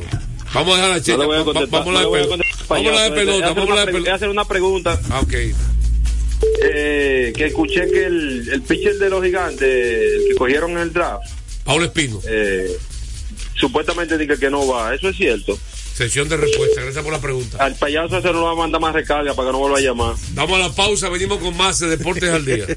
Vamos 0.55 0.75
a 0.75 0.77
dejar 0.77 0.91
la 0.91 0.97
No 0.99 1.03
checa. 1.03 1.19
le 1.19 1.27
voy 1.27 1.35
a 1.37 1.39
Va- 1.39 1.45
va- 1.45 1.53
contestar, 1.53 1.81
Vamos 1.81 1.89
a 1.89 1.91
no 1.91 1.93
la 1.93 2.01
de 2.01 2.11
pelota. 2.13 2.29
contestar, 2.31 2.67
Vamos 2.69 2.87
a 2.87 2.95
la 2.95 3.03
de 3.03 3.11
pelota. 3.11 3.33
Voy 3.33 3.43
a 3.43 3.47
hacer 3.47 3.55
Vamos 3.57 3.65
a 3.65 3.67
la 3.69 3.73
una 3.75 3.81
de 3.81 3.87
pre- 3.87 3.93
voy 3.93 4.01
a 4.01 4.03
pelota. 4.05 4.15
hacer 4.15 4.29
una 4.29 4.45
pregunta. 4.45 5.01
Ah, 5.11 5.21
ok. 5.21 5.35
Eh, 6.63 7.33
que 7.37 7.47
escuché 7.47 7.91
que 7.91 8.05
el, 8.07 8.49
el 8.53 8.63
pitcher 8.63 8.97
de 8.99 9.11
los 9.11 9.23
gigantes, 9.25 9.63
el 9.63 10.25
que 10.29 10.35
cogieron 10.37 10.71
en 10.73 10.79
el 10.79 10.93
draft, 10.93 11.25
Paulo 11.65 11.85
Espino. 11.87 12.21
eh, 12.29 12.71
supuestamente 13.55 14.17
dice 14.19 14.39
que 14.39 14.51
no 14.51 14.67
va. 14.67 14.95
¿Eso 14.95 15.09
es 15.09 15.17
cierto? 15.17 15.59
Sesión 15.95 16.29
de 16.29 16.37
respuesta. 16.37 16.83
Gracias 16.83 17.03
por 17.03 17.13
la 17.13 17.21
pregunta. 17.21 17.57
Al 17.59 17.75
payaso 17.75 18.19
ese 18.19 18.29
no 18.29 18.35
lo 18.35 18.43
va 18.45 18.53
a 18.53 18.55
mandar 18.55 18.81
más 18.81 18.93
recarga 18.95 19.35
para 19.35 19.49
que 19.49 19.53
no 19.53 19.59
vuelva 19.59 19.79
a 19.79 19.81
llamar. 19.81 20.15
Vamos 20.35 20.57
a 20.61 20.69
la 20.69 20.73
pausa. 20.75 21.09
Venimos 21.09 21.39
con 21.39 21.57
más 21.57 21.79
de 21.79 21.89
Deportes 21.89 22.31
al 22.31 22.45
Día. 22.45 22.67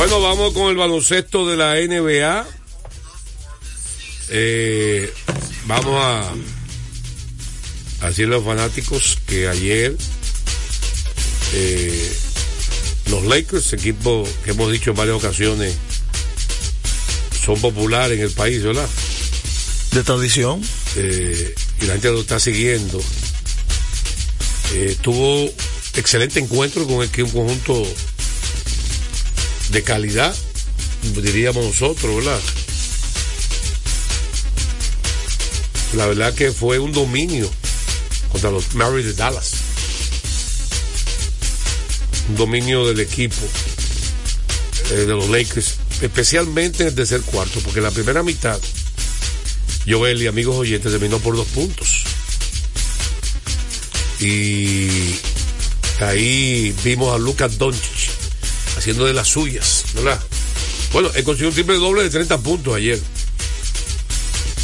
Bueno, 0.00 0.22
vamos 0.22 0.54
con 0.54 0.70
el 0.70 0.76
baloncesto 0.76 1.46
de 1.46 1.58
la 1.58 1.74
NBA. 1.74 2.46
Eh, 4.30 5.12
vamos 5.66 5.94
a, 6.02 6.32
a 8.00 8.08
decirle 8.08 8.36
a 8.36 8.38
los 8.38 8.46
fanáticos 8.46 9.18
que 9.26 9.46
ayer 9.46 9.94
eh, 11.52 12.16
los 13.10 13.24
Lakers, 13.24 13.74
equipo 13.74 14.26
que 14.42 14.52
hemos 14.52 14.72
dicho 14.72 14.88
en 14.88 14.96
varias 14.96 15.16
ocasiones, 15.16 15.76
son 17.44 17.60
populares 17.60 18.18
en 18.18 18.24
el 18.24 18.32
país, 18.32 18.62
¿verdad? 18.62 18.88
De 19.92 20.02
tradición. 20.02 20.62
Eh, 20.96 21.54
y 21.82 21.84
la 21.84 21.92
gente 21.92 22.10
lo 22.10 22.20
está 22.20 22.40
siguiendo. 22.40 23.02
Tuvo 25.02 25.52
excelente 25.94 26.40
encuentro 26.40 26.86
con 26.86 27.02
el, 27.02 27.22
un 27.22 27.30
conjunto 27.30 27.86
de 29.70 29.82
calidad, 29.82 30.34
diríamos 31.14 31.64
nosotros, 31.64 32.16
¿verdad? 32.16 32.40
La 35.94 36.06
verdad 36.06 36.34
que 36.34 36.52
fue 36.52 36.78
un 36.78 36.92
dominio 36.92 37.50
contra 38.30 38.50
los 38.50 38.74
Mavericks 38.74 39.08
de 39.08 39.14
Dallas. 39.14 39.52
Un 42.28 42.36
dominio 42.36 42.86
del 42.86 43.00
equipo 43.00 43.36
eh, 44.90 44.94
de 44.94 45.06
los 45.06 45.28
Lakers, 45.28 45.76
especialmente 46.00 46.84
en 46.84 46.90
el 46.90 46.94
tercer 46.94 47.22
cuarto, 47.22 47.60
porque 47.60 47.80
en 47.80 47.84
la 47.84 47.90
primera 47.90 48.22
mitad, 48.22 48.60
Joel 49.88 50.22
y 50.22 50.28
amigos 50.28 50.56
oyentes 50.56 50.92
terminó 50.92 51.18
por 51.18 51.36
dos 51.36 51.48
puntos. 51.48 52.04
Y 54.20 55.16
ahí 56.08 56.74
vimos 56.84 57.14
a 57.14 57.18
Lucas 57.18 57.58
Doncic 57.58 58.10
haciendo 58.76 59.06
de 59.06 59.14
las 59.14 59.28
suyas, 59.28 59.84
¿verdad? 59.94 60.20
Bueno, 60.92 61.10
él 61.14 61.24
consiguió 61.24 61.48
un 61.48 61.54
triple 61.54 61.76
doble 61.76 62.02
de 62.02 62.10
30 62.10 62.38
puntos 62.38 62.74
ayer. 62.74 63.00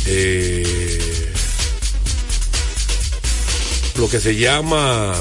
Eh, 0.06 1.32
lo 3.96 4.08
que 4.08 4.20
se 4.20 4.36
llama 4.36 5.14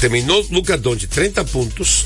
terminó 0.00 0.34
Lucas 0.50 0.80
Doncic 0.82 1.10
30 1.10 1.44
puntos 1.44 2.04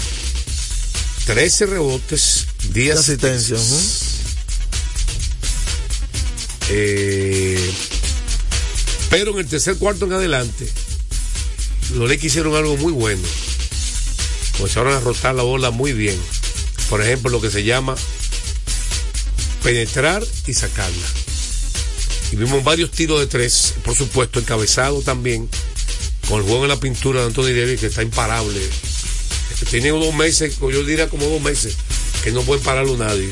13 1.26 1.66
rebotes 1.66 2.46
10 2.72 2.96
asistencias 2.96 4.02
eh, 6.70 7.72
pero 9.12 9.32
en 9.32 9.40
el 9.40 9.46
tercer 9.46 9.76
cuarto 9.76 10.06
en 10.06 10.14
adelante 10.14 10.66
los 11.96 12.08
Lakers 12.08 12.24
hicieron 12.24 12.56
algo 12.56 12.78
muy 12.78 12.94
bueno. 12.94 13.20
Comenzaron 14.56 14.94
a 14.94 15.00
rotar 15.00 15.34
la 15.34 15.42
bola 15.42 15.70
muy 15.70 15.92
bien. 15.92 16.18
Por 16.88 17.02
ejemplo 17.02 17.30
lo 17.30 17.38
que 17.38 17.50
se 17.50 17.62
llama 17.62 17.94
penetrar 19.62 20.24
y 20.46 20.54
sacarla. 20.54 21.06
Y 22.32 22.36
vimos 22.36 22.64
varios 22.64 22.90
tiros 22.90 23.20
de 23.20 23.26
tres 23.26 23.74
por 23.84 23.94
supuesto 23.94 24.40
encabezado 24.40 25.02
también 25.02 25.46
con 26.26 26.40
el 26.40 26.46
juego 26.46 26.62
en 26.62 26.70
la 26.70 26.80
pintura 26.80 27.20
de 27.20 27.26
Anthony 27.26 27.52
Davis 27.52 27.80
que 27.80 27.88
está 27.88 28.02
imparable. 28.02 28.62
Tiene 29.68 29.90
dos 29.90 30.14
meses 30.14 30.58
yo 30.58 30.84
diría 30.84 31.10
como 31.10 31.26
dos 31.26 31.42
meses 31.42 31.76
que 32.24 32.32
no 32.32 32.40
puede 32.40 32.62
pararlo 32.62 32.96
nadie 32.96 33.28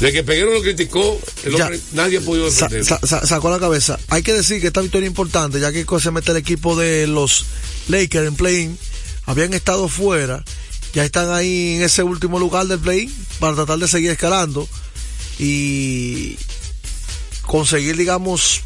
de 0.00 0.12
que 0.12 0.22
Peguero 0.22 0.52
lo 0.52 0.60
criticó, 0.62 1.18
el 1.44 1.54
hombre, 1.54 1.80
nadie 1.92 2.18
ha 2.18 2.20
podido 2.20 2.44
defenderlo. 2.46 2.84
sa- 2.84 3.00
sa- 3.06 3.26
sacó 3.26 3.50
la 3.50 3.58
cabeza. 3.58 3.98
Hay 4.08 4.22
que 4.22 4.32
decir 4.34 4.60
que 4.60 4.66
esta 4.66 4.82
victoria 4.82 5.06
es 5.06 5.10
importante, 5.10 5.58
ya 5.60 5.72
que 5.72 5.86
se 6.00 6.10
mete 6.10 6.32
el 6.32 6.36
equipo 6.36 6.76
de 6.76 7.06
los 7.06 7.46
Lakers 7.88 8.28
en 8.28 8.34
play-in. 8.36 8.78
Habían 9.24 9.54
estado 9.54 9.88
fuera, 9.88 10.44
ya 10.92 11.04
están 11.04 11.30
ahí 11.32 11.76
en 11.76 11.82
ese 11.82 12.02
último 12.02 12.38
lugar 12.38 12.66
del 12.66 12.78
play-in 12.78 13.12
para 13.40 13.54
tratar 13.54 13.78
de 13.78 13.88
seguir 13.88 14.10
escalando 14.10 14.68
y 15.38 16.36
conseguir, 17.42 17.96
digamos, 17.96 18.60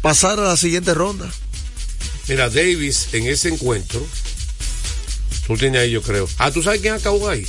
pasar 0.00 0.38
a 0.40 0.44
la 0.48 0.56
siguiente 0.56 0.94
ronda. 0.94 1.30
Mira, 2.28 2.48
Davis 2.48 3.08
en 3.12 3.26
ese 3.26 3.48
encuentro, 3.50 4.04
tú 5.46 5.56
tienes 5.56 5.80
ahí, 5.82 5.90
yo 5.90 6.02
creo. 6.02 6.28
Ah, 6.38 6.50
tú 6.50 6.62
sabes 6.62 6.80
quién 6.80 6.94
acabó 6.94 7.28
ahí, 7.28 7.46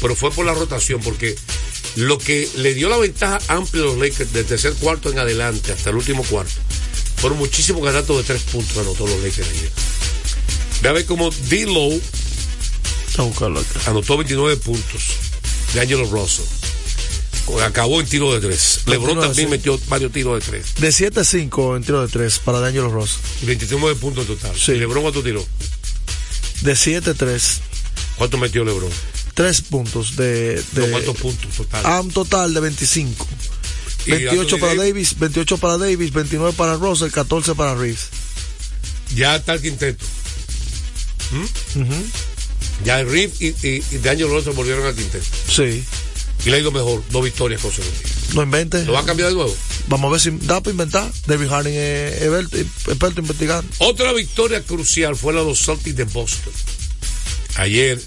pero 0.00 0.16
fue 0.16 0.30
por 0.32 0.44
la 0.46 0.54
rotación, 0.54 1.00
porque 1.00 1.36
lo 1.96 2.18
que 2.18 2.48
le 2.56 2.74
dio 2.74 2.88
la 2.88 2.96
ventaja 2.96 3.40
amplia 3.48 3.82
a 3.82 3.86
los 3.86 3.98
Lakers 3.98 4.32
del 4.32 4.44
tercer 4.44 4.74
cuarto 4.74 5.10
en 5.10 5.18
adelante 5.18 5.72
hasta 5.72 5.90
el 5.90 5.96
último 5.96 6.22
cuarto 6.24 6.60
fueron 7.18 7.38
muchísimos 7.38 7.82
ganatos 7.82 8.16
de 8.16 8.22
tres 8.22 8.42
puntos 8.42 8.76
anotó 8.78 9.06
los 9.06 9.20
Lakers 9.22 9.48
ayer. 9.48 9.70
Ve 10.82 10.88
a 10.88 10.92
ver 10.92 11.04
cómo 11.04 11.30
acabó 17.64 18.00
en 18.00 18.06
tiro 18.06 18.32
de 18.32 18.46
tres. 18.46 18.82
LeBron 18.86 19.20
también 19.20 19.50
metió 19.50 19.78
varios 19.88 20.12
tiros 20.12 20.38
de 20.38 20.50
tres. 20.50 20.74
De 20.76 20.92
7 20.92 21.20
a 21.20 21.24
5 21.24 21.76
en 21.76 21.82
tiro 21.82 22.06
de 22.06 22.12
3 22.12 22.38
para 22.40 22.60
D'Angelo 22.60 22.90
Ross. 22.90 23.18
29 23.42 23.96
puntos 23.96 24.28
en 24.28 24.36
total. 24.36 24.56
Sí. 24.56 24.72
¿Y 24.72 24.78
LeBron 24.78 25.02
cuánto 25.02 25.22
tiró? 25.22 25.44
De 26.60 26.76
7 26.76 27.10
a 27.10 27.14
3. 27.14 27.60
¿Cuánto 28.16 28.38
metió 28.38 28.64
LeBron? 28.64 28.90
3 29.38 29.60
puntos 29.62 30.16
de. 30.16 30.60
de 30.72 30.90
¿Cuántos 30.90 31.16
puntos 31.16 31.54
total? 31.56 31.86
a 31.86 32.00
un 32.00 32.10
total 32.10 32.52
de 32.52 32.58
25. 32.58 33.24
¿Y 34.06 34.10
28 34.10 34.40
Anthony 34.40 34.58
para 34.58 34.74
Davis? 34.74 35.10
Davis, 35.10 35.18
28 35.20 35.58
para 35.58 35.78
Davis, 35.78 36.12
29 36.12 36.52
para 36.56 36.74
Russell, 36.74 37.10
14 37.10 37.54
para 37.54 37.76
Reeves. 37.76 38.08
Ya 39.14 39.36
está 39.36 39.52
el 39.52 39.62
quinteto. 39.62 40.04
¿Mm? 41.30 41.82
Ujú. 41.82 41.94
Ya 42.84 42.98
el 42.98 43.08
Riff 43.08 43.40
y, 43.40 43.54
y, 43.62 43.84
y 43.92 43.98
Daniel 43.98 44.28
Rosa 44.30 44.50
volvieron 44.50 44.84
al 44.84 44.96
quinteto. 44.96 45.24
Sí. 45.48 45.84
Y 46.44 46.50
le 46.50 46.56
ha 46.56 46.58
ido 46.58 46.72
mejor. 46.72 47.04
Dos 47.10 47.22
victorias 47.22 47.60
consecutivas. 47.60 48.34
No 48.34 48.42
inventes. 48.42 48.88
¿Lo 48.88 48.94
va 48.94 49.00
a 49.00 49.04
cambiar 49.04 49.28
de 49.28 49.36
nuevo? 49.36 49.56
Vamos 49.86 50.08
a 50.08 50.10
ver 50.10 50.20
si 50.20 50.30
da 50.48 50.60
para 50.60 50.72
inventar. 50.72 51.12
David 51.28 51.46
Harding 51.48 51.74
es 51.74 52.22
experto, 52.22 52.56
experto 52.90 53.20
investigando. 53.20 53.70
Otra 53.78 54.12
victoria 54.12 54.64
crucial 54.64 55.14
fue 55.14 55.32
la 55.32 55.42
de 55.42 55.46
los 55.46 55.64
Celtics 55.64 55.94
de 55.94 56.04
Boston. 56.04 56.52
Ayer, 57.54 58.00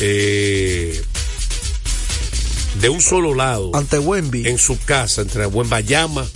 eh, 0.00 1.02
de 2.80 2.88
un 2.88 3.00
solo 3.00 3.34
lado, 3.34 3.70
Ante 3.74 3.98
Wemby. 3.98 4.48
en 4.48 4.58
su 4.58 4.78
casa, 4.78 5.22
entre 5.22 5.46
Buenbayama, 5.46 6.26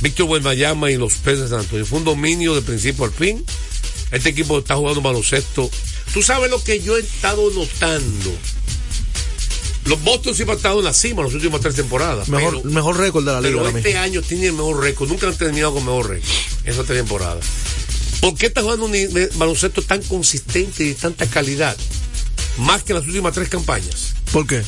Víctor 0.00 0.26
Buenbayama 0.26 0.90
y 0.90 0.96
los 0.96 1.14
Peces 1.14 1.50
de 1.50 1.56
Antonio. 1.56 1.84
Fue 1.86 1.98
un 1.98 2.04
dominio 2.04 2.54
de 2.54 2.62
principio 2.62 3.04
al 3.04 3.12
fin. 3.12 3.44
Este 4.10 4.30
equipo 4.30 4.58
está 4.58 4.74
jugando 4.76 5.00
baloncesto. 5.02 5.70
Tú 6.12 6.22
sabes 6.22 6.50
lo 6.50 6.62
que 6.64 6.80
yo 6.80 6.96
he 6.96 7.00
estado 7.00 7.50
notando. 7.52 8.32
Los 9.84 10.02
Boston 10.02 10.34
siempre 10.34 10.52
han 10.54 10.56
estado 10.58 10.78
en 10.80 10.84
la 10.86 10.92
cima 10.92 11.22
las 11.22 11.32
últimas 11.34 11.60
tres 11.60 11.74
temporadas. 11.76 12.28
Mejor, 12.28 12.56
pero- 12.62 12.70
mejor 12.70 12.98
récord 12.98 13.24
de 13.24 13.32
la 13.32 13.40
liga 13.40 13.62
pero 13.62 13.76
este 13.78 13.96
año 13.96 14.22
tiene 14.22 14.46
el 14.46 14.52
mejor 14.54 14.80
récord. 14.80 15.08
Nunca 15.08 15.28
han 15.28 15.36
terminado 15.36 15.74
con 15.74 15.84
mejor 15.84 16.08
récord. 16.10 16.28
Esa 16.64 16.82
temporada. 16.84 17.38
¿Por 18.20 18.34
qué 18.36 18.46
está 18.46 18.62
jugando 18.62 18.86
un 18.86 18.92
baloncesto 19.36 19.82
tan 19.82 20.02
consistente 20.02 20.84
y 20.84 20.88
de 20.88 20.94
tanta 20.94 21.26
calidad? 21.26 21.76
Más 22.58 22.82
que 22.82 22.94
las 22.94 23.06
últimas 23.06 23.34
tres 23.34 23.48
campañas. 23.48 24.14
¿Por 24.32 24.46
qué? 24.46 24.62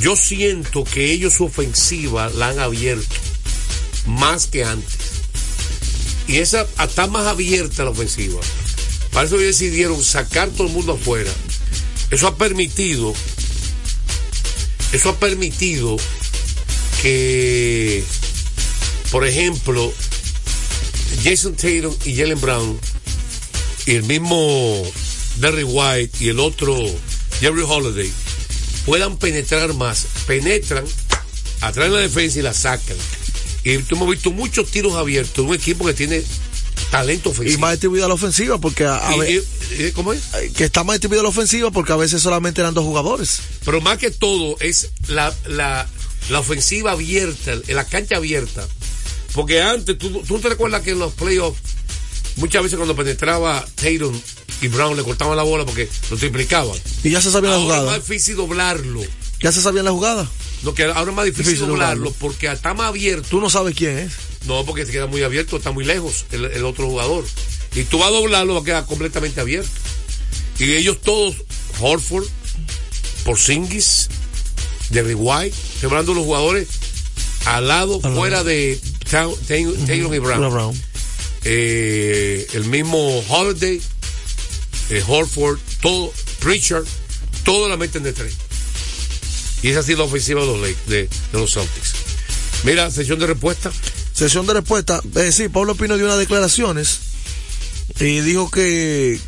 Yo 0.00 0.16
siento 0.16 0.84
que 0.84 1.12
ellos 1.12 1.34
su 1.34 1.44
ofensiva 1.44 2.30
la 2.30 2.48
han 2.48 2.58
abierto. 2.58 3.14
Más 4.06 4.46
que 4.46 4.64
antes. 4.64 4.98
Y 6.26 6.38
esa 6.38 6.66
está 6.82 7.06
más 7.06 7.26
abierta 7.26 7.84
la 7.84 7.90
ofensiva. 7.90 8.40
Para 9.12 9.26
eso 9.26 9.36
ellos 9.36 9.58
decidieron 9.58 10.02
sacar 10.02 10.48
todo 10.50 10.68
el 10.68 10.72
mundo 10.72 10.92
afuera. 10.94 11.30
Eso 12.10 12.26
ha 12.28 12.36
permitido. 12.36 13.12
Eso 14.92 15.10
ha 15.10 15.18
permitido 15.18 15.96
que, 17.02 18.04
por 19.10 19.26
ejemplo, 19.26 19.92
Jason 21.22 21.54
Tatum 21.54 21.94
y 22.04 22.16
Jalen 22.16 22.40
Brown 22.40 22.80
y 23.86 23.94
el 23.94 24.02
mismo 24.04 24.82
Derry 25.36 25.64
White 25.64 26.24
y 26.24 26.28
el 26.28 26.40
otro 26.40 26.76
Jerry 27.40 27.62
Holiday 27.66 28.10
puedan 28.86 29.16
penetrar 29.16 29.74
más. 29.74 30.06
Penetran, 30.26 30.84
atraen 31.60 31.92
la 31.92 32.00
defensa 32.00 32.38
y 32.38 32.42
la 32.42 32.54
sacan. 32.54 32.96
Y 33.64 33.78
tú 33.78 33.94
hemos 33.96 34.10
visto 34.10 34.30
muchos 34.30 34.70
tiros 34.70 34.94
abiertos 34.94 35.34
de 35.36 35.42
un 35.42 35.54
equipo 35.54 35.84
que 35.86 35.94
tiene 35.94 36.22
talento 36.90 37.28
Y 37.28 37.32
ofensivo. 37.32 37.60
más 37.60 37.72
distribuida 37.72 38.08
la 38.08 38.14
ofensiva 38.14 38.58
porque 38.58 38.84
a, 38.86 39.00
Y- 39.28 39.34
y- 39.36 39.84
y- 39.86 39.92
¿Cómo 39.92 40.12
es? 40.12 40.22
que 40.56 40.64
está 40.64 40.82
más 40.82 40.94
distribuida 40.94 41.22
la 41.22 41.28
ofensiva 41.28 41.70
porque 41.70 41.92
a 41.92 41.96
veces 41.96 42.22
solamente 42.22 42.60
eran 42.62 42.74
dos 42.74 42.84
jugadores. 42.84 43.40
Pero 43.64 43.80
más 43.80 43.98
que 43.98 44.10
todo 44.10 44.56
es 44.60 44.90
la, 45.08 45.34
la, 45.46 45.86
la 46.30 46.38
ofensiva 46.40 46.92
abierta, 46.92 47.52
la 47.68 47.84
cancha 47.84 48.16
abierta. 48.16 48.66
Porque 49.34 49.60
antes, 49.62 49.96
¿tú, 49.98 50.22
tú 50.26 50.38
te 50.40 50.48
recuerdas 50.48 50.82
que 50.82 50.90
en 50.92 50.98
los 50.98 51.12
playoffs, 51.12 51.60
muchas 52.36 52.62
veces 52.62 52.76
cuando 52.76 52.96
penetraba 52.96 53.64
Tatum 53.76 54.18
y 54.62 54.68
Brown 54.68 54.96
le 54.96 55.02
cortaban 55.02 55.36
la 55.36 55.42
bola 55.42 55.64
porque 55.64 55.88
lo 56.10 56.16
triplicaban. 56.16 56.76
Y 57.02 57.10
ya 57.10 57.20
se 57.20 57.30
sabía 57.30 57.50
la 57.50 57.56
Ahora 57.56 57.66
es 57.74 57.80
jugada. 57.80 57.98
más 57.98 58.08
difícil 58.08 58.36
doblarlo. 58.36 59.02
Ya 59.40 59.52
se 59.52 59.62
sabía 59.62 59.82
la 59.82 59.90
jugada. 59.90 60.28
No, 60.62 60.74
que 60.74 60.84
ahora 60.84 61.10
es 61.10 61.16
más 61.16 61.24
difícil, 61.24 61.46
Difícil 61.46 61.66
doblarlo, 61.68 62.04
doblarlo. 62.10 62.16
porque 62.20 62.46
está 62.52 62.74
más 62.74 62.88
abierto. 62.88 63.26
Tú 63.30 63.40
no 63.40 63.48
sabes 63.48 63.74
quién 63.74 63.98
es. 63.98 64.12
No, 64.46 64.64
porque 64.66 64.84
se 64.86 64.92
queda 64.92 65.06
muy 65.06 65.22
abierto, 65.22 65.56
está 65.56 65.70
muy 65.70 65.84
lejos 65.84 66.26
el, 66.32 66.44
el 66.46 66.64
otro 66.64 66.86
jugador. 66.88 67.24
Y 67.74 67.84
tú 67.84 67.98
vas 67.98 68.08
a 68.08 68.12
doblarlo, 68.12 68.54
va 68.54 68.60
a 68.60 68.64
quedar 68.64 68.84
completamente 68.86 69.40
abierto. 69.40 69.70
Y 70.58 70.72
ellos 70.74 71.00
todos, 71.00 71.36
Horford, 71.80 72.26
Porzingis, 73.24 74.08
Jerry 74.92 75.14
White, 75.14 75.56
de 75.80 75.88
los 75.88 76.16
jugadores 76.24 76.68
al 77.46 77.68
lado, 77.68 77.94
Al 77.96 78.02
lado. 78.02 78.16
fuera 78.16 78.44
de 78.44 78.78
Ta- 79.10 79.26
Taylor 79.48 79.74
Taylor 79.86 80.14
y 80.14 80.18
Brown. 80.18 80.74
Eh, 81.44 82.46
el 82.52 82.64
mismo 82.66 83.18
Holiday, 83.28 83.80
eh, 84.90 85.02
Horford, 85.06 85.58
todo, 85.80 86.12
Pritchard, 86.40 86.84
todo 87.44 87.68
la 87.68 87.76
meten 87.76 88.02
de 88.02 88.12
tres. 88.12 88.34
Y 89.62 89.68
esa 89.68 89.80
ha 89.80 89.82
sido 89.82 89.98
la 89.98 90.04
ofensiva 90.04 90.40
de 90.40 90.46
los, 90.46 90.60
Lake- 90.60 90.76
de, 90.86 91.02
de 91.32 91.38
los 91.38 91.52
Celtics. 91.52 91.92
Mira, 92.64 92.90
sesión 92.90 93.18
de 93.18 93.26
respuesta. 93.26 93.70
Sesión 94.12 94.46
de 94.46 94.54
respuesta. 94.54 95.00
Eh, 95.16 95.32
sí, 95.32 95.48
Pablo 95.48 95.74
Pino 95.74 95.96
dio 95.96 96.06
unas 96.06 96.18
declaraciones 96.18 96.98
y 97.98 98.20
dijo 98.20 98.50
que 98.50 99.18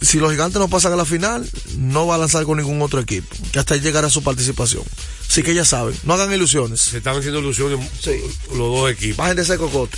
si 0.00 0.18
los 0.18 0.30
gigantes 0.30 0.58
no 0.58 0.68
pasan 0.68 0.92
a 0.92 0.96
la 0.96 1.04
final, 1.06 1.48
no 1.78 2.06
va 2.06 2.16
a 2.16 2.18
lanzar 2.18 2.44
con 2.44 2.58
ningún 2.58 2.80
otro 2.82 3.00
equipo. 3.00 3.34
Que 3.52 3.58
hasta 3.58 3.74
ahí 3.74 3.80
llegará 3.80 4.10
su 4.10 4.22
participación. 4.22 4.82
Así 5.28 5.42
que 5.42 5.54
ya 5.54 5.64
saben, 5.64 5.94
no 6.04 6.14
hagan 6.14 6.32
ilusiones. 6.32 6.80
Se 6.80 6.98
están 6.98 7.16
haciendo 7.16 7.40
ilusiones 7.40 7.78
los 8.50 8.58
dos 8.58 8.90
equipos. 8.90 9.16
Bajen 9.16 9.36
de 9.36 9.42
ese 9.42 9.56
cocote. 9.58 9.96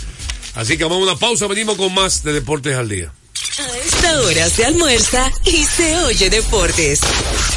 Así 0.59 0.77
que 0.77 0.83
vamos 0.83 0.99
a 0.99 1.13
una 1.13 1.17
pausa, 1.17 1.47
venimos 1.47 1.77
con 1.77 1.95
más 1.95 2.25
de 2.25 2.33
Deportes 2.33 2.75
al 2.75 2.89
Día. 2.89 3.13
A 3.61 3.79
esta 3.79 4.21
hora 4.23 4.51
se 4.51 4.65
almuerza 4.65 5.31
y 5.45 5.65
se 5.65 5.97
oye 5.99 6.31
deportes. 6.31 7.01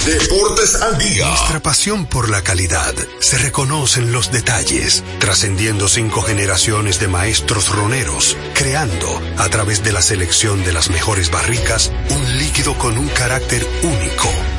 Deportes 0.06 0.76
al 0.76 0.99
día. 0.99 1.28
Nuestra 1.28 1.64
pasión 1.64 2.06
por 2.06 2.30
la 2.30 2.43
calidad 2.43 2.93
se 3.20 3.39
reconoce 3.39 4.02
en 4.02 4.12
los 4.12 4.32
detalles, 4.32 5.04
trascendiendo 5.20 5.88
cinco 5.88 6.22
generaciones 6.22 6.99
de 6.99 7.08
maestros 7.08 7.70
roneros, 7.70 8.38
creando, 8.54 9.20
a 9.38 9.49
través 9.49 9.84
de 9.84 9.93
la 9.93 10.04
selección 10.04 10.64
de 10.64 10.74
las 10.74 10.91
mejores 10.91 11.32
barricas, 11.32 11.91
un 12.12 12.38
líquido 12.38 12.78
con 12.78 12.99
un 12.99 13.08
carácter 13.10 13.68
único, 13.82 14.30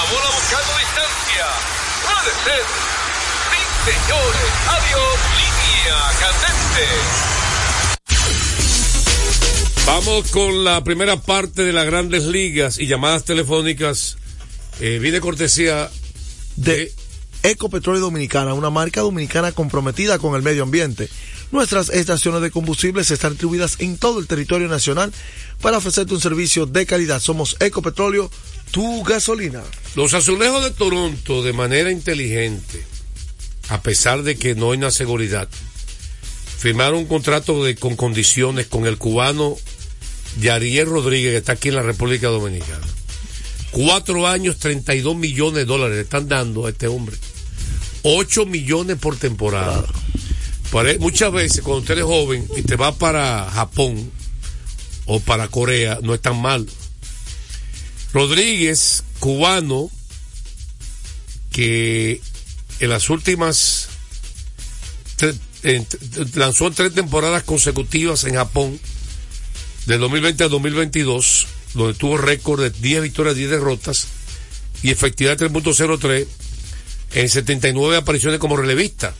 La 0.00 0.06
bola 0.06 0.30
buscando 0.34 0.72
distancia. 0.78 1.46
Puede 2.06 2.32
ser. 2.44 2.64
Sí, 3.50 3.60
señores. 3.84 4.50
Adiós. 4.66 5.16
Línea 5.36 5.98
candente. 6.20 6.86
Vamos 9.84 10.30
con 10.30 10.64
la 10.64 10.82
primera 10.82 11.16
parte 11.20 11.64
de 11.64 11.74
las 11.74 11.84
grandes 11.84 12.24
ligas 12.24 12.78
y 12.78 12.86
llamadas 12.86 13.24
telefónicas. 13.24 14.16
Eh, 14.80 14.98
viene 15.02 15.20
cortesía 15.20 15.90
de 16.56 16.94
Ecopetróleo 17.42 18.00
Dominicana, 18.00 18.54
una 18.54 18.70
marca 18.70 19.02
dominicana 19.02 19.52
comprometida 19.52 20.18
con 20.18 20.34
el 20.34 20.40
medio 20.40 20.62
ambiente. 20.62 21.10
Nuestras 21.52 21.90
estaciones 21.90 22.40
de 22.40 22.50
combustibles 22.50 23.10
están 23.10 23.32
distribuidas 23.32 23.76
en 23.80 23.98
todo 23.98 24.18
el 24.18 24.26
territorio 24.26 24.68
nacional 24.68 25.12
para 25.60 25.76
ofrecerte 25.76 26.14
un 26.14 26.20
servicio 26.22 26.64
de 26.64 26.86
calidad. 26.86 27.20
Somos 27.20 27.56
Ecopetróleo, 27.60 28.30
tu 28.70 29.02
gasolina. 29.02 29.62
Los 29.96 30.14
azulejos 30.14 30.62
de 30.64 30.70
Toronto, 30.70 31.42
de 31.42 31.52
manera 31.52 31.90
inteligente, 31.90 32.84
a 33.68 33.82
pesar 33.82 34.22
de 34.22 34.36
que 34.36 34.54
no 34.54 34.70
hay 34.72 34.78
una 34.78 34.90
seguridad, 34.90 35.48
firmaron 36.58 37.00
un 37.00 37.06
contrato 37.06 37.64
de, 37.64 37.74
con 37.76 37.96
condiciones 37.96 38.66
con 38.66 38.86
el 38.86 38.98
cubano 38.98 39.56
Yariel 40.40 40.86
Rodríguez, 40.86 41.32
que 41.32 41.36
está 41.38 41.52
aquí 41.52 41.68
en 41.68 41.76
la 41.76 41.82
República 41.82 42.28
Dominicana. 42.28 42.86
Cuatro 43.72 44.26
años, 44.26 44.58
32 44.58 45.16
millones 45.16 45.54
de 45.54 45.64
dólares 45.64 45.96
le 45.96 46.02
están 46.02 46.28
dando 46.28 46.66
a 46.66 46.70
este 46.70 46.86
hombre. 46.86 47.16
8 48.02 48.46
millones 48.46 48.96
por 48.98 49.16
temporada. 49.16 49.84
Pare- 50.70 50.98
Muchas 50.98 51.32
veces 51.32 51.62
cuando 51.62 51.80
usted 51.80 51.98
es 51.98 52.04
joven 52.04 52.46
y 52.56 52.62
te 52.62 52.76
va 52.76 52.94
para 52.94 53.48
Japón 53.50 54.10
o 55.06 55.18
para 55.20 55.48
Corea, 55.48 55.98
no 56.02 56.14
es 56.14 56.20
tan 56.22 56.40
mal. 56.40 56.66
Rodríguez, 58.12 59.04
cubano, 59.18 59.90
que 61.52 62.20
en 62.80 62.88
las 62.88 63.10
últimas 63.10 63.88
lanzó 66.34 66.66
en 66.66 66.74
tres 66.74 66.94
temporadas 66.94 67.42
consecutivas 67.42 68.24
en 68.24 68.34
Japón, 68.34 68.80
del 69.86 70.00
2020 70.00 70.44
al 70.44 70.50
2022, 70.50 71.46
donde 71.74 71.94
tuvo 71.94 72.16
récord 72.16 72.62
de 72.62 72.70
10 72.70 73.02
victorias, 73.02 73.36
10 73.36 73.50
derrotas 73.50 74.08
y 74.82 74.90
efectividad 74.90 75.38
3.03 75.38 76.26
en 77.14 77.28
79 77.28 77.96
apariciones 77.96 78.38
como 78.38 78.56
relevista. 78.56 79.14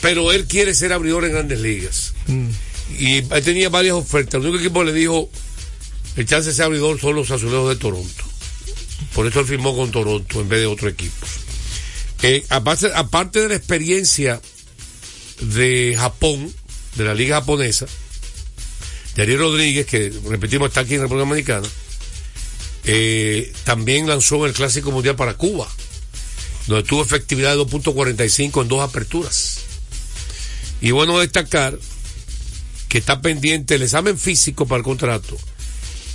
Pero 0.00 0.32
él 0.32 0.46
quiere 0.46 0.74
ser 0.74 0.92
abridor 0.92 1.24
en 1.24 1.32
grandes 1.32 1.60
ligas. 1.60 2.14
Y 2.98 3.16
él 3.16 3.42
tenía 3.44 3.68
varias 3.68 3.94
ofertas. 3.94 4.34
El 4.34 4.42
único 4.42 4.58
equipo 4.58 4.84
le 4.84 4.92
dijo 4.92 5.30
el 6.16 6.26
chance 6.26 6.52
ser 6.52 6.64
abridor 6.64 6.98
son 6.98 7.14
los 7.14 7.30
azulejos 7.30 7.68
de 7.68 7.76
Toronto. 7.76 8.24
Por 9.14 9.26
eso 9.26 9.40
él 9.40 9.46
firmó 9.46 9.76
con 9.76 9.90
Toronto 9.90 10.40
en 10.40 10.48
vez 10.48 10.60
de 10.60 10.66
otro 10.66 10.88
equipo. 10.88 11.26
Eh, 12.22 12.44
aparte, 12.48 12.90
aparte 12.94 13.40
de 13.40 13.48
la 13.50 13.56
experiencia 13.56 14.40
de 15.40 15.94
Japón, 15.98 16.52
de 16.96 17.04
la 17.04 17.14
liga 17.14 17.40
japonesa, 17.40 17.86
de 19.14 19.36
Rodríguez, 19.36 19.86
que 19.86 20.12
repetimos 20.28 20.68
está 20.68 20.80
aquí 20.80 20.94
en 20.94 21.02
República 21.02 21.28
Dominicana, 21.28 21.68
eh, 22.84 23.52
también 23.64 24.08
lanzó 24.08 24.46
el 24.46 24.52
Clásico 24.54 24.90
Mundial 24.90 25.16
para 25.16 25.34
Cuba, 25.34 25.68
donde 26.66 26.88
tuvo 26.88 27.02
efectividad 27.02 27.54
de 27.56 27.62
2.45 27.62 28.62
en 28.62 28.68
dos 28.68 28.80
aperturas. 28.80 29.60
Y 30.80 30.92
bueno 30.92 31.18
destacar 31.18 31.78
que 32.88 32.98
está 32.98 33.20
pendiente 33.20 33.74
el 33.74 33.82
examen 33.82 34.18
físico 34.18 34.66
para 34.66 34.78
el 34.78 34.84
contrato 34.84 35.36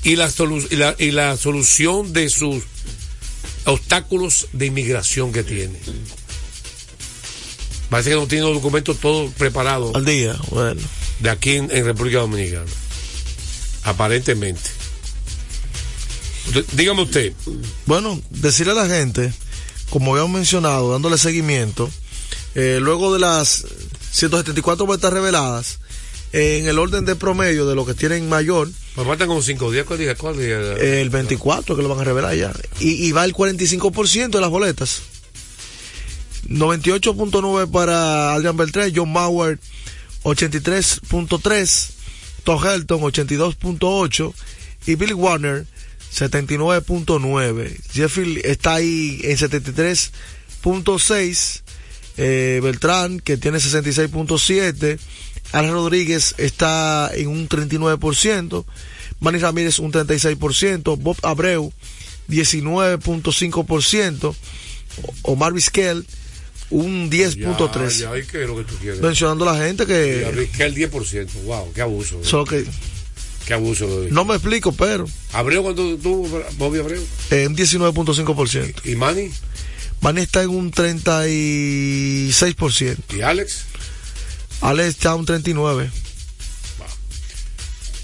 y 0.04 0.16
la, 0.16 0.30
solu- 0.30 0.68
y 0.72 0.76
la, 0.76 0.96
y 0.98 1.12
la 1.12 1.38
solución 1.38 2.14
de 2.14 2.30
sus 2.30 2.64
obstáculos 3.66 4.48
de 4.54 4.66
inmigración 4.68 5.32
que 5.32 5.44
tiene. 5.44 5.80
Parece 7.90 8.12
que 8.12 8.16
no 8.16 8.28
tiene 8.28 8.46
los 8.46 8.56
documentos 8.56 8.98
todos 9.00 9.34
preparados. 9.34 9.94
Al 9.96 10.06
día, 10.06 10.36
bueno. 10.50 10.82
De 11.20 11.30
aquí 11.30 11.52
en, 11.52 11.70
en 11.72 11.86
República 11.86 12.20
Dominicana. 12.20 12.66
Aparentemente. 13.84 14.62
Dígame 16.74 17.04
usted. 17.04 17.34
Bueno, 17.86 18.20
decirle 18.30 18.72
a 18.74 18.76
la 18.76 18.88
gente, 18.88 19.32
como 19.90 20.14
habíamos 20.14 20.32
mencionado, 20.32 20.92
dándole 20.92 21.18
seguimiento, 21.18 21.90
eh, 22.56 22.80
luego 22.82 23.14
de 23.14 23.20
las 23.20 23.66
174 24.12 24.86
vueltas 24.86 25.14
reveladas, 25.14 25.80
en 26.34 26.68
el 26.68 26.80
orden 26.80 27.06
de 27.06 27.16
promedio 27.16 27.66
de 27.66 27.76
lo 27.76 27.86
que 27.86 27.94
tienen 27.94 28.30
mayor, 28.30 28.70
Me 28.96 29.06
faltan 29.06 29.28
como 29.28 29.42
cinco 29.42 29.72
días. 29.72 29.86
¿Cuál 29.86 30.00
día? 30.00 30.16
¿Cuál 30.16 30.38
día? 30.38 30.58
el 30.58 31.10
24 31.10 31.76
que 31.76 31.82
lo 31.82 31.90
van 31.90 32.00
a 32.00 32.04
revelar 32.04 32.36
ya, 32.36 32.52
y, 32.80 33.08
y 33.08 33.12
va 33.12 33.26
el 33.26 33.34
45% 33.34 34.30
de 34.30 34.42
las 34.42 34.50
boletas. 34.50 35.02
98.9 36.50 37.72
para 37.72 38.34
Adrian 38.34 38.58
Beltré, 38.58 38.92
John 38.94 39.12
Mauer 39.12 39.60
83.3, 40.24 41.90
Todd 42.44 42.66
Helton 42.66 43.02
82.8 43.02 44.34
y 44.88 44.96
Billy 44.96 45.14
Warner 45.14 45.66
79.9. 46.14 47.78
Jeffrey 47.92 48.42
está 48.44 48.76
ahí 48.76 49.22
en 49.24 49.38
73.6. 49.38 51.62
Eh, 52.18 52.60
Beltrán 52.62 53.22
que 53.22 53.38
tiene 53.38 53.60
66.7. 53.60 55.00
Alex 55.54 55.72
Rodríguez 55.74 56.36
está 56.38 57.12
en 57.14 57.28
un 57.28 57.50
39%. 57.50 58.64
Manny 59.20 59.38
Ramírez 59.40 59.80
un 59.80 59.92
36%. 59.92 60.98
Bob 60.98 61.18
Abreu 61.24 61.74
19.5%. 62.30 64.34
Omar 65.24 65.52
Vizquel 65.54 66.06
un 66.70 67.10
10.3. 67.12 67.90
Ya, 67.90 68.12
ya, 68.12 68.18
¿y 68.18 68.24
qué 68.26 68.44
es 68.44 68.48
lo 68.48 68.56
que 68.58 68.64
tú 68.64 68.76
quieres? 68.80 69.02
Mencionando 69.02 69.50
a 69.50 69.54
la 69.58 69.64
gente 69.66 69.86
que... 69.86 70.48
Que 70.56 70.64
el 70.64 70.74
10%. 70.76 71.28
Wow, 71.44 71.74
qué 71.74 71.82
abuso. 71.82 72.24
Solo 72.24 72.46
que 72.46 72.64
Qué 73.46 73.54
abuso. 73.56 74.02
de- 74.02 74.12
no 74.12 74.24
me 74.24 74.36
explico, 74.36 74.72
pero 74.72 75.06
Abreu, 75.34 75.64
¿cuánto 75.64 75.98
tuvo 75.98 76.30
Bobby 76.58 76.80
Abreu? 76.80 77.04
en 77.32 77.48
un 77.48 77.58
19.5%. 77.58 78.86
¿Y 78.86 78.96
Manny? 78.96 79.32
Manny 80.00 80.22
está 80.22 80.44
en 80.44 80.50
un 80.50 80.72
36%. 80.72 82.98
¿Y 83.18 83.22
Alex? 83.22 83.66
Alex 84.62 84.90
está 84.90 85.16
un 85.16 85.26
39%. 85.26 85.90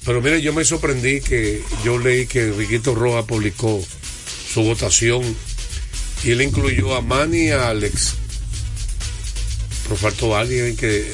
Pero 0.06 0.22
mire, 0.22 0.42
yo 0.42 0.54
me 0.54 0.64
sorprendí 0.64 1.20
que 1.20 1.62
yo 1.84 1.98
leí 2.00 2.28
que 2.28 2.52
Riquito 2.52 2.96
Roja 2.96 3.26
publicó 3.26 3.84
su 4.54 4.64
votación 4.64 5.22
y 6.24 6.32
él 6.32 6.42
incluyó 6.42 6.96
a 6.96 7.02
Manny 7.02 7.48
y 7.48 7.50
a 7.50 7.70
Alex. 7.70 8.14
Pero 9.84 9.96
faltó 9.98 10.36
alguien 10.36 10.78
que. 10.78 11.14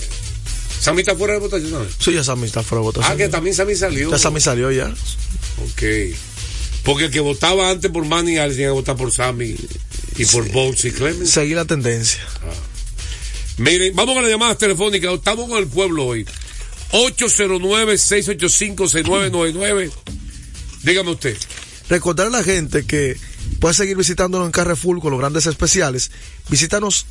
¿Sammy 0.79 1.01
está 1.01 1.15
fuera 1.15 1.33
de 1.33 1.39
votación? 1.39 1.71
¿no? 1.71 1.85
Sí, 1.97 2.13
ya 2.13 2.23
Sammy 2.23 2.45
está 2.45 2.61
fuera 2.61 2.81
de 2.81 2.85
votación. 2.85 3.13
Ah, 3.13 3.17
que 3.17 3.29
también 3.29 3.55
Sammy 3.55 3.75
salió. 3.75 4.11
Ya 4.11 4.19
Sammy 4.19 4.39
salió 4.39 4.71
ya. 4.71 4.87
Ok. 4.89 5.83
Porque 6.83 7.05
el 7.05 7.11
que 7.11 7.19
votaba 7.19 7.71
antes 7.71 7.89
por 7.89 8.05
Manny 8.05 8.33
y 8.33 8.37
Alex 8.37 8.57
tenía 8.57 8.69
que 8.69 8.73
votar 8.73 8.95
por 8.95 9.11
Sammy 9.11 9.55
y 10.17 10.25
por 10.25 10.47
Bones 10.51 10.85
y 10.85 10.91
Clemens. 10.91 11.29
Seguir 11.31 11.55
la 11.55 11.65
tendencia. 11.65 12.21
Miren, 13.57 13.95
vamos 13.95 14.17
a 14.17 14.21
las 14.21 14.31
llamadas 14.31 14.57
telefónicas. 14.57 15.13
Estamos 15.13 15.47
con 15.47 15.57
el 15.57 15.67
pueblo 15.67 16.05
hoy. 16.05 16.25
809-685-6999. 16.91 19.91
Dígame 20.83 21.11
usted. 21.11 21.37
Recordar 21.89 22.27
a 22.27 22.31
la 22.31 22.43
gente 22.43 22.85
que 22.85 23.17
puede 23.59 23.73
seguir 23.73 23.97
visitándonos 23.97 24.47
en 24.47 24.51
Carrefour 24.51 24.99
con 24.99 25.11
los 25.11 25.19
grandes 25.19 25.45
especiales. 25.45 26.11
Visítanos 26.49 27.05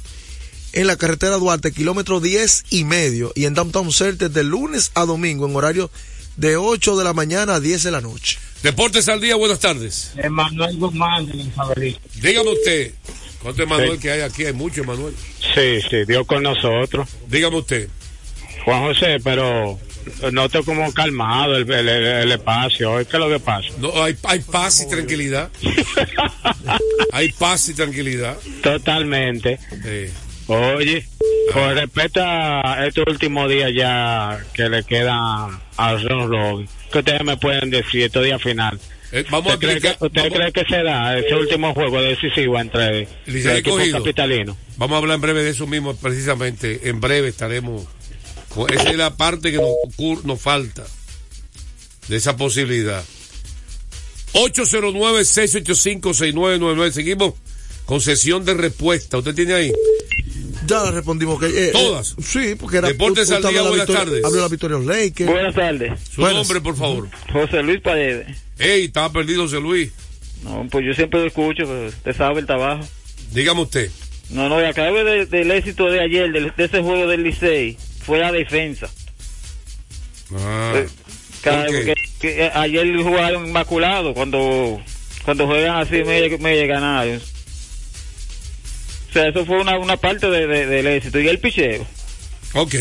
en 0.73 0.87
la 0.87 0.97
carretera 0.97 1.37
Duarte, 1.37 1.73
kilómetro 1.73 2.21
10 2.21 2.65
y 2.71 2.85
medio, 2.85 3.33
y 3.35 3.45
en 3.45 3.55
Downtown 3.55 3.93
Center 3.93 4.31
de 4.31 4.43
lunes 4.43 4.91
a 4.95 5.05
domingo, 5.05 5.47
en 5.47 5.55
horario 5.55 5.91
de 6.37 6.57
8 6.57 6.97
de 6.97 7.05
la 7.05 7.13
mañana 7.13 7.57
a 7.57 7.61
10 7.61 7.83
de 7.83 7.91
la 7.91 8.01
noche. 8.01 8.39
Deportes 8.63 9.09
al 9.09 9.21
día, 9.21 9.37
buenas 9.37 9.61
tardes. 9.61 10.13
Emanuel 10.17 10.79
Guzmán 10.79 11.27
de. 11.27 11.99
Dígame 12.21 12.53
usted. 12.53 12.95
¿Cuánto 13.43 13.63
Emanuel 13.63 13.99
que 13.99 14.11
hay 14.11 14.21
aquí? 14.21 14.45
Hay 14.45 14.53
mucho, 14.53 14.83
Emanuel. 14.83 15.15
Sí, 15.55 15.81
sí, 15.89 16.05
Dios 16.07 16.27
con 16.27 16.43
nosotros. 16.43 17.09
Dígame 17.29 17.57
usted. 17.57 17.89
Juan 18.65 18.83
José, 18.83 19.19
pero 19.23 19.79
noto 20.33 20.65
como 20.65 20.93
calmado 20.93 21.57
el, 21.57 21.71
el, 21.71 21.89
el 21.89 22.33
espacio. 22.33 22.97
¿Qué 22.97 23.03
es 23.03 23.15
lo 23.15 23.29
que 23.29 23.41
pasa? 23.41 23.69
No, 23.79 24.03
hay, 24.03 24.17
hay 24.25 24.41
paz 24.41 24.83
y 24.83 24.89
tranquilidad. 24.89 25.51
hay 27.13 27.33
paz 27.33 27.69
y 27.69 27.75
tranquilidad. 27.75 28.37
Totalmente. 28.63 29.59
Oye, 30.47 31.07
con 31.53 31.75
respecto 31.75 32.21
a 32.23 32.85
estos 32.87 33.05
últimos 33.07 33.49
días 33.49 33.71
ya 33.75 34.39
que 34.55 34.69
le 34.69 34.85
quedan 34.85 35.61
a 35.77 35.97
Ron 35.97 36.31
Robin, 36.31 36.69
¿qué 36.93 36.99
ustedes 36.99 37.25
me 37.25 37.37
pueden 37.37 37.71
decir 37.71 38.03
estos 38.03 38.25
días 38.25 38.43
final? 38.43 38.79
Eh, 39.15 39.25
vamos 39.31 39.53
¿Usted, 39.53 39.69
a 39.69 39.71
cree 39.79 39.81
que, 39.83 39.91
usted 40.05 40.23
vamos- 40.23 40.39
cree 40.39 40.53
que 40.53 40.65
se 40.65 40.83
da 40.83 41.19
ese 41.19 41.35
último 41.35 41.75
juego 41.75 42.01
decisivo 42.01 42.59
entre 42.59 43.07
el 43.27 43.47
equipo 43.59 43.77
Cogido. 43.77 43.99
capitalino? 43.99 44.57
Vamos 44.79 44.95
a 44.95 44.99
hablar 44.99 45.17
en 45.17 45.21
breve 45.21 45.43
de 45.45 45.51
eso 45.51 45.67
mismo, 45.67 45.95
precisamente. 45.97 46.89
En 46.89 47.01
breve 47.01 47.29
estaremos. 47.29 47.85
con- 48.49 48.73
Esa 48.73 48.91
es 48.91 48.97
la 48.97 49.15
parte 49.17 49.51
que 49.53 49.59
nos, 49.59 50.41
falta 50.41 50.85
de 52.09 52.17
esa 52.17 52.37
posibilidad. 52.37 53.03
809-685-6999. 54.35 56.93
Seguimos 56.93 57.35
con 57.87 58.01
sesión 58.01 58.45
de 58.45 58.55
respuesta. 58.55 59.19
¿Usted 59.19 59.35
tiene 59.35 59.55
ahí? 59.55 59.73
Ya 60.67 60.85
le 60.85 60.91
respondimos 60.93 61.41
que. 61.41 61.47
eh, 61.47 61.69
eh, 61.69 61.71
Todas. 61.73 62.15
sí, 62.25 62.55
porque 62.59 62.79
era. 62.79 62.89
Deportes 62.89 63.31
al 63.31 63.43
día, 63.43 63.63
buenas 63.63 63.87
victoria- 63.87 64.05
tardes. 64.05 64.25
Habló 64.25 64.41
la 64.41 64.49
victoria. 64.49 64.77
Buenas 65.27 65.55
tardes. 65.55 66.01
Su 66.15 66.21
Buenas. 66.21 66.39
nombre, 66.39 66.61
por 66.61 66.77
favor. 66.77 67.09
José 67.33 67.63
Luis 67.63 67.81
Paredes. 67.81 68.27
Ey, 68.59 68.85
estaba 68.87 69.13
perdido 69.13 69.43
José 69.43 69.61
Luis. 69.61 69.91
No, 70.43 70.67
pues 70.71 70.85
yo 70.85 70.95
siempre 70.95 71.21
lo 71.21 71.27
escucho, 71.27 71.65
pero 71.67 71.87
usted 71.87 72.17
sabe 72.17 72.41
el 72.41 72.47
trabajo. 72.47 72.87
Dígame 73.33 73.63
usted. 73.63 73.91
No, 74.31 74.49
no, 74.49 74.57
acá 74.59 74.91
de- 74.91 75.27
del 75.27 75.51
éxito 75.51 75.87
de 75.87 76.01
ayer, 76.01 76.33
del- 76.33 76.53
de 76.57 76.65
ese 76.65 76.81
juego 76.81 77.07
del 77.07 77.23
Licey, 77.23 77.77
fue 78.05 78.19
la 78.19 78.33
defensa. 78.33 78.89
Ah, 80.35 80.73
Eh, 80.77 80.89
Cada- 81.43 81.65
ok. 81.65 81.71
que- 81.71 81.95
que, 82.21 82.45
eh, 82.47 82.51
ayer 82.55 82.97
jugaron 83.03 83.47
inmaculado 83.49 84.15
cuando 84.15 84.81
cuando 85.25 85.47
juegan 85.47 85.77
así 85.77 86.03
medio, 86.03 86.37
medio 86.41 86.67
ganaron. 86.67 87.21
O 89.11 89.13
sea, 89.13 89.29
eso 89.29 89.45
fue 89.47 89.61
una, 89.61 89.79
una 89.79 89.97
parte 89.97 90.29
de- 90.29 90.47
de- 90.49 90.67
del 90.67 90.87
éxito. 90.89 91.21
Y 91.21 91.29
el 91.29 91.39
picheo. 91.39 91.87
Ok. 92.55 92.75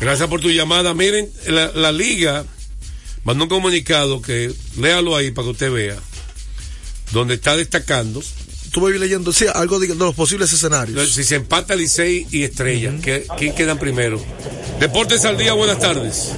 Gracias 0.00 0.28
por 0.28 0.40
tu 0.40 0.48
llamada. 0.50 0.94
Miren, 0.94 1.28
la, 1.48 1.70
la 1.74 1.92
liga 1.92 2.46
mandó 3.24 3.44
un 3.44 3.50
comunicado 3.50 4.20
que 4.22 4.52
léalo 4.78 5.16
ahí 5.16 5.30
para 5.30 5.46
que 5.46 5.50
usted 5.52 5.70
vea. 5.72 5.96
Donde 7.12 7.34
está 7.34 7.56
destacando. 7.56 8.20
Estuve 8.20 8.98
leyendo, 8.98 9.32
sí, 9.34 9.44
algo 9.54 9.78
de, 9.78 9.86
de 9.88 9.94
los 9.94 10.14
posibles 10.14 10.50
escenarios. 10.50 11.10
Si 11.12 11.24
se 11.24 11.34
empata 11.36 11.74
Licey 11.76 12.26
y 12.30 12.42
Estrella, 12.44 12.94
¿qué- 13.02 13.26
¿quién 13.36 13.54
quedan 13.54 13.78
primero? 13.78 14.18
Deportes 14.80 15.26
al 15.26 15.36
día, 15.36 15.52
buenas 15.52 15.78
tardes. 15.78 16.32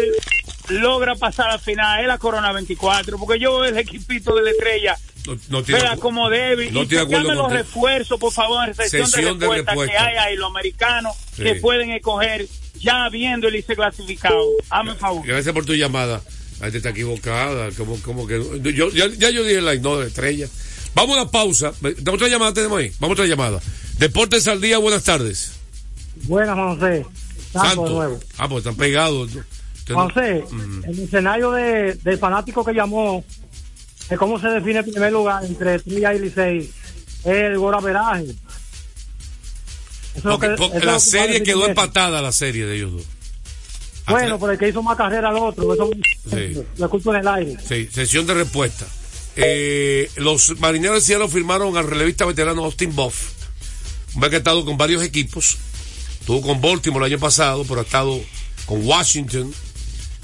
logra 0.70 1.16
pasar 1.16 1.50
a 1.50 1.54
la 1.54 1.60
final, 1.60 2.02
es 2.02 2.08
la 2.08 2.18
Corona 2.18 2.52
24, 2.52 3.18
porque 3.18 3.40
yo 3.40 3.64
el 3.66 3.78
equipito 3.78 4.36
de 4.36 4.44
la 4.44 4.52
estrella, 4.52 4.98
no, 5.28 5.38
no 5.50 5.64
tiene 5.64 5.82
vea 5.82 5.98
como 5.98 6.30
débil. 6.30 6.74
no 6.74 6.84
y 6.84 6.86
de 6.86 7.00
acuerdo 7.00 7.34
los 7.34 7.52
refuerzos, 7.52 8.20
por 8.20 8.32
favor, 8.32 8.68
en 8.68 8.76
sesión, 8.76 9.08
Sesión 9.08 9.40
de 9.40 9.48
de, 9.48 9.54
respuesta 9.54 9.72
respuesta. 9.72 9.92
que 9.94 9.98
hay 10.00 10.18
ahí, 10.18 10.36
los 10.36 10.50
americanos 10.50 11.16
Sí. 11.36 11.44
que 11.44 11.56
pueden 11.56 11.92
escoger 11.92 12.48
ya 12.80 13.10
viendo 13.10 13.48
el 13.48 13.54
Licey 13.56 13.76
clasificado. 13.76 14.40
Hazme 14.70 14.96
favor. 14.96 15.26
Gracias 15.26 15.54
por 15.54 15.66
tu 15.66 15.74
llamada. 15.74 16.22
La 16.62 16.68
gente 16.68 16.78
está 16.78 16.90
equivocada. 16.92 17.72
Como, 17.72 17.98
como 18.02 18.26
que, 18.28 18.40
yo, 18.74 18.90
ya, 18.92 19.08
ya 19.08 19.30
yo 19.32 19.44
dije 19.44 19.60
la 19.62 19.76
no 19.76 19.98
de 20.00 20.08
estrella. 20.08 20.48
Vamos 20.94 21.18
a 21.18 21.22
la 21.24 21.32
pausa. 21.32 21.74
¿Otra 22.12 22.28
llamada 22.28 22.54
tenemos 22.54 22.80
ahí? 22.80 22.92
Vamos 23.00 23.18
a 23.18 23.22
otra 23.22 23.26
llamada. 23.26 23.60
Deportes 23.98 24.48
al 24.48 24.62
día, 24.62 24.78
buenas 24.78 25.04
tardes. 25.04 25.54
Buenas, 26.24 26.56
José. 26.56 27.06
Santo 27.52 27.84
de 27.86 27.90
nuevo. 27.90 28.20
Ah, 28.38 28.48
pues 28.48 28.60
están 28.60 28.76
pegados. 28.76 29.32
José, 29.90 30.44
Mm. 30.52 30.84
el 30.86 31.00
escenario 31.00 31.52
de, 31.52 31.96
del 31.96 32.18
fanático 32.18 32.64
que 32.64 32.74
llamó, 32.74 33.26
de 34.10 34.18
cómo 34.18 34.40
se 34.40 34.48
define 34.48 34.80
el 34.80 34.86
primer 34.86 35.12
lugar 35.12 35.44
entre 35.44 35.76
Estrella 35.76 36.14
y 36.14 36.20
Licey, 36.20 36.58
es 36.60 37.26
el 37.26 37.58
goraveraje. 37.58 38.28
La 40.84 41.00
serie 41.00 41.42
quedó 41.44 41.66
empatada, 41.68 42.22
la 42.22 42.32
serie 42.32 42.66
de 42.66 42.76
ellos 42.76 42.92
dos. 42.94 43.06
Bueno, 44.08 44.40
pero 44.40 44.52
el 44.54 44.58
que 44.58 44.70
hizo 44.70 44.82
más 44.84 44.98
carrera 44.98 45.30
al 45.30 45.38
otro, 45.38 45.74
eso 45.74 45.90
Sí. 46.30 46.62
lo 46.78 46.86
escucho 46.86 47.14
en 47.14 47.22
el 47.22 47.28
aire. 47.28 47.58
Sí, 47.68 47.88
sesión 47.92 48.26
de 48.26 48.34
respuesta. 48.34 48.86
Eh, 49.36 50.10
los 50.18 50.60
marineros 50.60 50.98
de 50.98 51.02
Cielo 51.02 51.28
firmaron 51.30 51.78
al 51.78 51.88
relevista 51.88 52.26
veterano 52.26 52.66
Austin 52.66 52.94
Buff. 52.96 53.32
Un 54.16 54.22
que 54.22 54.36
ha 54.36 54.40
estado 54.40 54.66
con 54.66 54.78
varios 54.78 55.04
equipos. 55.04 55.58
Estuvo 56.20 56.42
con 56.42 56.60
Baltimore 56.62 57.06
el 57.06 57.14
año 57.14 57.20
pasado, 57.20 57.64
pero 57.64 57.80
ha 57.80 57.84
estado 57.84 58.20
con 58.66 58.86
Washington. 58.86 59.54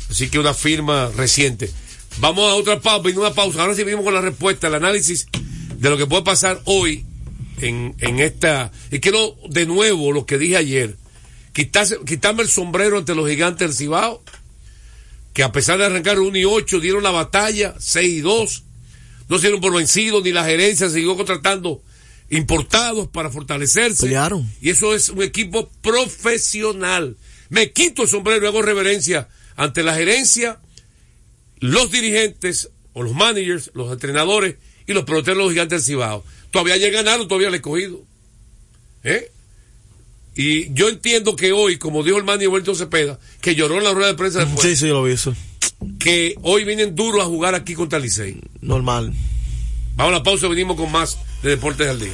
Así 0.09 0.29
que 0.29 0.39
una 0.39 0.53
firma 0.53 1.09
reciente. 1.15 1.71
Vamos 2.19 2.51
a 2.51 2.55
otra 2.55 2.79
pausa, 2.81 3.17
una 3.19 3.33
pausa. 3.33 3.61
Ahora 3.61 3.75
sí 3.75 3.83
venimos 3.83 4.03
con 4.03 4.13
la 4.13 4.21
respuesta, 4.21 4.67
el 4.67 4.75
análisis 4.75 5.27
de 5.77 5.89
lo 5.89 5.97
que 5.97 6.05
puede 6.07 6.23
pasar 6.23 6.61
hoy 6.65 7.05
en, 7.61 7.95
en 7.99 8.19
esta. 8.19 8.71
Y 8.91 8.99
quiero 8.99 9.35
de 9.49 9.65
nuevo 9.65 10.11
lo 10.11 10.25
que 10.25 10.37
dije 10.37 10.57
ayer. 10.57 10.95
Quitarse, 11.57 11.97
quitarme 12.05 12.43
el 12.43 12.49
sombrero 12.49 12.99
ante 12.99 13.15
los 13.15 13.27
gigantes 13.27 13.67
del 13.67 13.75
Cibao 13.75 14.23
que 15.33 15.41
a 15.41 15.51
pesar 15.51 15.79
de 15.79 15.85
arrancar 15.85 16.19
1 16.19 16.37
y 16.37 16.45
8 16.45 16.79
dieron 16.79 17.01
la 17.01 17.09
batalla 17.09 17.73
6 17.79 18.13
y 18.13 18.21
2 18.21 18.63
no 19.27 19.37
se 19.37 19.41
dieron 19.41 19.59
por 19.59 19.73
vencidos 19.73 20.23
ni 20.23 20.31
la 20.31 20.45
gerencia 20.45 20.87
siguió 20.87 21.17
contratando 21.17 21.81
importados 22.29 23.07
para 23.07 23.31
fortalecerse. 23.31 24.03
Pelearon. 24.03 24.47
y 24.61 24.69
eso 24.69 24.93
es 24.93 25.09
un 25.09 25.23
equipo 25.23 25.67
profesional. 25.81 27.17
Me 27.49 27.71
quito 27.71 28.03
el 28.03 28.07
sombrero 28.07 28.45
y 28.45 28.49
hago 28.49 28.61
reverencia 28.61 29.27
ante 29.55 29.81
la 29.81 29.95
gerencia 29.95 30.59
los 31.59 31.89
dirigentes 31.89 32.69
o 32.93 33.01
los 33.01 33.15
managers 33.15 33.71
los 33.73 33.91
entrenadores 33.91 34.57
y 34.85 34.93
los 34.93 35.05
peloteros 35.05 35.39
de 35.39 35.43
los 35.43 35.53
gigantes 35.53 35.87
del 35.87 35.95
Cibao. 35.95 36.23
Todavía 36.51 36.75
ayer 36.75 36.91
ganaron 36.91 37.27
todavía 37.27 37.49
le 37.49 37.57
he 37.57 37.61
cogido. 37.61 38.05
¿eh? 39.03 39.31
Y 40.37 40.71
yo 40.73 40.87
entiendo 40.87 41.35
que 41.35 41.51
hoy, 41.51 41.77
como 41.77 42.03
dijo 42.03 42.17
el 42.17 42.23
Manny 42.23 42.45
Huerto 42.47 42.75
Cepeda, 42.75 43.19
que 43.41 43.55
lloró 43.55 43.77
en 43.79 43.83
la 43.83 43.91
rueda 43.93 44.09
de 44.09 44.13
prensa 44.13 44.39
después, 44.45 44.61
Sí, 44.65 44.75
sí, 44.75 44.87
lo 44.87 45.03
vi 45.03 45.13
eso. 45.13 45.35
que 45.99 46.35
hoy 46.43 46.63
vienen 46.63 46.95
duros 46.95 47.21
a 47.21 47.25
jugar 47.25 47.55
aquí 47.55 47.73
contra 47.73 47.97
Licey. 47.99 48.39
Normal. 48.61 49.13
Vamos 49.95 50.13
a 50.13 50.17
la 50.17 50.23
pausa, 50.23 50.47
venimos 50.47 50.77
con 50.77 50.91
más 50.91 51.17
de 51.41 51.49
Deportes 51.51 51.87
al 51.89 51.99
Día. 51.99 52.13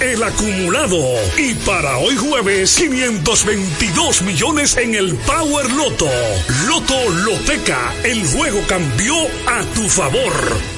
el 0.00 0.22
acumulado. 0.22 0.98
Y 1.36 1.54
para 1.54 1.98
hoy 1.98 2.16
jueves, 2.16 2.76
522 2.76 4.22
millones 4.22 4.76
en 4.76 4.94
el 4.94 5.14
Power 5.14 5.70
Loto. 5.72 6.08
Loto 6.66 7.10
Loteca, 7.10 7.94
el 8.04 8.26
juego 8.26 8.60
cambió 8.68 9.14
a 9.46 9.62
tu 9.74 9.88
favor. 9.88 10.77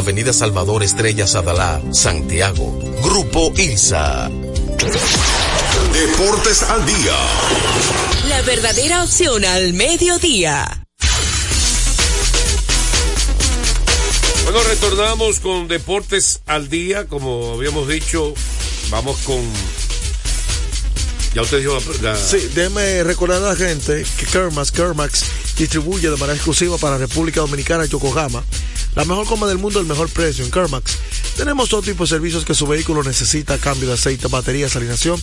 Avenida 0.00 0.32
Salvador 0.32 0.82
Estrellas 0.82 1.34
Adalá, 1.34 1.78
Santiago. 1.92 2.72
Grupo 3.02 3.52
ILSA. 3.54 4.30
Deportes 5.92 6.62
al 6.62 6.86
día. 6.86 7.16
La 8.30 8.40
verdadera 8.40 9.04
opción 9.04 9.44
al 9.44 9.74
mediodía. 9.74 10.86
Bueno, 14.44 14.62
retornamos 14.70 15.38
con 15.40 15.68
Deportes 15.68 16.40
al 16.46 16.70
día, 16.70 17.06
como 17.06 17.52
habíamos 17.56 17.86
dicho, 17.86 18.32
vamos 18.90 19.18
con... 19.26 19.42
Ya 21.34 21.42
usted 21.42 21.58
dijo 21.58 21.78
la... 22.02 22.12
la- 22.12 22.16
Sí, 22.18 22.38
déjeme 22.54 23.04
recordar 23.04 23.42
a 23.44 23.50
la 23.50 23.56
gente 23.56 24.04
que 24.18 24.24
Kermax, 24.24 24.72
Kermax 24.72 25.24
distribuye 25.58 26.08
de 26.08 26.16
manera 26.16 26.34
exclusiva 26.36 26.78
para 26.78 26.96
República 26.96 27.40
Dominicana 27.42 27.84
y 27.84 27.88
Yokohama 27.88 28.42
la 28.94 29.04
mejor 29.04 29.26
coma 29.26 29.46
del 29.46 29.58
mundo, 29.58 29.78
el 29.80 29.86
mejor 29.86 30.08
precio 30.08 30.44
en 30.44 30.50
Kermax. 30.50 30.96
Tenemos 31.36 31.68
todo 31.68 31.82
tipo 31.82 32.04
de 32.04 32.10
servicios 32.10 32.44
que 32.44 32.54
su 32.54 32.66
vehículo 32.66 33.02
necesita, 33.02 33.58
cambio 33.58 33.88
de 33.88 33.94
aceite, 33.94 34.28
baterías, 34.28 34.76
alineación, 34.76 35.20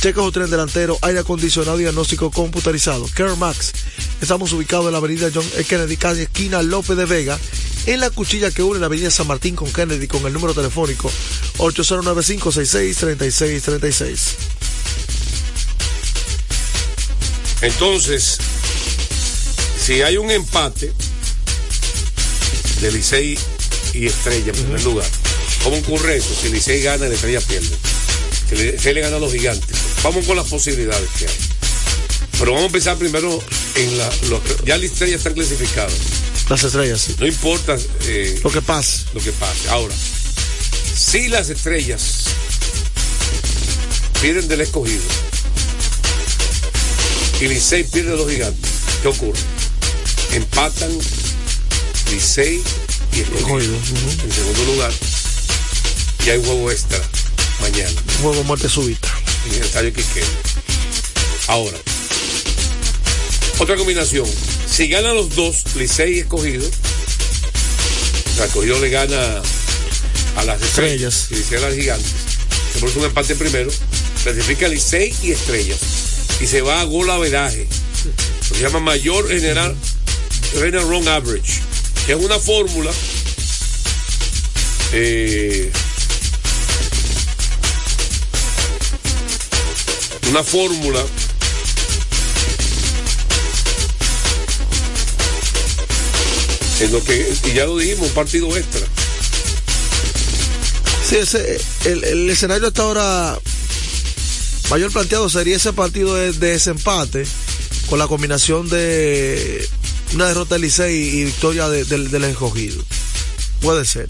cheques 0.00 0.22
o 0.22 0.32
tren 0.32 0.50
delantero, 0.50 0.98
aire 1.02 1.20
acondicionado 1.20 1.78
y 1.78 1.82
diagnóstico 1.82 2.30
computarizado. 2.30 3.06
Kermax. 3.14 3.72
Estamos 4.20 4.52
ubicados 4.52 4.86
en 4.86 4.92
la 4.92 4.98
avenida 4.98 5.30
John 5.34 5.44
F. 5.44 5.64
Kennedy, 5.64 5.96
calle 5.96 6.22
esquina 6.22 6.62
López 6.62 6.96
de 6.96 7.06
Vega, 7.06 7.36
en 7.86 7.98
la 8.00 8.10
cuchilla 8.10 8.52
que 8.52 8.62
une 8.62 8.78
la 8.78 8.86
avenida 8.86 9.10
San 9.10 9.26
Martín 9.26 9.56
con 9.56 9.72
Kennedy 9.72 10.06
con 10.06 10.24
el 10.26 10.32
número 10.32 10.54
telefónico 10.54 11.10
8095663636. 11.58 14.18
Entonces, 17.62 18.38
si 19.78 20.02
hay 20.02 20.16
un 20.16 20.30
empate 20.30 20.92
de 22.82 22.92
Licey 22.92 23.38
y 23.94 24.06
Estrella 24.06 24.48
en 24.52 24.52
primer 24.56 24.82
lugar, 24.84 25.06
¿cómo 25.62 25.76
ocurre 25.78 26.16
eso? 26.16 26.34
Si 26.40 26.48
Licey 26.50 26.82
gana, 26.82 27.06
el 27.06 27.12
Estrella 27.12 27.40
pierde. 27.40 27.68
Si 28.48 28.56
Licey 28.56 28.94
le 28.94 29.00
gana 29.00 29.16
a 29.16 29.20
los 29.20 29.32
gigantes. 29.32 29.76
Vamos 30.02 30.26
con 30.26 30.36
las 30.36 30.46
posibilidades 30.48 31.08
que 31.18 31.26
hay. 31.26 31.34
Pero 32.38 32.52
vamos 32.52 32.64
a 32.64 32.66
empezar 32.66 32.96
primero 32.98 33.42
en 33.76 33.98
la. 33.98 34.10
los- 34.28 34.40
ya 34.66 34.76
la 34.76 34.84
Estrella 34.84 35.16
están 35.16 35.34
clasificados. 35.34 35.94
Las 36.48 36.64
estrellas, 36.64 37.00
sí. 37.00 37.14
No 37.18 37.26
importa 37.26 37.76
eh, 38.06 38.40
Lo 38.42 38.50
que 38.50 38.60
pase. 38.60 39.04
lo 39.14 39.20
que 39.20 39.30
pase. 39.32 39.68
Ahora, 39.70 39.94
si 40.96 41.28
las 41.28 41.48
estrellas 41.50 42.24
pierden 44.20 44.48
del 44.48 44.60
escogido 44.62 45.02
y 47.40 47.46
Licey 47.48 47.84
pierde 47.84 48.10
de 48.10 48.16
los 48.16 48.28
gigantes, 48.30 48.70
¿qué 49.02 49.08
ocurre? 49.08 49.38
Empatan 50.32 50.90
Licey 52.12 52.62
y 53.14 53.20
escogido. 53.20 53.74
En 54.22 54.32
segundo 54.32 54.64
lugar, 54.64 54.92
y 56.26 56.30
hay 56.30 56.44
juego 56.44 56.70
extra 56.70 57.00
mañana 57.60 57.90
Juego 58.20 58.44
muerte 58.44 58.68
súbita. 58.68 59.08
en 59.46 59.54
el 59.54 59.62
estadio 59.62 59.94
Quiqueya. 59.94 60.26
Ahora, 61.48 61.76
otra 63.58 63.76
combinación. 63.76 64.26
Si 64.70 64.88
ganan 64.88 65.16
los 65.16 65.34
dos, 65.34 65.64
Licey 65.74 66.16
y 66.16 66.18
escogido, 66.20 66.68
sea, 68.36 68.44
escogido 68.44 68.78
le 68.78 68.90
gana 68.90 69.40
a 70.36 70.44
las 70.44 70.60
estrellas 70.60 71.28
y 71.30 71.36
Licey 71.36 71.56
a 71.56 71.60
las 71.62 71.74
gigantes, 71.74 72.12
se 72.74 72.78
produce 72.78 72.98
un 72.98 73.06
empate 73.06 73.34
primero, 73.36 73.70
clasifica 74.22 74.68
Licey 74.68 75.14
y 75.22 75.32
estrellas 75.32 75.78
y 76.42 76.46
se 76.46 76.60
va 76.60 76.82
a 76.82 76.84
gol 76.84 77.08
averaje. 77.08 77.66
Lo 78.04 78.48
que 78.50 78.54
se 78.54 78.60
llama 78.60 78.80
mayor 78.80 79.28
general 79.28 79.74
general 80.52 80.86
run 80.88 81.08
average, 81.08 81.62
que 82.06 82.12
es 82.12 82.18
una 82.18 82.38
fórmula 82.38 82.90
eh, 84.92 85.70
una 90.30 90.42
fórmula 90.42 91.04
en 96.80 96.92
lo 96.92 97.04
que 97.04 97.32
y 97.44 97.52
ya 97.52 97.64
lo 97.66 97.78
dijimos 97.78 98.08
un 98.08 98.14
partido 98.14 98.56
extra. 98.56 98.80
Sí, 101.08 101.16
ese, 101.16 101.60
el, 101.84 102.04
el 102.04 102.30
escenario 102.30 102.68
hasta 102.68 102.82
ahora 102.82 103.38
mayor 104.70 104.90
planteado 104.90 105.28
sería 105.28 105.56
ese 105.56 105.72
partido 105.72 106.14
de, 106.14 106.32
de 106.32 106.52
desempate 106.52 107.26
con 107.88 107.98
la 107.98 108.06
combinación 108.06 108.68
de 108.68 109.68
una 110.14 110.26
derrota 110.28 110.54
del 110.56 110.62
Licey 110.62 110.94
y 111.20 111.24
victoria 111.24 111.68
de- 111.68 111.84
del, 111.84 112.10
del 112.10 112.24
escogido. 112.24 112.82
Puede 113.60 113.84
ser. 113.84 114.06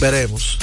Veremos. 0.00 0.58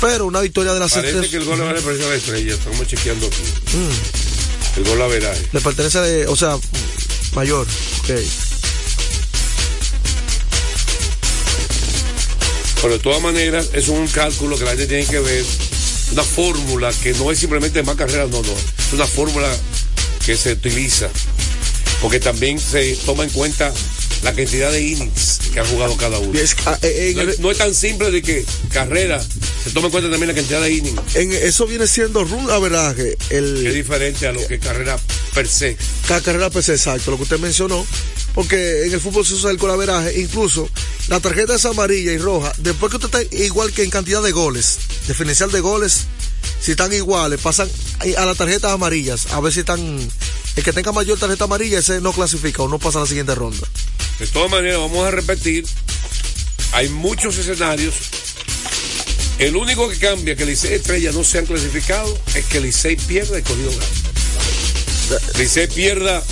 Pero 0.00 0.26
una 0.26 0.40
victoria 0.40 0.72
de 0.72 0.80
las 0.80 0.92
parece 0.92 1.08
estrellas 1.18 1.30
que 1.30 1.36
el 1.36 1.44
gol 1.44 1.74
le 1.74 1.80
parece 1.82 2.04
a 2.04 2.08
la 2.08 2.14
estrella 2.14 2.54
estamos 2.54 2.86
chequeando 2.88 3.26
aquí 3.26 3.76
Mm, 3.76 4.78
el 4.78 4.84
gol 4.84 5.02
averaje 5.02 5.46
le 5.52 5.60
pertenece, 5.60 5.98
de, 6.00 6.26
o 6.26 6.36
sea, 6.36 6.56
mayor. 7.34 7.66
Ok. 8.00 8.10
pero 12.82 12.94
de 12.94 12.98
todas 13.00 13.20
maneras 13.20 13.68
es 13.74 13.88
un 13.88 14.06
cálculo 14.08 14.56
que 14.58 14.64
la 14.64 14.70
gente 14.70 14.86
tiene 14.86 15.04
que 15.04 15.18
ver 15.20 15.44
una 16.12 16.22
fórmula 16.22 16.90
que 17.02 17.12
no 17.12 17.30
es 17.30 17.38
simplemente 17.38 17.82
más 17.82 17.94
carreras 17.96 18.30
no 18.30 18.40
no 18.42 18.52
es 18.52 18.92
una 18.94 19.06
fórmula 19.06 19.54
que 20.24 20.34
se 20.36 20.52
utiliza 20.54 21.10
porque 22.00 22.20
también 22.20 22.58
se 22.58 22.94
toma 23.06 23.24
en 23.24 23.30
cuenta 23.30 23.72
la 24.22 24.34
cantidad 24.34 24.70
de 24.70 24.82
innings 24.82 25.38
que 25.52 25.60
ha 25.60 25.64
jugado 25.64 25.96
cada 25.96 26.18
uno. 26.18 26.38
ah, 26.66 26.78
eh, 26.82 27.12
no, 27.16 27.22
es- 27.22 27.38
no 27.40 27.50
es 27.50 27.58
tan 27.58 27.74
simple 27.74 28.10
de 28.10 28.20
que 28.22 28.44
carrera, 28.72 29.22
se 29.22 29.70
toma 29.70 29.86
en 29.86 29.92
cuenta 29.92 30.10
también 30.10 30.28
la 30.28 30.34
cantidad 30.34 30.60
de 30.60 30.72
innings. 30.72 31.16
En, 31.16 31.32
eso 31.32 31.66
viene 31.66 31.86
siendo 31.86 32.24
run 32.24 32.50
averaje. 32.50 33.16
El, 33.30 33.66
Es 33.66 33.74
diferente 33.74 34.26
a 34.26 34.32
lo 34.32 34.46
que 34.46 34.58
carrera 34.58 34.98
per 35.34 35.48
se. 35.48 35.76
Cada 36.06 36.20
carrera 36.20 36.50
PC, 36.50 36.72
exacto, 36.74 37.10
lo 37.12 37.16
que 37.16 37.22
usted 37.24 37.38
mencionó, 37.38 37.86
porque 38.34 38.84
en 38.86 38.92
el 38.92 39.00
fútbol 39.00 39.24
se 39.26 39.34
usa 39.34 39.50
el 39.50 39.58
colaveraje, 39.58 40.20
incluso 40.20 40.68
la 41.08 41.18
tarjeta 41.20 41.54
es 41.54 41.64
amarilla 41.64 42.12
y 42.12 42.18
roja, 42.18 42.52
después 42.58 42.90
que 42.90 42.96
usted 42.98 43.20
está 43.22 43.36
igual 43.36 43.72
que 43.72 43.82
en 43.84 43.90
cantidad 43.90 44.22
de 44.22 44.32
goles, 44.32 44.78
diferencial 45.08 45.50
de 45.50 45.60
goles, 45.60 46.02
si 46.60 46.72
están 46.72 46.92
iguales, 46.92 47.40
pasan 47.40 47.68
a 48.18 48.24
las 48.26 48.36
tarjetas 48.36 48.70
amarillas, 48.72 49.26
a 49.32 49.40
ver 49.40 49.52
si 49.52 49.60
están, 49.60 49.98
el 50.56 50.64
que 50.64 50.72
tenga 50.72 50.92
mayor 50.92 51.18
tarjeta 51.18 51.44
amarilla, 51.44 51.78
ese 51.78 52.00
no 52.00 52.12
clasifica 52.12 52.62
o 52.62 52.68
no 52.68 52.78
pasa 52.78 52.98
a 52.98 53.02
la 53.02 53.06
siguiente 53.06 53.34
ronda. 53.34 53.66
De 54.18 54.26
todas 54.26 54.50
maneras, 54.50 54.78
vamos 54.78 55.06
a 55.06 55.10
repetir, 55.10 55.64
hay 56.72 56.88
muchos 56.88 57.38
escenarios. 57.38 57.94
El 59.38 59.56
único 59.56 59.88
que 59.88 59.96
cambia 59.98 60.36
que 60.36 60.44
Licey 60.44 60.72
y 60.72 60.74
Estrella 60.74 61.12
no 61.12 61.24
se 61.24 61.38
han 61.38 61.46
clasificado 61.46 62.18
es 62.34 62.44
que 62.44 62.60
Licey 62.60 62.96
pierda 62.96 63.38
y 63.38 63.42
cogido 63.42 63.70
gana. 63.70 65.20
Licey 65.38 65.66
pierda 65.68 66.22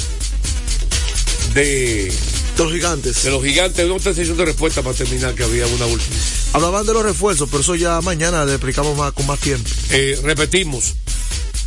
de, 1.54 2.12
de 2.56 2.64
los 2.64 2.72
gigantes. 2.72 3.22
De 3.22 3.30
los 3.30 3.42
gigantes. 3.42 3.88
No 3.88 3.98
te 3.98 4.12
de 4.12 4.44
respuesta 4.44 4.82
para 4.82 4.94
terminar, 4.94 5.34
que 5.34 5.44
había 5.44 5.66
una 5.66 5.86
última. 5.86 6.16
Hablaban 6.52 6.84
de 6.84 6.92
los 6.92 7.02
refuerzos, 7.02 7.48
pero 7.48 7.62
eso 7.62 7.74
ya 7.76 8.00
mañana 8.02 8.44
le 8.44 8.52
explicamos 8.52 8.96
más, 8.96 9.12
con 9.12 9.26
más 9.26 9.40
tiempo. 9.40 9.68
Eh, 9.90 10.18
repetimos, 10.22 10.94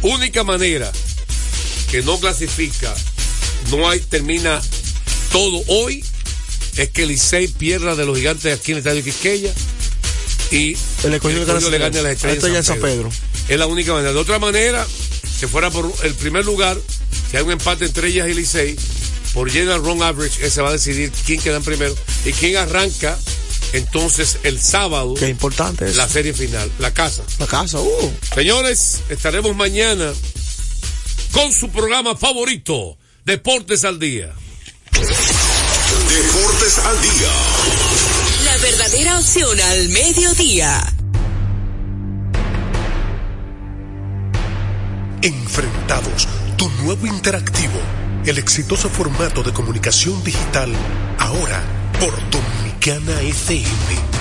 única 0.04 0.44
manera 0.44 0.92
que 1.92 2.02
no 2.04 2.18
clasifica, 2.20 2.96
no 3.70 3.90
hay, 3.90 4.00
termina 4.00 4.62
todo 5.34 5.62
hoy, 5.68 6.04
es 6.78 6.90
que 6.90 7.06
Licey 7.06 7.50
pierda 7.50 7.96
de 7.98 8.06
los 8.06 8.18
gigantes 8.18 8.58
aquí 8.58 8.72
en 8.72 8.78
el 8.78 8.80
Estadio 8.80 9.04
Quisqueya 9.04 9.54
y 10.52 10.78
El 11.04 11.14
escogido 11.14 11.70
le 11.70 11.78
gane 11.78 12.00
a 12.00 12.02
las 12.02 12.24
estrellas 12.24 12.66
San 12.66 12.80
Pedro. 12.80 13.12
Es 13.50 13.60
la 13.60 13.68
única 13.68 13.92
manera. 13.92 14.14
De 14.14 14.20
otra 14.20 14.40
manera, 14.40 14.88
se 15.40 15.50
fuera 15.50 15.70
por 15.70 15.94
el 16.04 16.14
primer 16.14 16.46
lugar, 16.46 16.78
si 17.30 17.36
hay 17.36 17.44
un 17.44 17.52
empate 17.52 17.86
entre 17.86 18.08
ellas 18.08 18.30
y 18.30 18.36
Licey, 18.36 18.78
por 19.34 19.50
general 19.52 19.84
run 19.84 20.02
average, 20.02 20.46
ese 20.46 20.62
va 20.62 20.70
a 20.70 20.74
decidir 20.74 21.12
quién 21.26 21.42
queda 21.42 21.58
en 21.58 21.64
primero 21.64 21.96
y 22.26 22.32
quién 22.32 22.56
arranca 22.56 23.18
entonces 23.74 24.38
el 24.44 24.62
sábado. 24.62 25.14
Qué 25.16 25.28
importante 25.28 25.90
es. 25.90 25.98
La 25.98 26.08
serie 26.08 26.34
final, 26.34 26.72
la 26.80 26.94
casa. 26.94 27.24
La 27.38 27.48
casa, 27.48 27.80
uh. 27.80 28.14
Señores, 28.34 29.00
estaremos 29.10 29.56
mañana 29.56 30.14
con 31.32 31.52
su 31.52 31.70
programa 31.70 32.16
favorito, 32.16 32.98
Deportes 33.26 33.86
al 33.86 34.00
Día. 34.00 34.34
Deportes 36.10 36.78
al 36.80 37.02
día. 37.02 37.32
La 38.46 38.58
verdadera 38.58 39.20
opción 39.20 39.60
al 39.60 39.90
mediodía. 39.90 40.94
Enfrentados, 45.22 46.28
tu 46.58 46.70
nuevo 46.84 47.06
interactivo, 47.06 47.80
el 48.26 48.38
exitoso 48.38 48.90
formato 48.90 49.44
de 49.44 49.54
comunicación 49.54 50.24
digital, 50.24 50.72
ahora 51.20 51.62
por 52.00 52.14
Dominicana 52.32 53.22
FM. 53.22 54.21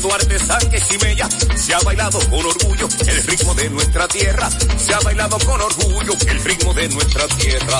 Duarte, 0.00 0.38
Sánchez 0.38 1.02
Mella, 1.02 1.28
se 1.56 1.74
ha 1.74 1.78
bailado 1.80 2.18
con 2.30 2.46
orgullo 2.46 2.88
el 3.06 3.22
ritmo 3.24 3.54
de 3.54 3.70
nuestra 3.70 4.06
tierra. 4.06 4.48
Se 4.76 4.94
ha 4.94 5.00
bailado 5.00 5.38
con 5.40 5.60
orgullo 5.60 6.14
el 6.26 6.44
ritmo 6.44 6.72
de 6.74 6.88
nuestra 6.88 7.26
tierra. 7.28 7.78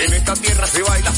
En 0.00 0.14
esta 0.14 0.34
tierra 0.34 0.66
se 0.66 0.82
baila, 0.82 1.12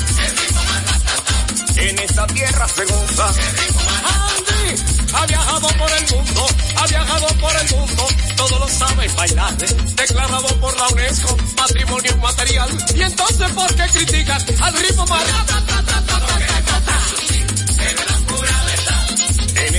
en 1.77 1.99
esta 1.99 2.27
tierra 2.27 2.69
se 2.69 2.85
goza. 2.85 3.29
Andy 3.29 4.83
ha 5.13 5.27
viajado 5.27 5.69
por 5.69 5.91
el 5.93 6.15
mundo, 6.15 6.47
ha 6.77 6.87
viajado 6.87 7.27
por 7.41 7.57
el 7.57 7.77
mundo, 7.77 8.09
todo 8.37 8.59
lo 8.59 8.69
sabe 8.69 9.09
bailar, 9.09 9.57
declarado 9.57 10.49
por 10.61 10.77
la 10.77 10.89
UNESCO, 10.89 11.37
patrimonio 11.57 12.13
inmaterial. 12.13 12.71
Y 12.95 13.03
entonces, 13.03 13.51
¿por 13.53 13.75
qué 13.75 13.85
critican 13.93 14.45
al 14.61 14.75
ritmo 14.75 15.07
más? 15.07 15.25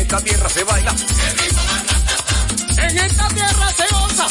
Esta 0.08 0.22
tierra 0.22 0.48
se 0.48 0.64
baila, 0.64 0.96
en 2.78 2.98
esta 2.98 3.28
tierra 3.28 3.74
se 3.76 3.84
goza. 3.94 4.28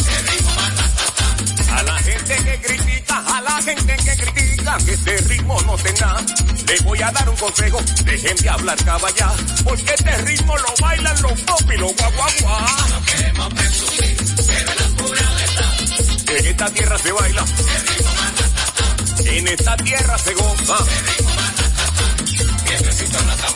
A 1.70 1.82
la 1.82 1.98
gente 1.98 2.36
que 2.36 2.60
critica, 2.62 3.18
a 3.18 3.40
la 3.42 3.62
gente 3.62 3.96
que 3.96 4.16
critica 4.16 4.78
que 4.86 4.94
este 4.94 5.16
ritmo 5.28 5.60
no 5.66 5.76
tenga, 5.76 6.16
le 6.66 6.80
voy 6.80 7.02
a 7.02 7.12
dar 7.12 7.28
un 7.28 7.36
consejo, 7.36 7.78
dejen 8.06 8.36
de 8.38 8.48
hablar 8.48 8.84
caballá, 8.86 9.32
porque 9.64 9.92
este 9.98 10.16
ritmo 10.22 10.56
lo 10.56 10.74
bailan 10.80 11.22
los 11.22 11.40
pop 11.42 11.70
y 11.70 11.76
los 11.76 11.94
guaguaguá. 11.94 12.66
No 12.88 13.02
queremos 13.04 13.54
presumir, 13.54 14.16
pero 14.46 14.74
la 14.80 14.96
pura 14.96 15.30
verdad. 15.34 16.38
En 16.38 16.46
esta 16.46 16.70
tierra 16.70 16.98
se 16.98 17.12
baila, 17.12 17.44
en 19.26 19.48
esta 19.48 19.76
tierra 19.76 20.18
se 20.18 20.32
goza. 20.32 20.76
Tambora 23.06 23.55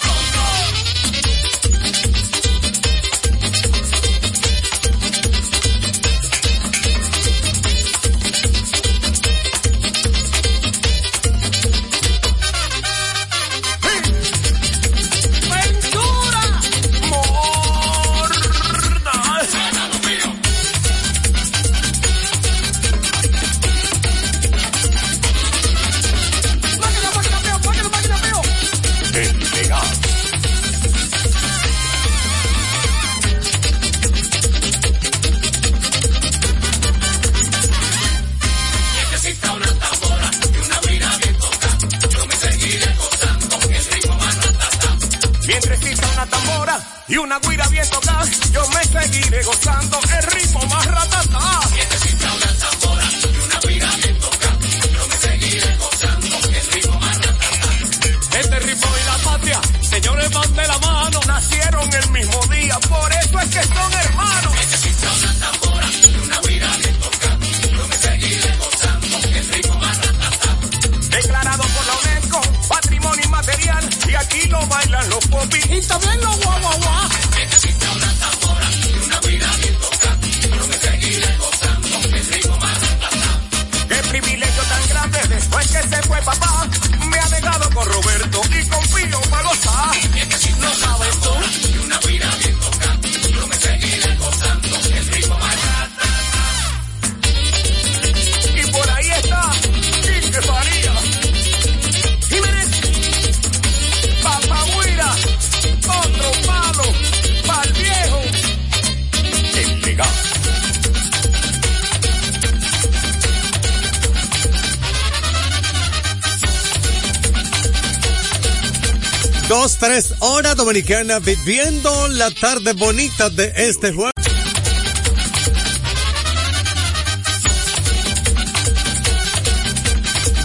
Dominicana 120.91 121.19
viviendo 121.19 122.07
la 122.09 122.29
tarde 122.31 122.73
bonita 122.73 123.29
de 123.29 123.53
este 123.55 123.93
jueves. 123.93 124.11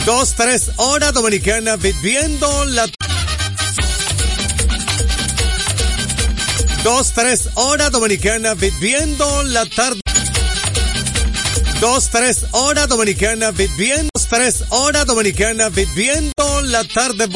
Dos, 0.05 0.34
tres 0.36 0.70
horas 0.76 1.12
dominicana 1.14 1.74
viviendo 1.74 2.64
la 2.66 2.86
Dos, 6.84 7.12
tres 7.12 7.49
horas 7.57 7.90
dominicana 7.90 8.55
viviendo 8.55 9.42
la 9.42 9.66
tarde. 9.66 10.01
Dos, 11.80 12.09
tres 12.11 12.44
horas 12.53 12.88
dominicana 12.88 13.51
viviendo. 13.51 14.11
Tres 14.28 14.64
horas 14.70 15.07
dominicana 15.07 15.68
viviendo 15.68 16.61
la 16.62 16.82
tarde. 16.84 17.28